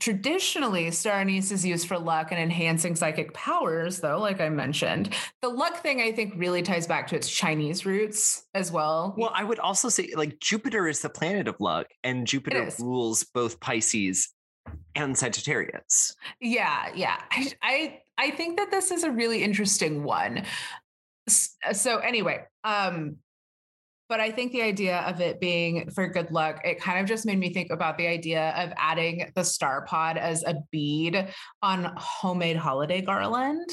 Traditionally, 0.00 0.90
star 0.90 1.20
anise 1.20 1.52
is 1.52 1.64
used 1.64 1.86
for 1.86 1.98
luck 1.98 2.32
and 2.32 2.40
enhancing 2.40 2.96
psychic 2.96 3.32
powers, 3.34 4.00
though, 4.00 4.18
like 4.18 4.40
I 4.40 4.48
mentioned. 4.48 5.14
The 5.42 5.48
luck 5.48 5.76
thing, 5.76 6.00
I 6.00 6.10
think, 6.10 6.34
really 6.36 6.62
ties 6.62 6.86
back 6.86 7.06
to 7.08 7.16
its 7.16 7.30
Chinese 7.30 7.86
roots 7.86 8.46
as 8.54 8.72
well. 8.72 9.14
Well, 9.16 9.30
I 9.34 9.44
would 9.44 9.58
also 9.58 9.88
say, 9.88 10.10
like, 10.16 10.40
Jupiter 10.40 10.88
is 10.88 11.00
the 11.02 11.10
planet 11.10 11.46
of 11.46 11.60
luck, 11.60 11.86
and 12.02 12.26
Jupiter 12.26 12.68
rules 12.80 13.24
both 13.24 13.60
Pisces 13.60 14.30
and 14.94 15.16
Sagittarius. 15.16 16.16
Yeah, 16.40 16.90
yeah. 16.94 17.20
I, 17.30 17.52
I 17.62 18.00
I 18.18 18.30
think 18.32 18.58
that 18.58 18.70
this 18.70 18.90
is 18.90 19.04
a 19.04 19.10
really 19.10 19.42
interesting 19.42 20.04
one. 20.04 20.44
So 21.28 21.98
anyway, 21.98 22.44
um 22.64 23.16
but 24.10 24.18
I 24.18 24.32
think 24.32 24.50
the 24.50 24.60
idea 24.60 24.98
of 25.06 25.20
it 25.20 25.40
being 25.40 25.88
for 25.90 26.08
good 26.08 26.32
luck, 26.32 26.60
it 26.64 26.80
kind 26.80 26.98
of 26.98 27.06
just 27.06 27.24
made 27.24 27.38
me 27.38 27.54
think 27.54 27.70
about 27.70 27.96
the 27.96 28.08
idea 28.08 28.52
of 28.56 28.72
adding 28.76 29.30
the 29.36 29.44
star 29.44 29.86
pod 29.86 30.18
as 30.18 30.42
a 30.42 30.56
bead 30.72 31.28
on 31.62 31.94
homemade 31.96 32.56
holiday 32.56 33.00
garland. 33.00 33.70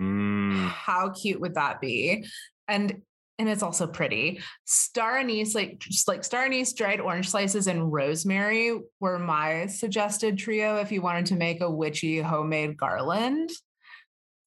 Mm. 0.00 0.68
How 0.68 1.10
cute 1.10 1.40
would 1.40 1.56
that 1.56 1.80
be? 1.80 2.24
And 2.68 3.02
and 3.40 3.48
it's 3.48 3.64
also 3.64 3.88
pretty. 3.88 4.40
Star 4.66 5.18
anise, 5.18 5.52
like 5.52 5.80
just 5.80 6.06
like 6.06 6.22
star 6.22 6.44
anise, 6.44 6.74
dried 6.74 7.00
orange 7.00 7.30
slices, 7.30 7.66
and 7.66 7.92
rosemary 7.92 8.78
were 9.00 9.18
my 9.18 9.66
suggested 9.66 10.38
trio 10.38 10.76
if 10.76 10.92
you 10.92 11.02
wanted 11.02 11.26
to 11.26 11.34
make 11.34 11.60
a 11.60 11.68
witchy 11.68 12.20
homemade 12.20 12.76
garland 12.76 13.50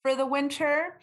for 0.05 0.13
the 0.13 0.25
winter 0.25 0.99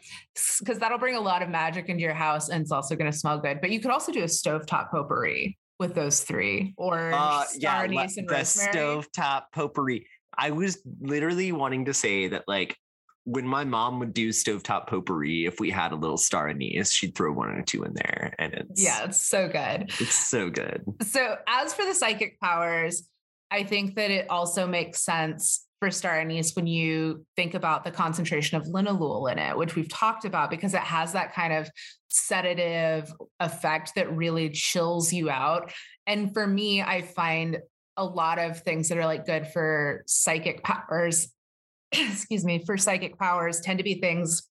because 0.60 0.78
that'll 0.78 0.96
bring 0.96 1.16
a 1.16 1.20
lot 1.20 1.42
of 1.42 1.48
magic 1.48 1.88
into 1.88 2.00
your 2.00 2.14
house 2.14 2.50
and 2.50 2.62
it's 2.62 2.70
also 2.70 2.94
going 2.94 3.10
to 3.10 3.16
smell 3.16 3.36
good. 3.36 3.60
But 3.60 3.72
you 3.72 3.80
could 3.80 3.90
also 3.90 4.12
do 4.12 4.20
a 4.20 4.26
stovetop 4.26 4.92
potpourri 4.92 5.58
with 5.80 5.96
those 5.96 6.20
three 6.20 6.72
or 6.76 7.10
uh, 7.12 7.44
yeah, 7.58 7.80
le- 7.80 8.02
and 8.02 8.28
the 8.28 8.32
rosemary. 8.32 8.72
stovetop 8.72 9.42
potpourri. 9.52 10.06
I 10.38 10.52
was 10.52 10.80
literally 11.00 11.50
wanting 11.50 11.86
to 11.86 11.94
say 11.94 12.28
that 12.28 12.44
like 12.46 12.76
when 13.24 13.44
my 13.44 13.64
mom 13.64 13.98
would 13.98 14.14
do 14.14 14.28
stovetop 14.28 14.86
potpourri, 14.86 15.46
if 15.46 15.58
we 15.58 15.68
had 15.68 15.90
a 15.90 15.96
little 15.96 16.16
star 16.16 16.48
anise, 16.48 16.92
she'd 16.92 17.16
throw 17.16 17.32
one 17.32 17.48
or 17.48 17.62
two 17.62 17.82
in 17.82 17.94
there. 17.94 18.36
And 18.38 18.54
it's 18.54 18.84
yeah, 18.84 19.02
it's 19.02 19.20
so 19.20 19.48
good. 19.48 19.90
It's 19.98 20.14
so 20.14 20.48
good. 20.48 20.84
So 21.02 21.38
as 21.48 21.74
for 21.74 21.84
the 21.84 21.94
psychic 21.94 22.38
powers, 22.38 23.02
I 23.50 23.64
think 23.64 23.96
that 23.96 24.12
it 24.12 24.30
also 24.30 24.68
makes 24.68 25.02
sense 25.02 25.66
for 25.82 25.90
star 25.90 26.20
anise 26.20 26.54
when 26.54 26.68
you 26.68 27.26
think 27.34 27.54
about 27.54 27.82
the 27.82 27.90
concentration 27.90 28.56
of 28.56 28.68
linalool 28.68 29.28
in 29.32 29.36
it, 29.36 29.58
which 29.58 29.74
we've 29.74 29.88
talked 29.88 30.24
about 30.24 30.48
because 30.48 30.74
it 30.74 30.80
has 30.80 31.12
that 31.12 31.34
kind 31.34 31.52
of 31.52 31.68
sedative 32.06 33.12
effect 33.40 33.90
that 33.96 34.14
really 34.14 34.48
chills 34.48 35.12
you 35.12 35.28
out. 35.28 35.72
And 36.06 36.32
for 36.32 36.46
me, 36.46 36.82
I 36.82 37.02
find 37.02 37.58
a 37.96 38.04
lot 38.04 38.38
of 38.38 38.60
things 38.60 38.90
that 38.90 38.98
are 38.98 39.06
like 39.06 39.26
good 39.26 39.48
for 39.48 40.04
psychic 40.06 40.62
powers, 40.62 41.32
excuse 41.92 42.44
me, 42.44 42.62
for 42.64 42.76
psychic 42.76 43.18
powers 43.18 43.58
tend 43.58 43.78
to 43.78 43.84
be 43.84 43.94
things 43.94 44.44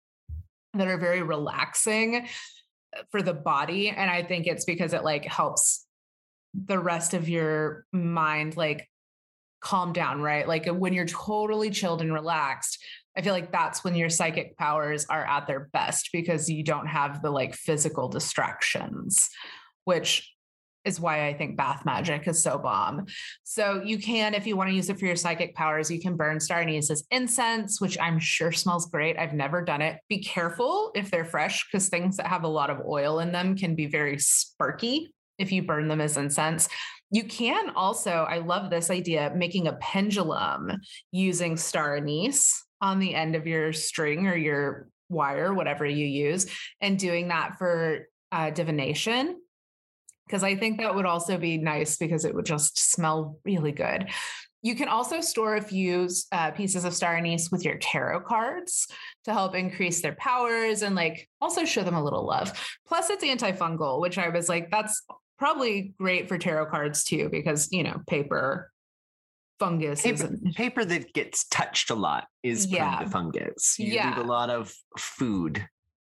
that 0.74 0.90
are 0.90 0.98
very 0.98 1.22
relaxing 1.22 2.28
uh, 2.98 3.04
for 3.10 3.22
the 3.22 3.34
body. 3.34 3.88
And 3.88 4.12
I 4.12 4.24
think 4.24 4.48
it's 4.48 4.66
because 4.66 4.92
it 4.92 5.06
like 5.06 5.24
helps 5.24 5.86
the 6.54 6.78
rest 6.78 7.14
of 7.14 7.30
your 7.30 7.86
mind 7.94 8.58
like 8.58 8.90
calm 9.62 9.94
down, 9.94 10.22
right? 10.22 10.48
Like 10.48 10.68
uh, 10.68 10.74
when 10.74 10.94
you're 10.94 11.06
totally 11.06 11.70
chilled 11.70 12.02
and 12.02 12.14
relaxed, 12.14 12.84
I 13.16 13.22
feel 13.22 13.34
like 13.34 13.52
that's 13.52 13.84
when 13.84 13.96
your 13.96 14.10
psychic 14.10 14.58
powers 14.58 15.06
are 15.10 15.26
at 15.26 15.48
their 15.48 15.70
best 15.74 16.10
because 16.14 16.50
you 16.50 16.64
don't 16.64 16.88
have 16.88 17.22
the 17.22 17.30
like 17.30 17.54
physical 17.54 18.08
distractions, 18.08 19.30
which 19.86 20.32
is 20.84 21.00
why 21.00 21.28
I 21.28 21.34
think 21.34 21.58
bath 21.58 21.86
magic 21.86 22.28
is 22.28 22.42
so 22.42 22.58
bomb. 22.58 23.06
So 23.44 23.84
you 23.86 24.00
can, 24.00 24.34
if 24.34 24.48
you 24.48 24.58
want 24.58 24.70
to 24.70 24.76
use 24.76 24.90
it 24.90 24.98
for 24.98 25.06
your 25.06 25.16
psychic 25.16 25.54
powers, 25.54 25.92
you 25.92 26.00
can 26.00 26.16
burn 26.16 26.40
star 26.40 26.62
anise 26.62 26.90
as 26.90 27.04
incense, 27.12 27.80
which 27.80 28.00
I'm 28.00 28.18
sure 28.18 28.52
smells 28.52 28.88
great. 28.88 29.18
I've 29.18 29.34
never 29.34 29.62
done 29.62 29.82
it. 29.82 30.00
Be 30.10 30.24
careful 30.24 30.92
if 30.96 31.12
they're 31.12 31.26
fresh 31.26 31.68
because 31.68 31.90
things 31.90 32.18
that 32.18 32.28
have 32.28 32.44
a 32.44 32.48
lot 32.48 32.70
of 32.70 32.82
oil 32.88 33.20
in 33.20 33.32
them 33.32 33.56
can 33.56 33.76
be 33.76 33.86
very 33.86 34.18
sparky 34.18 35.14
if 35.38 35.52
you 35.52 35.64
burn 35.64 35.88
them 35.88 36.02
as 36.02 36.18
incense. 36.18 36.68
You 37.12 37.26
can 37.26 37.72
also, 37.72 38.12
I 38.12 38.38
love 38.38 38.70
this 38.70 38.90
idea, 38.90 39.34
making 39.36 39.68
a 39.68 39.74
pendulum 39.74 40.72
using 41.12 41.58
star 41.58 41.98
anise 41.98 42.66
on 42.80 43.00
the 43.00 43.14
end 43.14 43.36
of 43.36 43.46
your 43.46 43.74
string 43.74 44.28
or 44.28 44.36
your 44.36 44.88
wire, 45.10 45.54
whatever 45.54 45.86
you 45.86 46.06
use, 46.06 46.48
and 46.80 46.98
doing 46.98 47.28
that 47.28 47.58
for 47.58 48.08
uh, 48.32 48.50
divination. 48.50 49.38
Because 50.26 50.44
I 50.44 50.56
think 50.56 50.80
that 50.80 50.96
would 50.96 51.06
also 51.06 51.38
be 51.38 51.58
nice 51.58 51.98
because 51.98 52.24
it 52.24 52.34
would 52.34 52.46
just 52.46 52.80
smell 52.80 53.38
really 53.44 53.74
good. 53.74 54.10
You 54.62 54.76
can 54.76 54.88
also 54.88 55.20
store 55.20 55.56
a 55.56 55.62
few 55.62 56.08
uh, 56.32 56.52
pieces 56.52 56.86
of 56.86 56.94
star 56.94 57.18
anise 57.18 57.50
with 57.52 57.66
your 57.66 57.78
tarot 57.80 58.22
cards 58.22 58.88
to 59.26 59.34
help 59.34 59.56
increase 59.56 60.02
their 60.02 60.16
powers 60.16 60.84
and 60.84 60.96
like 60.96 61.28
also 61.42 61.66
show 61.66 61.84
them 61.84 61.96
a 61.96 62.04
little 62.04 62.26
love. 62.26 62.54
Plus, 62.88 63.10
it's 63.10 63.24
antifungal, 63.24 64.00
which 64.00 64.18
I 64.18 64.30
was 64.30 64.48
like, 64.48 64.70
that's 64.70 65.04
probably 65.42 65.96
great 65.98 66.28
for 66.30 66.38
tarot 66.38 66.68
cards 66.68 67.04
too, 67.04 67.28
because 67.32 67.68
you 67.72 67.82
know, 67.82 68.00
paper 68.08 68.72
fungus 69.60 70.04
paper, 70.04 70.30
paper 70.56 70.86
that 70.86 71.12
gets 71.14 71.46
touched 71.48 71.90
a 71.90 71.96
lot 71.96 72.28
is 72.44 72.68
Yeah. 72.68 73.06
fungus. 73.10 73.76
You 73.80 73.88
Yeah. 73.94 74.10
leave 74.10 74.24
a 74.26 74.28
lot 74.28 74.52
of 74.52 74.72
food 75.00 75.68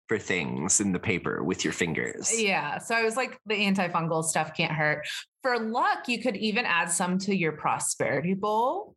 for 0.07 0.19
things 0.19 0.79
in 0.79 0.91
the 0.91 0.99
paper 0.99 1.43
with 1.43 1.63
your 1.63 1.73
fingers. 1.73 2.39
Yeah. 2.39 2.77
So 2.77 2.93
I 2.93 3.01
was 3.01 3.17
like, 3.17 3.39
the 3.47 3.55
antifungal 3.55 4.23
stuff 4.23 4.55
can't 4.55 4.71
hurt. 4.71 5.07
For 5.41 5.57
luck, 5.59 6.07
you 6.07 6.21
could 6.21 6.37
even 6.37 6.63
add 6.65 6.91
some 6.91 7.17
to 7.19 7.35
your 7.35 7.53
prosperity 7.53 8.35
bowl. 8.35 8.95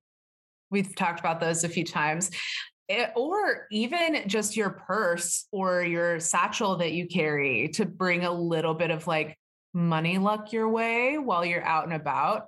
We've 0.71 0.95
talked 0.95 1.21
about 1.21 1.41
those 1.41 1.65
a 1.65 1.71
few 1.71 1.85
times. 1.85 2.31
Eh, 2.91 3.09
or 3.17 3.67
even 3.71 4.29
just 4.29 4.57
your 4.59 4.71
purse 4.71 5.47
or 5.53 5.83
your 5.83 6.21
satchel 6.21 6.77
that 6.77 6.93
you 6.93 7.07
carry 7.07 7.69
to 7.69 7.87
bring 7.87 8.25
a 8.25 8.33
little 8.33 8.75
bit 8.75 8.91
of 8.91 9.07
like 9.07 9.39
money 9.79 10.19
luck 10.19 10.53
your 10.53 10.69
way 10.69 11.19
while 11.19 11.45
you're 11.45 11.65
out 11.65 11.85
and 11.85 11.93
about. 11.93 12.47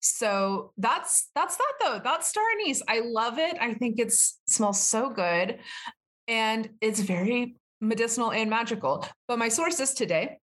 So 0.00 0.72
that's 0.76 1.30
that's 1.34 1.56
that 1.56 1.72
though. 1.80 2.00
That's 2.02 2.28
star 2.28 2.44
anise. 2.60 2.82
I 2.88 3.00
love 3.00 3.38
it. 3.38 3.56
I 3.60 3.74
think 3.74 3.98
it 3.98 4.12
smells 4.12 4.82
so 4.82 5.08
good. 5.08 5.60
And 6.28 6.68
it's 6.80 7.00
very 7.00 7.56
medicinal 7.80 8.32
and 8.32 8.50
magical. 8.50 9.06
But 9.28 9.38
my 9.38 9.48
sources 9.48 9.94
today 9.94 10.38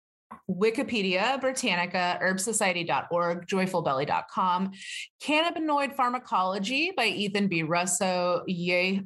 Wikipedia, 0.49 1.41
Britannica, 1.41 2.19
herbsociety.org, 2.21 3.47
joyfulbelly.com, 3.47 4.71
Cannabinoid 5.23 5.95
Pharmacology 5.95 6.91
by 6.95 7.07
Ethan 7.07 7.47
B. 7.47 7.63
Russo, 7.63 8.43
Ye- 8.45 9.01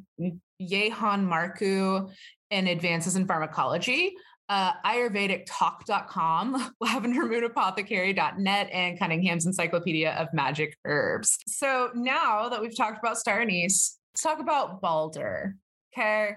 Yehan 0.62 1.26
Marku, 1.26 2.12
and 2.52 2.68
Advances 2.68 3.16
in 3.16 3.26
Pharmacology 3.26 4.14
uh, 4.50 4.74
ayurvedictalk.com, 4.86 6.76
lavendermoonapothecary.net, 6.84 8.70
and 8.72 9.00
Cunningham's 9.00 9.46
Encyclopedia 9.46 10.12
of 10.14 10.28
Magic 10.34 10.78
Herbs. 10.86 11.38
So 11.48 11.90
now 11.96 12.50
that 12.50 12.62
we've 12.62 12.76
talked 12.76 13.00
about 13.00 13.18
Star 13.18 13.42
Anise, 13.42 14.00
let's 14.14 14.22
talk 14.22 14.40
about 14.40 14.82
Balder. 14.82 15.56
Okay. 15.94 16.36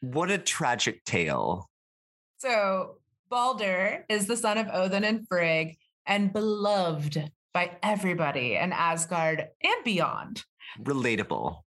What 0.00 0.30
a 0.30 0.38
tragic 0.38 1.04
tale. 1.04 1.68
So 2.38 2.98
Balder 3.28 4.04
is 4.08 4.26
the 4.26 4.36
son 4.36 4.58
of 4.58 4.68
Odin 4.72 5.04
and 5.04 5.26
Frigg 5.26 5.76
and 6.06 6.32
beloved 6.32 7.30
by 7.52 7.76
everybody 7.82 8.54
in 8.54 8.72
Asgard 8.72 9.48
and 9.62 9.84
beyond. 9.84 10.44
Relatable. 10.80 11.58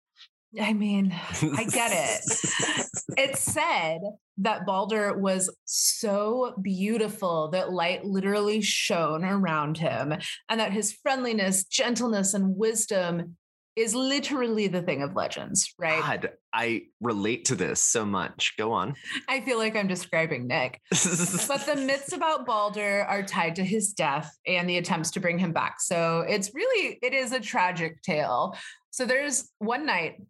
I 0.60 0.74
mean, 0.74 1.16
I 1.56 1.64
get 1.64 1.92
it. 1.94 2.86
it 3.18 3.38
said 3.38 4.02
that 4.40 4.66
Balder 4.66 5.18
was 5.18 5.50
so 5.66 6.56
beautiful 6.62 7.50
that 7.50 7.72
light 7.72 8.04
literally 8.04 8.62
shone 8.62 9.24
around 9.24 9.78
him, 9.78 10.14
and 10.50 10.60
that 10.60 10.74
his 10.74 10.94
friendliness, 10.94 11.64
gentleness, 11.64 12.34
and 12.34 12.58
wisdom 12.58 13.38
is 13.76 13.96
literally 13.96 14.68
the 14.68 14.82
thing 14.82 15.02
of 15.02 15.16
legends, 15.16 15.74
right? 15.80 16.02
God, 16.02 16.32
I 16.54 16.84
relate 17.00 17.46
to 17.46 17.56
this 17.56 17.82
so 17.82 18.06
much. 18.06 18.54
Go 18.58 18.74
on. 18.74 18.96
I 19.30 19.40
feel 19.40 19.58
like 19.58 19.78
I'm 19.78 19.88
describing 19.88 20.46
Nick. 20.46 20.82
but 20.90 21.66
the 21.66 21.82
myths 21.86 22.12
about 22.12 22.46
Balder 22.46 23.04
are 23.04 23.24
tied 23.24 23.56
to 23.56 23.64
his 23.64 23.94
death 23.94 24.38
and 24.46 24.70
the 24.70 24.78
attempts 24.78 25.12
to 25.12 25.22
bring 25.22 25.40
him 25.40 25.54
back. 25.54 25.80
So 25.80 26.26
it's 26.28 26.54
really, 26.54 27.00
it 27.02 27.14
is 27.14 27.32
a 27.32 27.40
tragic 27.40 28.02
tale. 28.02 28.58
So 28.90 29.06
there's 29.06 29.50
one 29.60 29.86
night, 29.86 30.22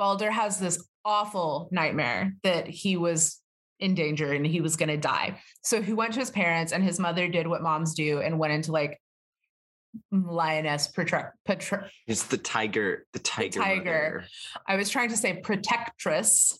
Balder 0.00 0.30
has 0.30 0.58
this 0.58 0.82
awful 1.04 1.68
nightmare 1.70 2.34
that 2.42 2.66
he 2.66 2.96
was 2.96 3.38
in 3.80 3.94
danger 3.94 4.32
and 4.32 4.46
he 4.46 4.62
was 4.62 4.76
going 4.76 4.88
to 4.88 4.96
die. 4.96 5.38
So 5.62 5.82
he 5.82 5.92
went 5.92 6.14
to 6.14 6.20
his 6.20 6.30
parents, 6.30 6.72
and 6.72 6.82
his 6.82 6.98
mother 6.98 7.28
did 7.28 7.46
what 7.46 7.60
moms 7.60 7.92
do 7.92 8.20
and 8.20 8.38
went 8.38 8.54
into 8.54 8.72
like 8.72 8.98
lioness 10.10 10.86
protect 10.86 11.36
it's 12.06 12.22
the 12.22 12.38
tiger 12.38 13.06
the 13.12 13.18
tiger 13.18 13.58
the 13.58 13.64
tiger 13.64 13.84
mother. 13.84 14.24
i 14.68 14.76
was 14.76 14.88
trying 14.88 15.08
to 15.08 15.16
say 15.16 15.40
protectress 15.42 16.56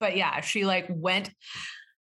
but 0.00 0.16
yeah 0.16 0.40
she 0.40 0.64
like 0.64 0.86
went 0.88 1.30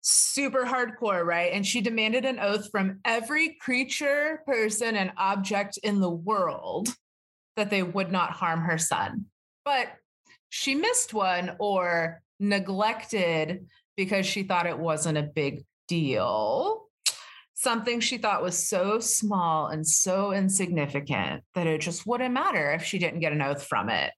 super 0.00 0.64
hardcore 0.64 1.24
right 1.24 1.52
and 1.52 1.64
she 1.64 1.80
demanded 1.80 2.24
an 2.24 2.40
oath 2.40 2.68
from 2.72 2.98
every 3.04 3.56
creature 3.60 4.42
person 4.44 4.96
and 4.96 5.12
object 5.16 5.78
in 5.84 6.00
the 6.00 6.10
world 6.10 6.92
that 7.54 7.70
they 7.70 7.84
would 7.84 8.10
not 8.10 8.32
harm 8.32 8.62
her 8.62 8.78
son 8.78 9.26
but 9.64 9.86
she 10.54 10.74
missed 10.74 11.14
one 11.14 11.56
or 11.58 12.20
neglected 12.38 13.66
because 13.96 14.26
she 14.26 14.42
thought 14.42 14.66
it 14.66 14.78
wasn't 14.78 15.16
a 15.16 15.22
big 15.22 15.64
deal 15.88 16.82
something 17.54 18.00
she 18.00 18.18
thought 18.18 18.42
was 18.42 18.68
so 18.68 18.98
small 18.98 19.68
and 19.68 19.86
so 19.86 20.32
insignificant 20.32 21.44
that 21.54 21.68
it 21.68 21.80
just 21.80 22.04
wouldn't 22.06 22.34
matter 22.34 22.72
if 22.72 22.82
she 22.82 22.98
didn't 22.98 23.20
get 23.20 23.32
an 23.32 23.40
oath 23.40 23.64
from 23.64 23.88
it. 23.88 24.12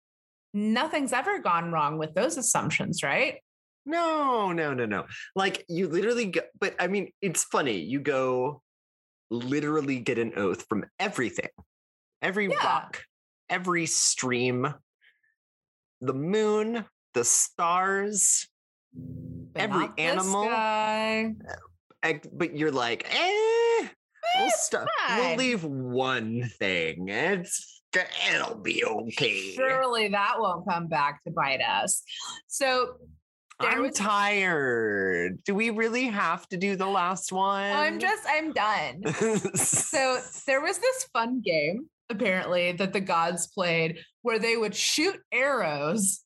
Nothing's 0.55 1.12
ever 1.12 1.41
gone 1.41 1.70
wrong 1.70 1.99
with 1.99 2.14
those 2.14 2.39
assumptions, 2.39 3.03
right? 3.03 3.37
No, 3.85 4.53
no, 4.53 4.72
no, 4.72 4.87
no. 4.87 5.05
Like 5.37 5.62
you 5.68 5.89
literally 5.89 6.26
go, 6.26 6.41
but 6.59 6.74
I 6.78 6.87
mean, 6.87 7.11
it's 7.20 7.45
funny. 7.45 7.80
You 7.80 8.01
go 8.01 8.62
literally 9.30 10.01
get 10.01 10.18
an 10.18 10.32
oath 10.37 10.64
from 10.66 10.87
everything, 10.99 11.51
every 12.22 12.49
yeah. 12.49 12.64
rock, 12.64 13.03
every 13.51 13.85
stream, 13.85 14.72
the 16.07 16.15
moon, 16.15 16.85
the 17.15 17.25
stars, 17.25 18.49
but 18.93 19.63
every 19.63 19.89
animal 19.99 20.45
but 22.33 22.57
you're 22.57 22.73
like, 22.73 23.07
eh, 23.11 23.89
we'll. 24.39 24.87
We'll 25.17 25.37
leave 25.37 25.65
one 25.65 26.51
thing. 26.59 27.09
It's 27.09 27.83
it'll 28.33 28.57
be 28.57 28.85
okay. 28.85 29.55
Surely 29.55 30.09
that 30.09 30.35
won't 30.39 30.69
come 30.69 30.89
back 30.89 31.23
to 31.25 31.31
bite 31.31 31.61
us. 31.61 32.03
So 32.49 32.97
I'm 33.61 33.83
was, 33.83 33.97
tired. 33.97 35.39
Do 35.45 35.55
we 35.55 35.71
really 35.71 36.07
have 36.07 36.49
to 36.49 36.57
do 36.57 36.77
the 36.77 36.87
last 36.87 37.33
one? 37.33 37.71
I'm 37.71 37.99
just, 37.99 38.23
I'm 38.29 38.53
done. 38.53 39.03
so 39.55 40.21
there 40.47 40.61
was 40.61 40.79
this 40.79 41.09
fun 41.13 41.41
game, 41.41 41.89
apparently, 42.11 42.73
that 42.73 42.93
the 42.93 43.01
gods 43.01 43.47
played 43.47 43.99
where 44.23 44.39
they 44.39 44.57
would 44.57 44.75
shoot 44.75 45.21
arrows 45.33 46.21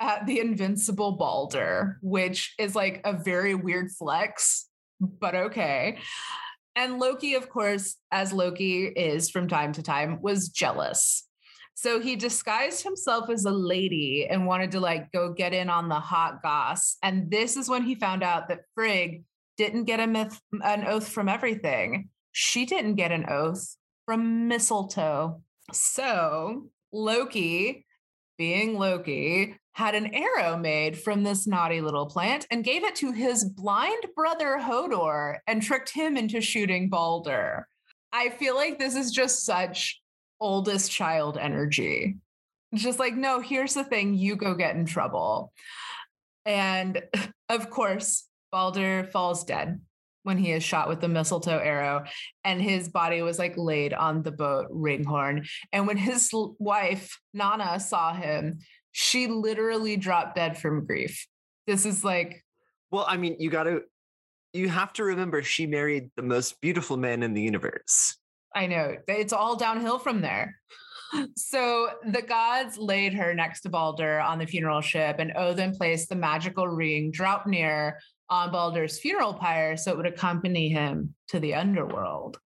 at 0.00 0.26
the 0.26 0.40
invincible 0.40 1.12
Balder, 1.12 1.98
which 2.02 2.54
is 2.58 2.74
like 2.74 3.02
a 3.04 3.12
very 3.12 3.54
weird 3.54 3.90
flex 3.90 4.70
but 5.00 5.34
okay. 5.34 5.98
And 6.76 6.98
Loki, 6.98 7.34
of 7.34 7.48
course, 7.48 7.96
as 8.12 8.32
Loki 8.32 8.84
is 8.86 9.30
from 9.30 9.48
time 9.48 9.72
to 9.72 9.82
time, 9.82 10.20
was 10.22 10.48
jealous. 10.48 11.26
So 11.74 11.98
he 11.98 12.14
disguised 12.14 12.82
himself 12.82 13.30
as 13.30 13.44
a 13.44 13.50
lady 13.50 14.26
and 14.28 14.46
wanted 14.46 14.72
to 14.72 14.80
like 14.80 15.10
go 15.12 15.32
get 15.32 15.54
in 15.54 15.70
on 15.70 15.88
the 15.88 15.98
hot 15.98 16.42
goss. 16.42 16.96
And 17.02 17.30
this 17.30 17.56
is 17.56 17.68
when 17.68 17.84
he 17.84 17.94
found 17.94 18.22
out 18.22 18.48
that 18.48 18.60
Frigg 18.74 19.24
didn't 19.56 19.84
get 19.84 20.00
a 20.00 20.06
myth, 20.06 20.38
an 20.62 20.86
oath 20.86 21.08
from 21.08 21.28
everything. 21.28 22.10
She 22.32 22.66
didn't 22.66 22.94
get 22.94 23.12
an 23.12 23.26
oath 23.28 23.76
from 24.10 24.48
mistletoe. 24.48 25.40
So 25.72 26.66
Loki, 26.90 27.86
being 28.38 28.76
Loki, 28.76 29.54
had 29.70 29.94
an 29.94 30.12
arrow 30.12 30.56
made 30.56 30.98
from 30.98 31.22
this 31.22 31.46
naughty 31.46 31.80
little 31.80 32.06
plant 32.06 32.44
and 32.50 32.64
gave 32.64 32.82
it 32.82 32.96
to 32.96 33.12
his 33.12 33.44
blind 33.44 34.06
brother 34.16 34.58
Hodor 34.60 35.36
and 35.46 35.62
tricked 35.62 35.90
him 35.90 36.16
into 36.16 36.40
shooting 36.40 36.88
Balder. 36.88 37.68
I 38.12 38.30
feel 38.30 38.56
like 38.56 38.80
this 38.80 38.96
is 38.96 39.12
just 39.12 39.44
such 39.46 40.02
oldest 40.40 40.90
child 40.90 41.38
energy. 41.38 42.16
just 42.74 42.98
like, 42.98 43.14
no, 43.14 43.38
here's 43.38 43.74
the 43.74 43.84
thing, 43.84 44.14
you 44.14 44.34
go 44.34 44.54
get 44.54 44.74
in 44.74 44.86
trouble. 44.86 45.52
And 46.44 47.00
of 47.48 47.70
course, 47.70 48.26
Balder 48.50 49.04
falls 49.12 49.44
dead 49.44 49.80
when 50.22 50.38
he 50.38 50.52
is 50.52 50.62
shot 50.62 50.88
with 50.88 51.00
the 51.00 51.08
mistletoe 51.08 51.58
arrow 51.58 52.04
and 52.44 52.60
his 52.60 52.88
body 52.88 53.22
was 53.22 53.38
like 53.38 53.54
laid 53.56 53.94
on 53.94 54.22
the 54.22 54.32
boat 54.32 54.66
ringhorn 54.70 55.48
and 55.72 55.86
when 55.86 55.96
his 55.96 56.30
wife 56.58 57.18
Nanna 57.32 57.80
saw 57.80 58.12
him 58.12 58.58
she 58.92 59.26
literally 59.26 59.96
dropped 59.96 60.36
dead 60.36 60.58
from 60.58 60.86
grief. 60.86 61.26
This 61.66 61.86
is 61.86 62.04
like 62.04 62.44
Well, 62.90 63.04
I 63.08 63.16
mean, 63.16 63.36
you 63.38 63.50
got 63.50 63.64
to 63.64 63.82
you 64.52 64.68
have 64.68 64.92
to 64.94 65.04
remember 65.04 65.42
she 65.42 65.66
married 65.66 66.10
the 66.16 66.22
most 66.22 66.60
beautiful 66.60 66.96
man 66.96 67.22
in 67.22 67.34
the 67.34 67.42
universe. 67.42 68.16
I 68.54 68.66
know. 68.66 68.96
It's 69.06 69.32
all 69.32 69.56
downhill 69.56 69.98
from 69.98 70.20
there. 70.20 70.56
So 71.34 71.88
the 72.06 72.22
gods 72.22 72.78
laid 72.78 73.14
her 73.14 73.34
next 73.34 73.62
to 73.62 73.68
Balder 73.68 74.20
on 74.20 74.38
the 74.38 74.46
funeral 74.46 74.80
ship, 74.80 75.16
and 75.18 75.32
Odin 75.36 75.74
placed 75.74 76.08
the 76.08 76.14
magical 76.14 76.68
ring 76.68 77.10
Draupnir 77.10 77.94
on 78.30 78.52
Balder's 78.52 78.98
funeral 78.98 79.34
pyre 79.34 79.76
so 79.76 79.90
it 79.90 79.96
would 79.96 80.06
accompany 80.06 80.68
him 80.68 81.14
to 81.28 81.40
the 81.40 81.54
underworld. 81.54 82.38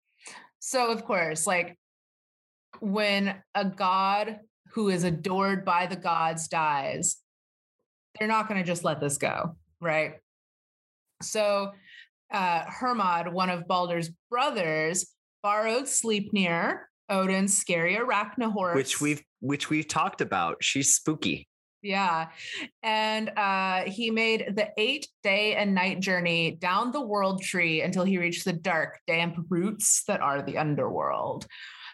So, 0.59 0.91
of 0.91 1.03
course, 1.03 1.45
like 1.45 1.77
when 2.79 3.35
a 3.53 3.65
god 3.65 4.39
who 4.71 4.89
is 4.89 5.03
adored 5.03 5.65
by 5.65 5.85
the 5.85 5.95
gods 5.95 6.47
dies, 6.47 7.17
they're 8.17 8.27
not 8.27 8.47
going 8.47 8.61
to 8.61 8.65
just 8.65 8.83
let 8.83 8.99
this 8.99 9.17
go, 9.17 9.57
right? 9.81 10.13
So 11.21 11.71
uh, 12.31 12.63
Hermod, 12.67 13.31
one 13.31 13.49
of 13.49 13.67
Balder's 13.67 14.09
brothers, 14.29 15.11
borrowed 15.41 15.85
Sleipnir, 15.85 16.79
Odin's 17.09 17.55
scary 17.55 17.95
arachnahorse, 17.95 18.75
which 18.75 19.01
we've 19.01 19.21
which 19.41 19.69
we've 19.69 19.87
talked 19.87 20.21
about. 20.21 20.57
She's 20.61 20.95
spooky. 20.95 21.47
Yeah. 21.83 22.29
And 22.81 23.29
uh, 23.37 23.83
he 23.83 24.09
made 24.09 24.53
the 24.55 24.69
eight 24.77 25.07
day 25.21 25.55
and 25.55 25.75
night 25.75 25.99
journey 25.99 26.51
down 26.51 26.91
the 26.91 27.01
world 27.01 27.43
tree 27.43 27.81
until 27.81 28.05
he 28.05 28.17
reached 28.17 28.45
the 28.45 28.53
dark, 28.53 28.99
damp 29.05 29.35
roots 29.49 30.03
that 30.07 30.21
are 30.21 30.41
the 30.41 30.57
underworld. 30.57 31.45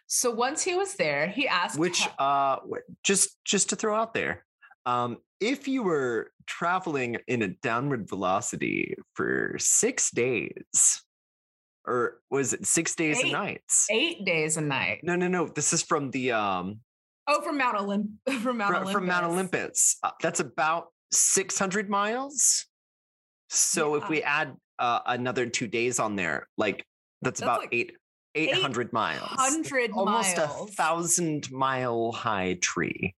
So 0.06 0.32
once 0.32 0.64
he 0.64 0.76
was 0.76 0.96
there, 0.96 1.28
he 1.28 1.48
asked 1.48 1.78
Which 1.78 2.08
uh 2.18 2.58
just 3.04 3.38
just 3.46 3.70
to 3.70 3.76
throw 3.76 3.96
out 3.96 4.14
there. 4.14 4.46
Um 4.86 5.18
if 5.40 5.68
you 5.68 5.84
were 5.84 6.32
traveling 6.46 7.18
in 7.28 7.42
a 7.42 7.48
downward 7.48 8.10
velocity 8.10 8.96
for 9.14 9.56
6 9.58 10.12
days 10.12 11.02
or 11.86 12.20
was 12.30 12.54
it 12.54 12.66
6 12.66 12.96
days 12.96 13.20
eight, 13.20 13.24
and 13.24 13.32
nights? 13.32 13.88
8 13.90 14.26
days 14.26 14.58
and 14.58 14.68
night. 14.68 15.00
No, 15.04 15.16
no, 15.16 15.28
no. 15.28 15.48
This 15.48 15.74
is 15.74 15.82
from 15.82 16.12
the 16.12 16.32
um 16.32 16.80
Oh, 17.32 17.42
from 17.42 17.58
Mount 17.60 17.78
Olymp 17.78 18.08
from 18.42 18.58
Mount 18.58 18.74
Olympus. 18.74 18.92
From 18.94 19.06
Mount 19.06 19.26
Olympus. 19.26 19.98
Uh, 20.02 20.12
that's 20.22 20.40
about 20.40 20.88
600 21.12 21.88
miles. 21.88 22.66
So 23.50 23.96
yeah. 23.96 24.04
if 24.04 24.10
we 24.10 24.24
add 24.24 24.56
uh, 24.80 25.02
another 25.06 25.46
2 25.46 25.68
days 25.68 26.00
on 26.00 26.16
there, 26.16 26.48
like 26.58 26.86
that's, 27.22 27.40
that's 27.40 27.42
about 27.42 27.60
like 27.60 27.74
8 27.74 27.92
800 28.34 28.94
miles. 28.94 29.30
100 29.30 29.92
Almost 29.92 30.38
a 30.38 30.48
thousand 30.48 31.52
mile 31.52 32.12
high 32.12 32.58
tree. 32.62 33.16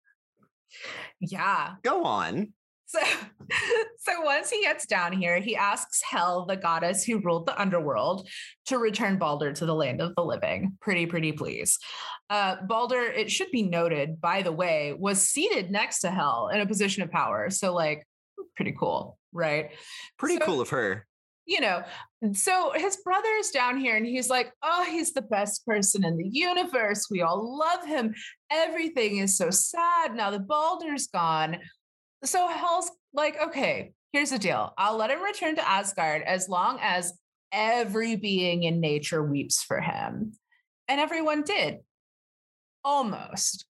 Yeah. 1.20 1.76
Go 1.84 2.04
on. 2.04 2.54
So, 2.90 3.00
so 4.00 4.22
once 4.22 4.50
he 4.50 4.62
gets 4.62 4.88
down 4.88 5.14
here, 5.14 5.40
he 5.40 5.56
asks 5.56 6.02
Hel, 6.02 6.46
the 6.48 6.56
goddess 6.58 7.04
who 7.04 7.20
ruled 7.20 7.46
the 7.46 7.60
underworld, 7.62 8.28
to 8.66 8.80
return 8.80 9.20
Balder 9.20 9.54
to 9.54 9.66
the 9.68 9.76
land 9.76 10.02
of 10.02 10.16
the 10.16 10.24
living. 10.26 10.76
Pretty, 10.82 11.06
pretty 11.06 11.32
please. 11.32 11.78
Uh, 12.32 12.56
Balder, 12.68 13.02
it 13.02 13.30
should 13.30 13.52
be 13.52 13.62
noted, 13.62 14.20
by 14.20 14.42
the 14.42 14.52
way, 14.52 14.96
was 14.98 15.22
seated 15.22 15.70
next 15.70 16.00
to 16.00 16.10
Hel 16.10 16.50
in 16.52 16.62
a 16.62 16.66
position 16.66 17.04
of 17.04 17.12
power. 17.12 17.52
So, 17.52 17.76
like, 17.76 18.08
pretty 18.56 18.76
cool, 18.80 19.20
right? 19.34 19.70
Pretty 20.18 20.38
So- 20.38 20.46
cool 20.46 20.62
of 20.62 20.70
her. 20.70 21.06
you 21.46 21.62
know, 21.62 21.84
so 22.34 22.72
his 22.76 22.98
brother 22.98 23.30
is 23.40 23.50
down 23.52 23.78
here 23.80 23.96
and 23.98 24.06
he's 24.06 24.30
like, 24.32 24.52
oh, 24.64 24.84
he's 24.90 25.14
the 25.14 25.22
best 25.24 25.66
person 25.66 26.04
in 26.06 26.18
the 26.18 26.28
universe. 26.28 27.08
We 27.10 27.22
all 27.22 27.58
love 27.58 27.86
him. 27.86 28.14
Everything 28.52 29.18
is 29.18 29.36
so 29.38 29.50
sad 29.52 30.16
now 30.16 30.30
that 30.32 30.48
Balder's 30.48 31.08
gone. 31.08 31.58
So 32.24 32.48
Hel's 32.48 32.92
like, 33.14 33.42
okay, 33.42 33.94
here's 34.12 34.32
the 34.32 34.40
deal. 34.40 34.74
I'll 34.78 34.98
let 34.98 35.12
him 35.12 35.22
return 35.22 35.56
to 35.56 35.68
Asgard 35.68 36.22
as 36.24 36.50
long 36.50 36.80
as 36.82 37.14
every 37.52 38.16
being 38.16 38.64
in 38.64 38.80
nature 38.80 39.24
weeps 39.24 39.64
for 39.64 39.80
him. 39.80 40.34
And 40.88 41.00
everyone 41.00 41.44
did. 41.44 41.80
Almost. 42.84 43.66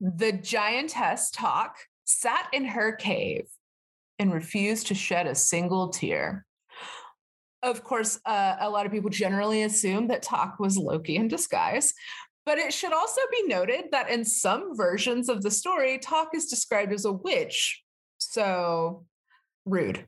The 0.00 0.32
giantess 0.32 1.30
Thokk 1.34 1.72
sat 2.04 2.48
in 2.52 2.64
her 2.66 2.92
cave 2.92 3.46
and 4.18 4.32
refused 4.32 4.88
to 4.88 4.94
shed 4.94 5.26
a 5.26 5.34
single 5.34 5.88
tear. 5.88 6.46
Of 7.62 7.82
course, 7.82 8.20
uh, 8.26 8.56
a 8.60 8.68
lot 8.68 8.84
of 8.84 8.92
people 8.92 9.10
generally 9.10 9.62
assume 9.62 10.08
that 10.08 10.24
Thokk 10.24 10.60
was 10.60 10.76
Loki 10.76 11.16
in 11.16 11.28
disguise, 11.28 11.94
but 12.46 12.58
it 12.58 12.72
should 12.72 12.92
also 12.92 13.20
be 13.30 13.46
noted 13.46 13.86
that 13.92 14.10
in 14.10 14.24
some 14.24 14.76
versions 14.76 15.28
of 15.28 15.42
the 15.42 15.50
story, 15.50 15.98
Thokk 15.98 16.28
is 16.34 16.46
described 16.46 16.92
as 16.92 17.04
a 17.04 17.12
witch. 17.12 17.82
So 18.18 19.04
rude. 19.64 20.06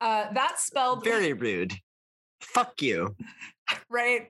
Uh, 0.00 0.26
that's 0.32 0.64
spelled 0.64 1.04
Very 1.04 1.32
rude. 1.32 1.74
Fuck 2.40 2.82
you. 2.82 3.14
right 3.90 4.28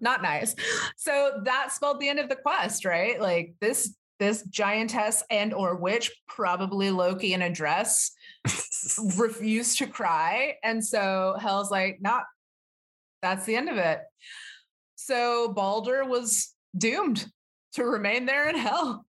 not 0.00 0.20
nice 0.20 0.54
so 0.96 1.40
that 1.44 1.72
spelled 1.72 2.00
the 2.00 2.08
end 2.08 2.18
of 2.18 2.28
the 2.28 2.36
quest 2.36 2.84
right 2.84 3.20
like 3.20 3.54
this 3.60 3.94
this 4.18 4.42
giantess 4.50 5.22
and 5.30 5.54
or 5.54 5.76
witch 5.76 6.10
probably 6.28 6.90
loki 6.90 7.32
in 7.32 7.42
a 7.42 7.50
dress 7.50 8.10
refused 9.16 9.78
to 9.78 9.86
cry 9.86 10.56
and 10.62 10.84
so 10.84 11.36
Hel's 11.40 11.70
like 11.70 11.98
not 12.00 12.24
that's 13.22 13.46
the 13.46 13.56
end 13.56 13.68
of 13.68 13.76
it 13.76 14.00
so 14.96 15.52
balder 15.52 16.04
was 16.04 16.52
doomed 16.76 17.26
to 17.74 17.84
remain 17.84 18.26
there 18.26 18.48
in 18.48 18.56
hell 18.56 19.06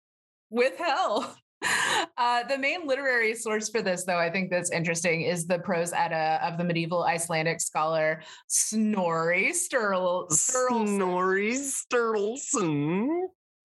with 0.50 0.76
Hel 0.78 1.36
uh, 2.18 2.42
the 2.44 2.58
main 2.58 2.86
literary 2.86 3.34
source 3.34 3.68
for 3.68 3.82
this, 3.82 4.04
though, 4.04 4.18
I 4.18 4.30
think 4.30 4.50
that's 4.50 4.70
interesting, 4.70 5.22
is 5.22 5.46
the 5.46 5.58
prose 5.58 5.92
edda 5.92 6.40
of 6.42 6.58
the 6.58 6.64
medieval 6.64 7.04
Icelandic 7.04 7.60
scholar 7.60 8.22
Snorri 8.48 9.52
Sturl- 9.52 10.30
Sturluson. 10.30 10.96
Snorri 10.96 11.52
Sturluson. 11.52 13.08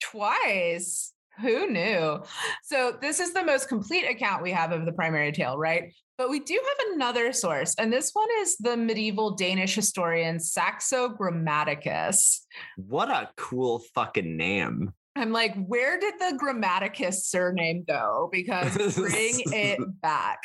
Twice. 0.01 1.13
Who 1.41 1.69
knew? 1.69 2.23
So, 2.63 2.97
this 3.01 3.19
is 3.19 3.33
the 3.33 3.43
most 3.43 3.69
complete 3.69 4.05
account 4.05 4.43
we 4.43 4.51
have 4.51 4.71
of 4.71 4.85
the 4.85 4.91
primary 4.91 5.31
tale, 5.31 5.57
right? 5.57 5.93
But 6.17 6.29
we 6.29 6.41
do 6.41 6.53
have 6.53 6.87
another 6.95 7.31
source, 7.31 7.75
and 7.79 7.93
this 7.93 8.11
one 8.11 8.27
is 8.39 8.57
the 8.57 8.75
medieval 8.75 9.35
Danish 9.35 9.73
historian 9.73 10.39
Saxo 10.39 11.09
Grammaticus. 11.09 12.41
What 12.75 13.09
a 13.09 13.29
cool 13.37 13.79
fucking 13.95 14.35
name. 14.35 14.93
I'm 15.15 15.31
like, 15.31 15.55
where 15.65 15.99
did 15.99 16.15
the 16.19 16.37
Grammaticus 16.37 17.25
surname 17.25 17.83
go? 17.87 18.29
Because 18.31 18.75
bring 18.97 19.41
it 19.53 19.79
back. 20.01 20.39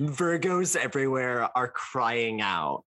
Virgos 0.00 0.76
everywhere 0.76 1.48
are 1.56 1.68
crying 1.68 2.40
out. 2.40 2.84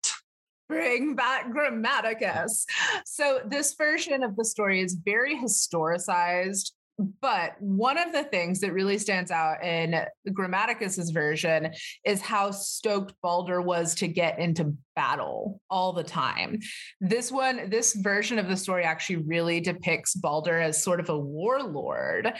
Bring 0.69 1.17
back 1.17 1.51
Grammaticus. 1.51 2.65
So, 3.05 3.41
this 3.45 3.75
version 3.75 4.23
of 4.23 4.37
the 4.37 4.45
story 4.45 4.81
is 4.81 4.95
very 4.95 5.37
historicized. 5.37 6.73
But 7.23 7.55
one 7.61 7.97
of 7.97 8.13
the 8.13 8.25
things 8.25 8.61
that 8.61 8.75
really 8.75 8.99
stands 8.99 9.31
out 9.31 9.65
in 9.65 10.05
Grammaticus's 10.33 11.11
version 11.11 11.73
is 12.05 12.21
how 12.21 12.51
stoked 12.51 13.15
Balder 13.23 13.63
was 13.63 13.95
to 13.97 14.09
get 14.09 14.39
into 14.39 14.77
battle 14.95 15.63
all 15.71 15.95
the 15.95 16.05
time. 16.05 16.59
This 17.01 17.33
one, 17.33 17.71
this 17.71 17.95
version 17.95 18.39
of 18.39 18.49
the 18.49 18.57
story 18.57 18.85
actually 18.85 19.17
really 19.17 19.61
depicts 19.61 20.15
Balder 20.15 20.61
as 20.61 20.83
sort 20.83 21.01
of 21.01 21.09
a 21.09 21.19
warlord. 21.19 22.35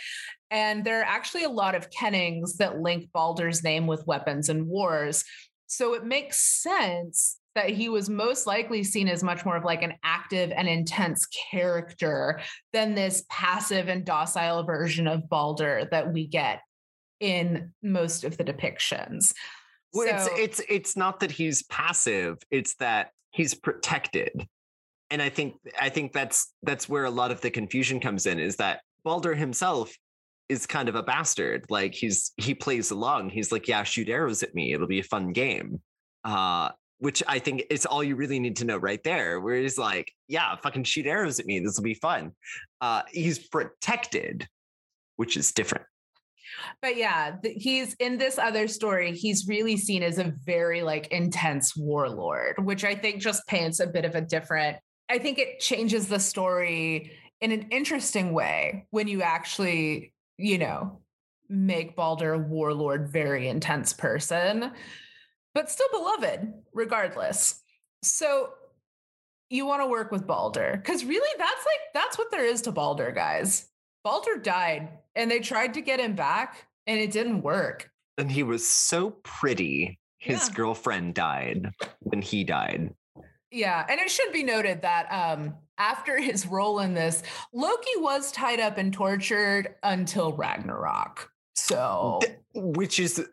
And 0.51 0.85
there 0.85 1.01
are 1.01 1.05
actually 1.05 1.45
a 1.45 1.49
lot 1.49 1.75
of 1.75 1.91
kennings 1.91 2.57
that 2.57 2.81
link 2.81 3.09
Balder's 3.15 3.65
name 3.65 3.87
with 3.87 4.07
weapons 4.07 4.51
and 4.51 4.67
wars. 4.67 5.25
So 5.69 5.95
it 5.95 6.05
makes 6.05 6.39
sense 6.39 7.40
that 7.55 7.71
he 7.71 7.89
was 7.89 8.09
most 8.09 8.47
likely 8.47 8.85
seen 8.85 9.09
as 9.09 9.23
much 9.23 9.45
more 9.45 9.57
of 9.57 9.65
like 9.65 9.83
an 9.83 9.95
active 10.05 10.53
and 10.55 10.69
intense 10.69 11.27
character 11.51 12.41
than 12.73 12.95
this 12.95 13.25
passive 13.29 13.89
and 13.89 14.05
docile 14.05 14.63
version 14.65 15.07
of 15.07 15.29
Balder 15.29 15.89
that 15.91 16.13
we 16.13 16.27
get 16.27 16.61
in 17.19 17.73
most 17.83 18.25
of 18.25 18.37
the 18.37 18.45
depictions. 18.45 19.35
Well, 19.93 20.07
So- 20.07 20.35
it's 20.37 20.59
it's 20.59 20.71
it's 20.71 20.97
not 20.97 21.21
that 21.21 21.31
he's 21.31 21.63
passive, 21.65 22.39
it's 22.51 22.77
that 22.77 23.11
he's 23.33 23.55
protected. 23.55 24.47
And 25.11 25.21
I 25.21 25.29
think 25.29 25.57
I 25.81 25.89
think 25.89 26.13
that's 26.13 26.53
that's 26.63 26.89
where 26.89 27.05
a 27.05 27.11
lot 27.11 27.33
of 27.33 27.41
the 27.41 27.51
confusion 27.51 27.99
comes 27.99 28.27
in 28.27 28.39
is 28.39 28.57
that 28.57 28.81
Balder 29.03 29.35
himself 29.35 29.93
is 30.49 30.67
kind 30.67 30.89
of 30.89 30.95
a 30.95 31.03
bastard. 31.03 31.65
Like 31.69 31.95
he's 31.95 32.33
he 32.37 32.55
plays 32.55 32.93
along. 32.93 33.31
He's 33.31 33.51
like, 33.51 33.67
yeah, 33.67 33.83
shoot 33.83 34.09
arrows 34.09 34.45
at 34.45 34.55
me. 34.55 34.73
It'll 34.73 34.87
be 34.87 35.01
a 35.01 35.05
fun 35.05 35.33
game. 35.33 35.81
Uh 36.23 36.71
which 37.01 37.23
I 37.27 37.39
think 37.39 37.65
is 37.71 37.85
all 37.85 38.05
you 38.05 38.15
really 38.15 38.39
need 38.39 38.57
to 38.57 38.65
know 38.65 38.77
right 38.77 39.03
there. 39.03 39.41
Where 39.41 39.57
he's 39.57 39.79
like, 39.79 40.13
yeah, 40.29 40.55
fucking 40.63 40.85
shoot 40.85 41.07
arrows 41.07 41.41
at 41.41 41.47
me. 41.47 41.59
This 41.59 41.77
will 41.77 41.85
be 41.85 41.95
fun. 41.95 42.33
Uh 42.81 43.03
he's 43.11 43.39
protected, 43.39 44.47
which 45.17 45.37
is 45.37 45.53
different. 45.53 45.87
but 46.83 46.97
yeah, 46.97 47.37
he's 47.43 47.95
in 47.95 48.19
this 48.19 48.39
other 48.39 48.69
story, 48.69 49.13
he's 49.13 49.49
really 49.49 49.77
seen 49.77 50.03
as 50.03 50.19
a 50.19 50.33
very 50.45 50.83
like 50.83 51.09
intense 51.09 51.77
warlord, 51.77 52.65
which 52.65 52.85
I 52.85 52.95
think 52.95 53.21
just 53.21 53.47
paints 53.47 53.81
a 53.81 53.87
bit 53.87 54.05
of 54.05 54.15
a 54.15 54.21
different, 54.21 54.79
I 55.09 55.19
think 55.19 55.39
it 55.39 55.61
changes 55.61 56.09
the 56.09 56.21
story 56.21 57.13
in 57.41 57.53
an 57.53 57.69
interesting 57.71 58.33
way 58.33 58.87
when 58.91 59.09
you 59.09 59.23
actually, 59.23 60.13
you 60.37 60.59
know, 60.59 61.01
make 61.49 61.97
Balder 61.97 62.39
warlord, 62.39 63.09
very 63.11 63.49
intense 63.49 63.93
person, 63.93 64.73
but 65.55 65.71
still 65.71 65.89
beloved 65.93 66.53
regardless. 66.73 67.63
So 68.03 68.51
you 69.49 69.67
want 69.67 69.83
to 69.83 69.87
work 69.87 70.11
with 70.13 70.27
Balder 70.27 70.73
because 70.77 71.05
really 71.05 71.31
that's 71.39 71.67
like 71.67 71.81
that's 71.95 72.19
what 72.19 72.31
there 72.31 72.45
is 72.45 72.63
to 72.63 72.73
Balder, 72.73 73.11
guys. 73.11 73.69
Balder 74.05 74.37
died 74.37 74.89
and 75.15 75.31
they 75.31 75.41
tried 75.41 75.75
to 75.75 75.81
get 75.81 76.01
him 76.01 76.15
back 76.15 76.67
and 76.87 76.99
it 76.99 77.11
didn't 77.13 77.43
work. 77.43 77.91
And 78.17 78.31
he 78.31 78.43
was 78.43 78.67
so 78.67 79.11
pretty. 79.23 79.99
His 80.19 80.49
Yeah. 80.49 80.55
girlfriend 80.55 81.15
died 81.15 81.71
when 82.01 82.23
he 82.23 82.45
died. 82.45 82.95
Yeah, 83.51 83.85
and 83.89 83.99
it 84.01 84.11
should 84.11 84.33
be 84.33 84.45
noted 84.45 84.83
that 84.83 85.11
um 85.11 85.57
after 85.79 86.21
his 86.21 86.47
role 86.47 86.81
in 86.81 86.93
this, 86.95 87.23
Loki 87.55 87.97
was 87.97 88.31
tied 88.33 88.61
up 88.61 88.77
and 88.79 88.93
tortured 88.93 89.75
until 89.83 90.33
Ragnarok. 90.35 91.31
So 91.57 92.21
Which 92.55 93.01
is 93.01 93.27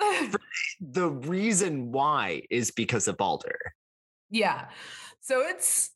the 0.80 1.08
reason 1.08 1.92
why 1.92 2.42
is 2.50 2.70
because 2.70 3.08
of 3.08 3.16
Balder. 3.16 3.58
yeah. 4.30 4.66
So 5.20 5.42
it's 5.42 5.90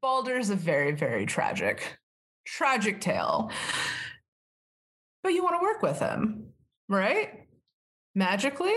Balder's 0.00 0.50
a 0.50 0.56
very, 0.56 0.92
very 0.92 1.26
tragic, 1.26 1.98
tragic 2.46 3.00
tale. 3.00 3.50
But 5.22 5.32
you 5.32 5.42
want 5.42 5.60
to 5.60 5.62
work 5.62 5.82
with 5.82 5.98
him, 5.98 6.48
right? 6.88 7.46
Magically? 8.14 8.74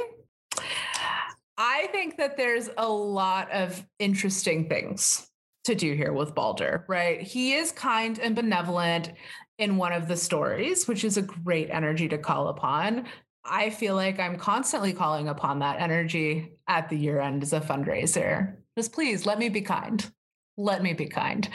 I 1.58 1.88
think 1.92 2.18
that 2.18 2.38
there's 2.38 2.70
a 2.78 2.88
lot 2.88 3.52
of 3.52 3.86
interesting 4.00 4.68
things 4.68 5.28
to 5.66 5.76
do 5.76 5.94
here 5.94 6.12
with 6.12 6.36
Balder, 6.36 6.86
right? 6.90 7.22
He 7.22 7.54
is 7.54 7.72
kind 7.72 8.20
and 8.20 8.36
benevolent 8.36 9.12
in 9.60 9.78
one 9.78 9.94
of 9.94 10.08
the 10.08 10.18
stories, 10.18 10.88
which 10.88 11.04
is 11.04 11.18
a 11.18 11.22
great 11.22 11.70
energy 11.70 12.10
to 12.10 12.18
call 12.18 12.50
upon. 12.50 13.06
I 13.46 13.70
feel 13.70 13.96
like 13.96 14.20
I'm 14.20 14.38
constantly 14.38 14.94
calling 14.94 15.28
upon 15.28 15.60
that 15.60 15.82
energy 15.82 16.54
at 16.68 16.89
the 16.89 16.98
year 16.98 17.20
end 17.20 17.44
as 17.44 17.54
a 17.54 17.60
fundraiser. 17.60 18.56
Just 18.78 18.94
please 18.94 19.26
let 19.26 19.39
me 19.39 19.50
be 19.50 19.62
kind. 19.62 20.10
Let 20.56 20.84
me 20.84 20.94
be 20.94 21.08
kind. 21.08 21.50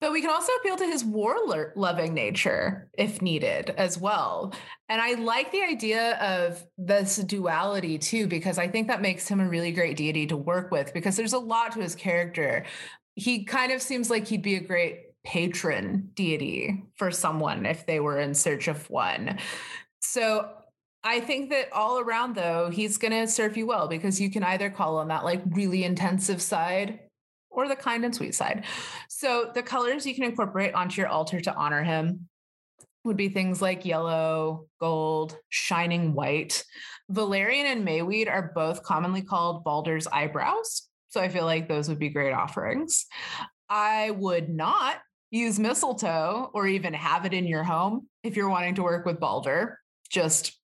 But 0.00 0.12
we 0.12 0.22
can 0.22 0.30
also 0.30 0.52
appeal 0.54 0.76
to 0.76 0.86
his 0.86 1.04
war 1.04 1.36
loving 1.76 2.14
nature 2.14 2.88
if 2.96 3.20
needed 3.20 3.70
as 3.76 3.98
well. 3.98 4.54
And 4.88 5.00
I 5.00 5.12
like 5.14 5.52
the 5.52 5.62
idea 5.62 6.16
of 6.16 6.64
this 6.78 7.16
duality 7.16 7.98
too, 7.98 8.26
because 8.26 8.58
I 8.58 8.66
think 8.66 8.88
that 8.88 9.02
makes 9.02 9.28
him 9.28 9.40
a 9.40 9.48
really 9.48 9.72
great 9.72 9.98
deity 9.98 10.26
to 10.28 10.38
work 10.38 10.70
with 10.70 10.94
because 10.94 11.16
there's 11.16 11.34
a 11.34 11.38
lot 11.38 11.72
to 11.72 11.80
his 11.80 11.94
character. 11.94 12.64
He 13.14 13.44
kind 13.44 13.72
of 13.72 13.82
seems 13.82 14.08
like 14.08 14.26
he'd 14.26 14.42
be 14.42 14.56
a 14.56 14.60
great 14.60 15.02
patron 15.22 16.08
deity 16.14 16.82
for 16.96 17.10
someone 17.10 17.66
if 17.66 17.84
they 17.84 18.00
were 18.00 18.18
in 18.18 18.34
search 18.34 18.68
of 18.68 18.88
one. 18.88 19.38
So 20.00 20.48
I 21.02 21.20
think 21.20 21.50
that 21.50 21.72
all 21.72 21.98
around 21.98 22.34
though, 22.34 22.70
he's 22.70 22.98
going 22.98 23.12
to 23.12 23.26
serve 23.26 23.56
you 23.56 23.66
well 23.66 23.88
because 23.88 24.20
you 24.20 24.30
can 24.30 24.42
either 24.42 24.68
call 24.68 24.98
on 24.98 25.08
that 25.08 25.24
like 25.24 25.42
really 25.50 25.84
intensive 25.84 26.42
side 26.42 27.00
or 27.50 27.68
the 27.68 27.76
kind 27.76 28.04
and 28.04 28.14
sweet 28.14 28.34
side. 28.34 28.64
So 29.08 29.50
the 29.54 29.62
colors 29.62 30.06
you 30.06 30.14
can 30.14 30.24
incorporate 30.24 30.74
onto 30.74 31.00
your 31.00 31.08
altar 31.08 31.40
to 31.40 31.54
honor 31.54 31.82
him 31.82 32.28
would 33.04 33.16
be 33.16 33.30
things 33.30 33.62
like 33.62 33.86
yellow, 33.86 34.66
gold, 34.78 35.36
shining 35.48 36.12
white. 36.12 36.64
Valerian 37.08 37.66
and 37.66 37.86
Mayweed 37.86 38.30
are 38.30 38.52
both 38.54 38.82
commonly 38.82 39.22
called 39.22 39.64
Baldur's 39.64 40.06
eyebrows. 40.06 40.82
So 41.08 41.20
I 41.20 41.28
feel 41.28 41.44
like 41.44 41.66
those 41.66 41.88
would 41.88 41.98
be 41.98 42.10
great 42.10 42.32
offerings. 42.32 43.06
I 43.68 44.10
would 44.10 44.48
not 44.48 44.98
use 45.30 45.58
mistletoe 45.58 46.50
or 46.52 46.66
even 46.66 46.92
have 46.92 47.24
it 47.24 47.32
in 47.32 47.46
your 47.46 47.64
home 47.64 48.08
if 48.22 48.36
you're 48.36 48.48
wanting 48.48 48.74
to 48.76 48.82
work 48.82 49.06
with 49.06 49.18
Baldur. 49.18 49.78
Just 50.10 50.59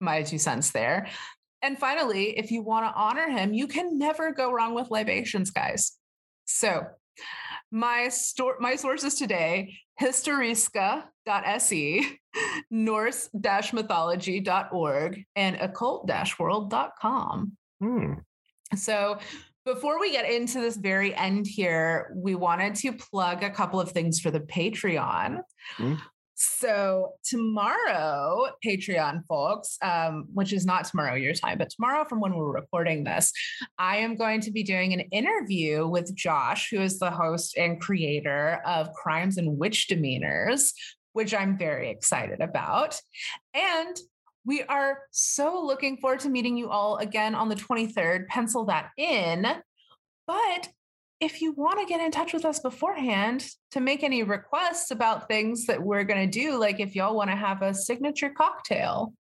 my 0.00 0.22
two 0.22 0.38
cents 0.38 0.70
there. 0.70 1.08
And 1.62 1.78
finally, 1.78 2.38
if 2.38 2.50
you 2.50 2.62
want 2.62 2.86
to 2.86 2.92
honor 2.94 3.28
him, 3.28 3.54
you 3.54 3.66
can 3.66 3.98
never 3.98 4.32
go 4.32 4.52
wrong 4.52 4.74
with 4.74 4.90
libations, 4.90 5.50
guys. 5.50 5.92
So, 6.44 6.84
my 7.72 8.08
store 8.08 8.56
my 8.60 8.76
sources 8.76 9.16
today 9.16 9.74
historiska.se 10.00 12.06
norse-mythology.org 12.70 15.24
and 15.34 15.56
occult-world.com 15.56 17.52
Hmm. 17.80 18.12
so 18.74 19.18
before 19.64 20.00
we 20.00 20.12
get 20.12 20.30
into 20.30 20.60
this 20.60 20.76
very 20.76 21.14
end 21.14 21.46
here 21.46 22.12
we 22.14 22.34
wanted 22.34 22.74
to 22.76 22.92
plug 22.92 23.42
a 23.42 23.50
couple 23.50 23.80
of 23.80 23.90
things 23.90 24.20
for 24.20 24.30
the 24.30 24.40
patreon 24.40 25.40
Mm. 25.78 25.98
So 26.36 27.14
tomorrow 27.24 28.46
patreon 28.64 29.24
folks 29.26 29.78
um, 29.82 30.26
which 30.32 30.52
is 30.52 30.66
not 30.66 30.84
tomorrow 30.84 31.14
your 31.14 31.32
time 31.32 31.58
but 31.58 31.70
tomorrow 31.70 32.04
from 32.04 32.20
when 32.20 32.34
we're 32.34 32.52
recording 32.52 33.02
this 33.04 33.32
i 33.78 33.96
am 33.96 34.16
going 34.16 34.40
to 34.40 34.50
be 34.50 34.62
doing 34.62 34.92
an 34.92 35.00
interview 35.12 35.86
with 35.86 36.14
josh 36.14 36.68
who 36.70 36.80
is 36.80 36.98
the 36.98 37.10
host 37.10 37.56
and 37.56 37.80
creator 37.80 38.60
of 38.66 38.92
crimes 38.92 39.38
and 39.38 39.58
witch 39.58 39.88
demeanors 39.90 40.72
which 41.12 41.32
i'm 41.32 41.56
very 41.56 41.90
excited 41.90 42.40
about. 42.40 43.00
And 43.54 43.96
we 44.44 44.62
are 44.62 45.00
so 45.10 45.64
looking 45.64 45.96
forward 45.96 46.20
to 46.20 46.28
meeting 46.28 46.56
you 46.56 46.70
all 46.70 46.98
again 46.98 47.34
on 47.34 47.48
the 47.48 47.56
23rd 47.56 48.28
pencil 48.28 48.66
that 48.66 48.90
in. 48.96 49.46
But 50.26 50.68
if 51.20 51.40
you 51.40 51.52
want 51.52 51.80
to 51.80 51.86
get 51.86 52.00
in 52.00 52.10
touch 52.10 52.32
with 52.32 52.44
us 52.44 52.60
beforehand 52.60 53.46
to 53.70 53.80
make 53.80 54.02
any 54.02 54.22
requests 54.22 54.90
about 54.90 55.28
things 55.28 55.66
that 55.66 55.82
we're 55.82 56.04
going 56.04 56.30
to 56.30 56.40
do, 56.40 56.58
like 56.58 56.78
if 56.78 56.94
y'all 56.94 57.16
want 57.16 57.30
to 57.30 57.36
have 57.36 57.62
a 57.62 57.72
signature 57.72 58.30
cocktail, 58.30 59.14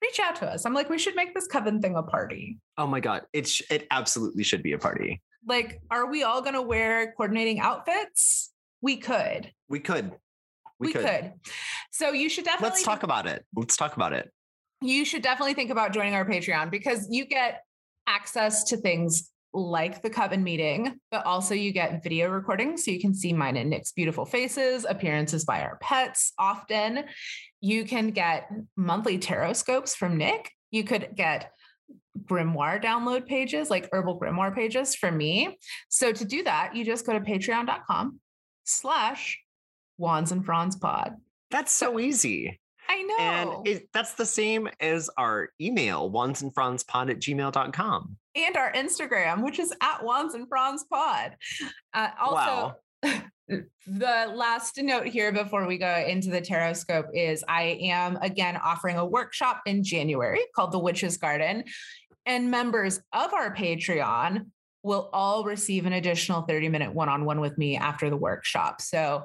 reach 0.00 0.20
out 0.20 0.36
to 0.36 0.46
us. 0.46 0.64
I'm 0.64 0.74
like, 0.74 0.88
we 0.88 0.98
should 0.98 1.16
make 1.16 1.34
this 1.34 1.46
coven 1.46 1.80
thing 1.80 1.96
a 1.96 2.02
party. 2.02 2.58
Oh 2.78 2.86
my 2.86 3.00
god, 3.00 3.22
it 3.32 3.48
sh- 3.48 3.62
it 3.70 3.86
absolutely 3.90 4.44
should 4.44 4.62
be 4.62 4.72
a 4.72 4.78
party. 4.78 5.22
Like, 5.46 5.80
are 5.90 6.06
we 6.06 6.22
all 6.22 6.40
going 6.40 6.54
to 6.54 6.62
wear 6.62 7.12
coordinating 7.16 7.60
outfits? 7.60 8.52
We 8.80 8.96
could. 8.96 9.50
We 9.68 9.80
could. 9.80 10.12
We, 10.78 10.92
could. 10.92 11.32
So 11.90 12.12
you 12.12 12.28
should 12.28 12.44
definitely 12.44 12.70
Let's 12.70 12.82
talk 12.82 13.02
about 13.02 13.26
it. 13.26 13.44
Let's 13.56 13.76
talk 13.76 13.96
about 13.96 14.12
it. 14.12 14.30
you 14.82 15.04
should 15.04 15.22
definitely 15.22 15.54
think 15.54 15.70
about 15.70 15.92
joining 15.92 16.14
our 16.14 16.24
Patreon 16.26 16.70
because 16.70 17.06
you 17.10 17.24
get 17.24 17.62
access 18.06 18.64
to 18.64 18.76
things 18.76 19.30
like 19.54 20.02
the 20.02 20.10
coven 20.10 20.42
meeting, 20.42 20.98
but 21.10 21.24
also 21.24 21.54
you 21.54 21.72
get 21.72 22.02
video 22.02 22.28
recordings 22.28 22.84
so 22.84 22.90
you 22.90 23.00
can 23.00 23.14
see 23.14 23.32
mine 23.32 23.56
and 23.56 23.70
Nick's 23.70 23.92
beautiful 23.92 24.26
faces, 24.26 24.84
appearances 24.86 25.44
by 25.44 25.62
our 25.62 25.78
pets 25.80 26.32
often. 26.38 27.04
You 27.60 27.84
can 27.84 28.10
get 28.10 28.50
monthly 28.76 29.18
tarot 29.18 29.54
scopes 29.54 29.94
from 29.94 30.18
Nick. 30.18 30.50
You 30.72 30.82
could 30.82 31.10
get 31.14 31.52
grimoire 32.24 32.82
download 32.82 33.26
pages, 33.26 33.70
like 33.70 33.88
herbal 33.92 34.18
grimoire 34.18 34.54
pages 34.54 34.94
for 34.94 35.10
me. 35.10 35.56
So 35.88 36.12
to 36.12 36.24
do 36.24 36.42
that, 36.42 36.74
you 36.74 36.84
just 36.84 37.06
go 37.06 37.12
to 37.12 37.20
patreon.com 37.20 38.20
slash 38.64 39.40
wands 39.98 40.32
and 40.32 40.44
fronds 40.44 40.76
pod. 40.76 41.14
That's 41.50 41.72
so 41.72 42.00
easy. 42.00 42.60
I 42.88 43.02
know. 43.02 43.16
And 43.18 43.68
it, 43.68 43.88
that's 43.92 44.14
the 44.14 44.26
same 44.26 44.68
as 44.80 45.08
our 45.16 45.50
email, 45.60 46.10
wandsandfrondspod 46.10 47.10
at 47.10 47.20
gmail.com. 47.20 48.16
and 48.34 48.56
our 48.56 48.72
Instagram, 48.72 49.42
which 49.44 49.58
is 49.58 49.72
at 49.80 50.04
Wands 50.04 50.34
and 50.34 50.48
Fronds 50.48 50.84
Pod. 50.84 51.36
Uh, 51.92 52.08
also, 52.20 52.76
Wow. 53.02 53.22
the 53.86 54.32
last 54.34 54.78
note 54.82 55.06
here 55.06 55.30
before 55.30 55.66
we 55.66 55.76
go 55.76 56.04
into 56.06 56.30
the 56.30 56.40
tarot 56.40 56.72
scope 56.74 57.06
is 57.12 57.44
I 57.46 57.78
am 57.82 58.16
again 58.22 58.56
offering 58.56 58.96
a 58.96 59.04
workshop 59.04 59.60
in 59.66 59.84
January 59.84 60.40
called 60.56 60.72
The 60.72 60.78
Witch's 60.78 61.18
Garden. 61.18 61.64
And 62.26 62.50
members 62.50 63.00
of 63.12 63.34
our 63.34 63.54
Patreon 63.54 64.46
will 64.82 65.10
all 65.12 65.44
receive 65.44 65.84
an 65.84 65.92
additional 65.92 66.42
30 66.42 66.70
minute 66.70 66.94
one 66.94 67.08
on 67.08 67.24
one 67.24 67.40
with 67.40 67.58
me 67.58 67.76
after 67.76 68.08
the 68.08 68.16
workshop. 68.16 68.80
So, 68.80 69.24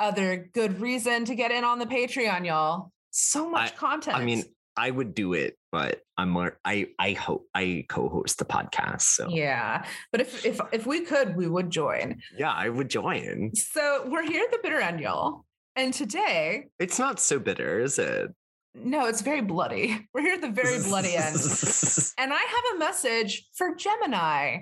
other 0.00 0.48
good 0.52 0.80
reason 0.80 1.24
to 1.26 1.36
get 1.36 1.52
in 1.52 1.62
on 1.62 1.78
the 1.78 1.86
Patreon, 1.86 2.44
y'all. 2.44 2.90
So 3.12 3.48
much 3.48 3.76
content. 3.76 4.16
I 4.16 4.24
mean, 4.24 4.42
I 4.76 4.90
would 4.90 5.14
do 5.14 5.34
it, 5.34 5.56
but 5.70 6.00
I'm 6.18 6.30
more, 6.30 6.58
I 6.64 6.88
I 6.98 7.12
hope 7.12 7.46
I 7.54 7.84
co-host 7.88 8.38
the 8.38 8.44
podcast. 8.44 9.02
So 9.02 9.28
yeah. 9.28 9.84
But 10.12 10.20
if 10.20 10.44
if 10.44 10.60
if 10.72 10.86
we 10.86 11.02
could, 11.02 11.36
we 11.36 11.46
would 11.48 11.70
join. 11.70 12.20
yeah, 12.36 12.52
I 12.52 12.68
would 12.68 12.90
join. 12.90 13.52
So 13.54 14.04
we're 14.08 14.22
here 14.22 14.42
at 14.44 14.50
the 14.52 14.58
bitter 14.62 14.80
end, 14.80 15.00
y'all. 15.00 15.44
And 15.76 15.92
today, 15.92 16.66
It's 16.78 16.98
not 16.98 17.18
so 17.20 17.38
bitter, 17.38 17.80
is 17.80 17.98
it? 17.98 18.30
no, 18.76 19.06
it's 19.06 19.22
very 19.22 19.40
bloody. 19.40 20.06
We're 20.12 20.22
here 20.22 20.34
at 20.34 20.40
the 20.40 20.50
very 20.50 20.78
bloody 20.82 21.14
end. 21.16 21.36
And 22.18 22.32
I 22.32 22.38
have 22.38 22.64
a 22.74 22.78
message 22.78 23.46
for 23.56 23.74
Gemini 23.74 24.58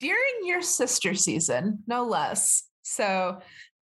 during 0.00 0.34
your 0.44 0.62
sister 0.62 1.14
season, 1.14 1.80
no 1.86 2.04
less. 2.04 2.64
So 2.82 3.40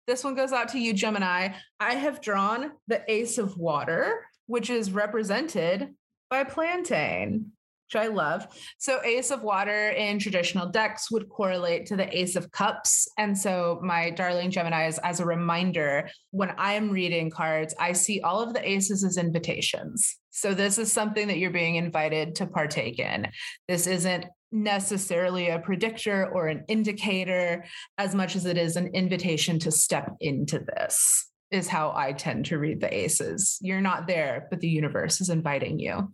this 0.06 0.22
one 0.24 0.34
goes 0.34 0.52
out 0.52 0.68
to 0.70 0.78
you, 0.78 0.92
Gemini. 0.92 1.50
I 1.80 1.94
have 1.94 2.20
drawn 2.20 2.72
the 2.88 3.02
Ace 3.10 3.38
of 3.38 3.56
Water, 3.58 4.25
which 4.46 4.70
is 4.70 4.90
represented 4.90 5.94
by 6.30 6.44
Plantain, 6.44 7.52
which 7.86 8.02
I 8.02 8.08
love. 8.08 8.46
So, 8.78 9.00
Ace 9.04 9.30
of 9.30 9.42
Water 9.42 9.90
in 9.90 10.18
traditional 10.18 10.68
decks 10.68 11.10
would 11.10 11.28
correlate 11.28 11.86
to 11.86 11.96
the 11.96 12.16
Ace 12.16 12.34
of 12.36 12.50
Cups. 12.50 13.08
And 13.18 13.36
so, 13.36 13.80
my 13.82 14.10
darling 14.10 14.50
Geminis, 14.50 14.98
as 15.04 15.20
a 15.20 15.26
reminder, 15.26 16.08
when 16.30 16.52
I'm 16.58 16.90
reading 16.90 17.30
cards, 17.30 17.74
I 17.78 17.92
see 17.92 18.20
all 18.20 18.40
of 18.40 18.54
the 18.54 18.68
aces 18.68 19.04
as 19.04 19.16
invitations. 19.16 20.16
So, 20.30 20.54
this 20.54 20.78
is 20.78 20.92
something 20.92 21.28
that 21.28 21.38
you're 21.38 21.50
being 21.50 21.76
invited 21.76 22.34
to 22.36 22.46
partake 22.46 22.98
in. 22.98 23.28
This 23.68 23.86
isn't 23.86 24.26
necessarily 24.52 25.48
a 25.48 25.58
predictor 25.58 26.28
or 26.32 26.48
an 26.48 26.64
indicator 26.68 27.64
as 27.98 28.14
much 28.14 28.36
as 28.36 28.46
it 28.46 28.56
is 28.56 28.76
an 28.76 28.88
invitation 28.94 29.58
to 29.58 29.70
step 29.70 30.16
into 30.20 30.60
this 30.60 31.30
is 31.56 31.66
how 31.66 31.92
I 31.96 32.12
tend 32.12 32.46
to 32.46 32.58
read 32.58 32.80
the 32.80 32.94
aces. 32.94 33.58
You're 33.60 33.80
not 33.80 34.06
there, 34.06 34.46
but 34.50 34.60
the 34.60 34.68
universe 34.68 35.20
is 35.20 35.30
inviting 35.30 35.78
you. 35.78 36.12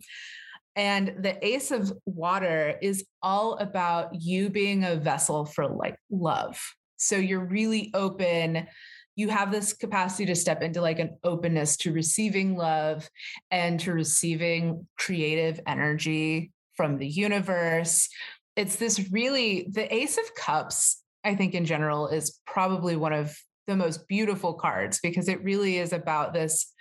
And 0.75 1.15
the 1.19 1.45
ace 1.45 1.69
of 1.71 1.93
water 2.05 2.77
is 2.81 3.05
all 3.21 3.55
about 3.57 4.15
you 4.19 4.49
being 4.49 4.83
a 4.83 4.95
vessel 4.95 5.45
for 5.45 5.67
like 5.67 5.95
love. 6.09 6.59
So 6.97 7.15
you're 7.17 7.45
really 7.45 7.91
open. 7.93 8.67
You 9.15 9.29
have 9.29 9.51
this 9.51 9.73
capacity 9.73 10.25
to 10.25 10.35
step 10.35 10.63
into 10.63 10.81
like 10.81 10.97
an 10.97 11.17
openness 11.23 11.77
to 11.77 11.93
receiving 11.93 12.55
love 12.55 13.07
and 13.51 13.79
to 13.81 13.93
receiving 13.93 14.87
creative 14.97 15.59
energy 15.67 16.51
from 16.75 16.97
the 16.97 17.07
universe. 17.07 18.09
It's 18.55 18.77
this 18.77 19.11
really, 19.11 19.67
the 19.69 19.93
Ace 19.93 20.17
of 20.17 20.33
Cups, 20.33 21.03
I 21.23 21.35
think 21.35 21.53
in 21.53 21.65
general, 21.65 22.07
is 22.07 22.39
probably 22.47 22.95
one 22.95 23.13
of 23.13 23.37
the 23.67 23.75
most 23.75 24.07
beautiful 24.07 24.53
cards 24.53 24.99
because 25.01 25.27
it 25.27 25.43
really 25.43 25.77
is 25.77 25.93
about 25.93 26.33
this, 26.33 26.71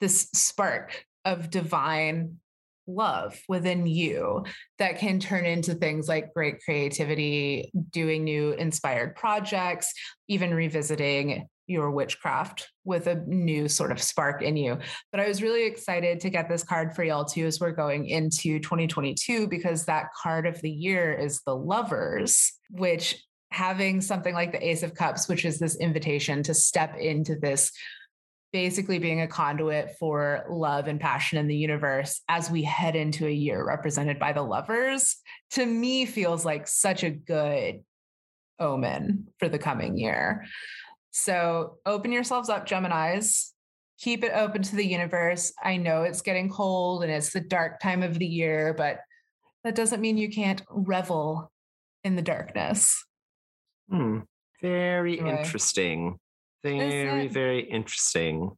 this 0.00 0.28
spark 0.32 1.04
of 1.24 1.50
divine 1.50 2.38
love 2.86 3.40
within 3.48 3.86
you 3.86 4.44
that 4.78 4.98
can 4.98 5.20
turn 5.20 5.44
into 5.44 5.74
things 5.74 6.08
like 6.08 6.34
great 6.34 6.60
creativity, 6.64 7.70
doing 7.90 8.24
new 8.24 8.52
inspired 8.52 9.14
projects, 9.16 9.92
even 10.28 10.52
revisiting 10.54 11.46
your 11.66 11.92
witchcraft 11.92 12.68
with 12.84 13.06
a 13.06 13.22
new 13.26 13.68
sort 13.68 13.92
of 13.92 14.02
spark 14.02 14.42
in 14.42 14.56
you. 14.56 14.76
But 15.12 15.20
I 15.20 15.28
was 15.28 15.40
really 15.40 15.66
excited 15.66 16.18
to 16.20 16.30
get 16.30 16.48
this 16.48 16.64
card 16.64 16.96
for 16.96 17.04
y'all 17.04 17.24
too 17.24 17.46
as 17.46 17.60
we're 17.60 17.70
going 17.70 18.06
into 18.06 18.58
2022 18.58 19.46
because 19.46 19.84
that 19.84 20.06
card 20.20 20.46
of 20.46 20.60
the 20.62 20.70
year 20.70 21.12
is 21.12 21.42
the 21.46 21.54
lovers, 21.54 22.52
which 22.70 23.24
having 23.50 24.00
something 24.00 24.34
like 24.34 24.52
the 24.52 24.68
Ace 24.68 24.82
of 24.82 24.94
Cups, 24.94 25.28
which 25.28 25.44
is 25.44 25.58
this 25.58 25.76
invitation 25.76 26.42
to 26.44 26.54
step 26.54 26.96
into 26.96 27.36
this 27.36 27.72
basically 28.52 28.98
being 28.98 29.20
a 29.20 29.28
conduit 29.28 29.96
for 29.98 30.44
love 30.48 30.88
and 30.88 31.00
passion 31.00 31.38
in 31.38 31.46
the 31.46 31.56
universe 31.56 32.20
as 32.28 32.50
we 32.50 32.62
head 32.62 32.96
into 32.96 33.26
a 33.26 33.32
year 33.32 33.64
represented 33.64 34.18
by 34.18 34.32
the 34.32 34.42
lovers, 34.42 35.16
to 35.50 35.64
me 35.64 36.04
feels 36.04 36.44
like 36.44 36.66
such 36.66 37.04
a 37.04 37.10
good 37.10 37.80
omen 38.58 39.28
for 39.38 39.48
the 39.48 39.58
coming 39.58 39.96
year. 39.96 40.44
So 41.12 41.78
open 41.86 42.12
yourselves 42.12 42.48
up, 42.48 42.66
Geminis, 42.66 43.50
keep 43.98 44.24
it 44.24 44.32
open 44.34 44.62
to 44.62 44.76
the 44.76 44.86
universe. 44.86 45.52
I 45.62 45.76
know 45.76 46.02
it's 46.02 46.22
getting 46.22 46.48
cold 46.48 47.02
and 47.02 47.12
it's 47.12 47.32
the 47.32 47.40
dark 47.40 47.80
time 47.80 48.02
of 48.02 48.18
the 48.18 48.26
year, 48.26 48.74
but 48.76 49.00
that 49.64 49.74
doesn't 49.74 50.00
mean 50.00 50.16
you 50.16 50.30
can't 50.30 50.62
revel 50.70 51.52
in 52.02 52.16
the 52.16 52.22
darkness. 52.22 53.04
Hmm. 53.90 54.18
Very 54.62 55.18
Anyway. 55.18 55.38
interesting. 55.38 56.18
Very, 56.62 57.28
very 57.28 57.60
interesting. 57.60 58.50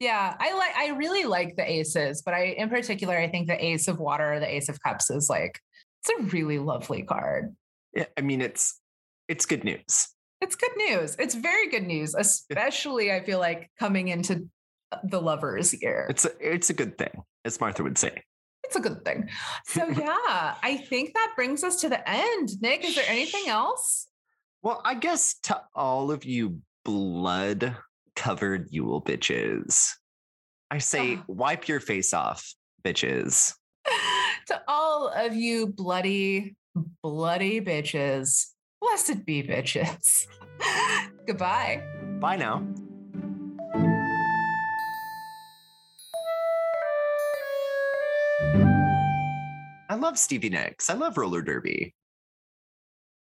Yeah, 0.00 0.36
I 0.38 0.52
like 0.54 0.76
I 0.76 0.96
really 0.96 1.24
like 1.24 1.56
the 1.56 1.70
aces, 1.70 2.22
but 2.22 2.34
I 2.34 2.54
in 2.58 2.68
particular 2.68 3.16
I 3.16 3.28
think 3.28 3.46
the 3.46 3.64
ace 3.64 3.88
of 3.88 3.98
water 3.98 4.38
the 4.40 4.52
ace 4.52 4.68
of 4.68 4.82
cups 4.82 5.10
is 5.10 5.30
like 5.30 5.58
it's 6.00 6.10
a 6.18 6.22
really 6.36 6.58
lovely 6.58 7.02
card. 7.02 7.54
Yeah, 7.94 8.06
I 8.18 8.20
mean, 8.22 8.40
it's 8.40 8.80
it's 9.28 9.46
good 9.46 9.64
news. 9.64 10.08
It's 10.40 10.56
good 10.56 10.76
news. 10.76 11.14
It's 11.18 11.36
very 11.36 11.68
good 11.68 11.84
news, 11.84 12.14
especially 12.16 13.12
I 13.12 13.22
feel 13.24 13.38
like 13.38 13.70
coming 13.78 14.08
into 14.08 14.48
the 15.04 15.20
lovers 15.22 15.72
year. 15.80 16.06
It's 16.10 16.24
a 16.24 16.32
it's 16.40 16.68
a 16.68 16.74
good 16.74 16.98
thing, 16.98 17.22
as 17.44 17.60
Martha 17.60 17.82
would 17.84 17.96
say. 17.96 18.22
It's 18.64 18.74
a 18.76 18.80
good 18.80 19.04
thing. 19.04 19.28
So 19.66 19.86
yeah, 19.96 20.54
I 20.62 20.84
think 20.88 21.14
that 21.14 21.32
brings 21.36 21.62
us 21.62 21.80
to 21.82 21.88
the 21.88 22.06
end. 22.08 22.60
Nick, 22.60 22.84
is 22.84 22.96
there 22.96 23.04
anything 23.06 23.48
else? 23.48 24.08
Well, 24.62 24.80
I 24.84 24.94
guess 24.94 25.34
to 25.44 25.60
all 25.74 26.10
of 26.10 26.24
you 26.24 26.60
blood 26.84 27.76
covered 28.14 28.68
Yule 28.70 29.02
bitches, 29.02 29.90
I 30.70 30.78
say 30.78 31.16
Ah. 31.16 31.24
wipe 31.26 31.68
your 31.68 31.80
face 31.80 32.14
off, 32.14 32.54
bitches. 32.84 33.54
to 34.46 34.62
all 34.68 35.08
of 35.08 35.34
you 35.34 35.66
bloody, 35.66 36.56
bloody 37.02 37.60
bitches, 37.60 38.46
blessed 38.80 39.24
be 39.24 39.42
bitches. 39.42 40.26
Goodbye. 41.26 41.82
Bye 42.20 42.36
now. 42.36 42.64
I 49.88 49.94
love 49.96 50.18
Stevie 50.18 50.48
Nicks. 50.48 50.88
I 50.88 50.94
love 50.94 51.18
roller 51.18 51.42
derby. 51.42 51.94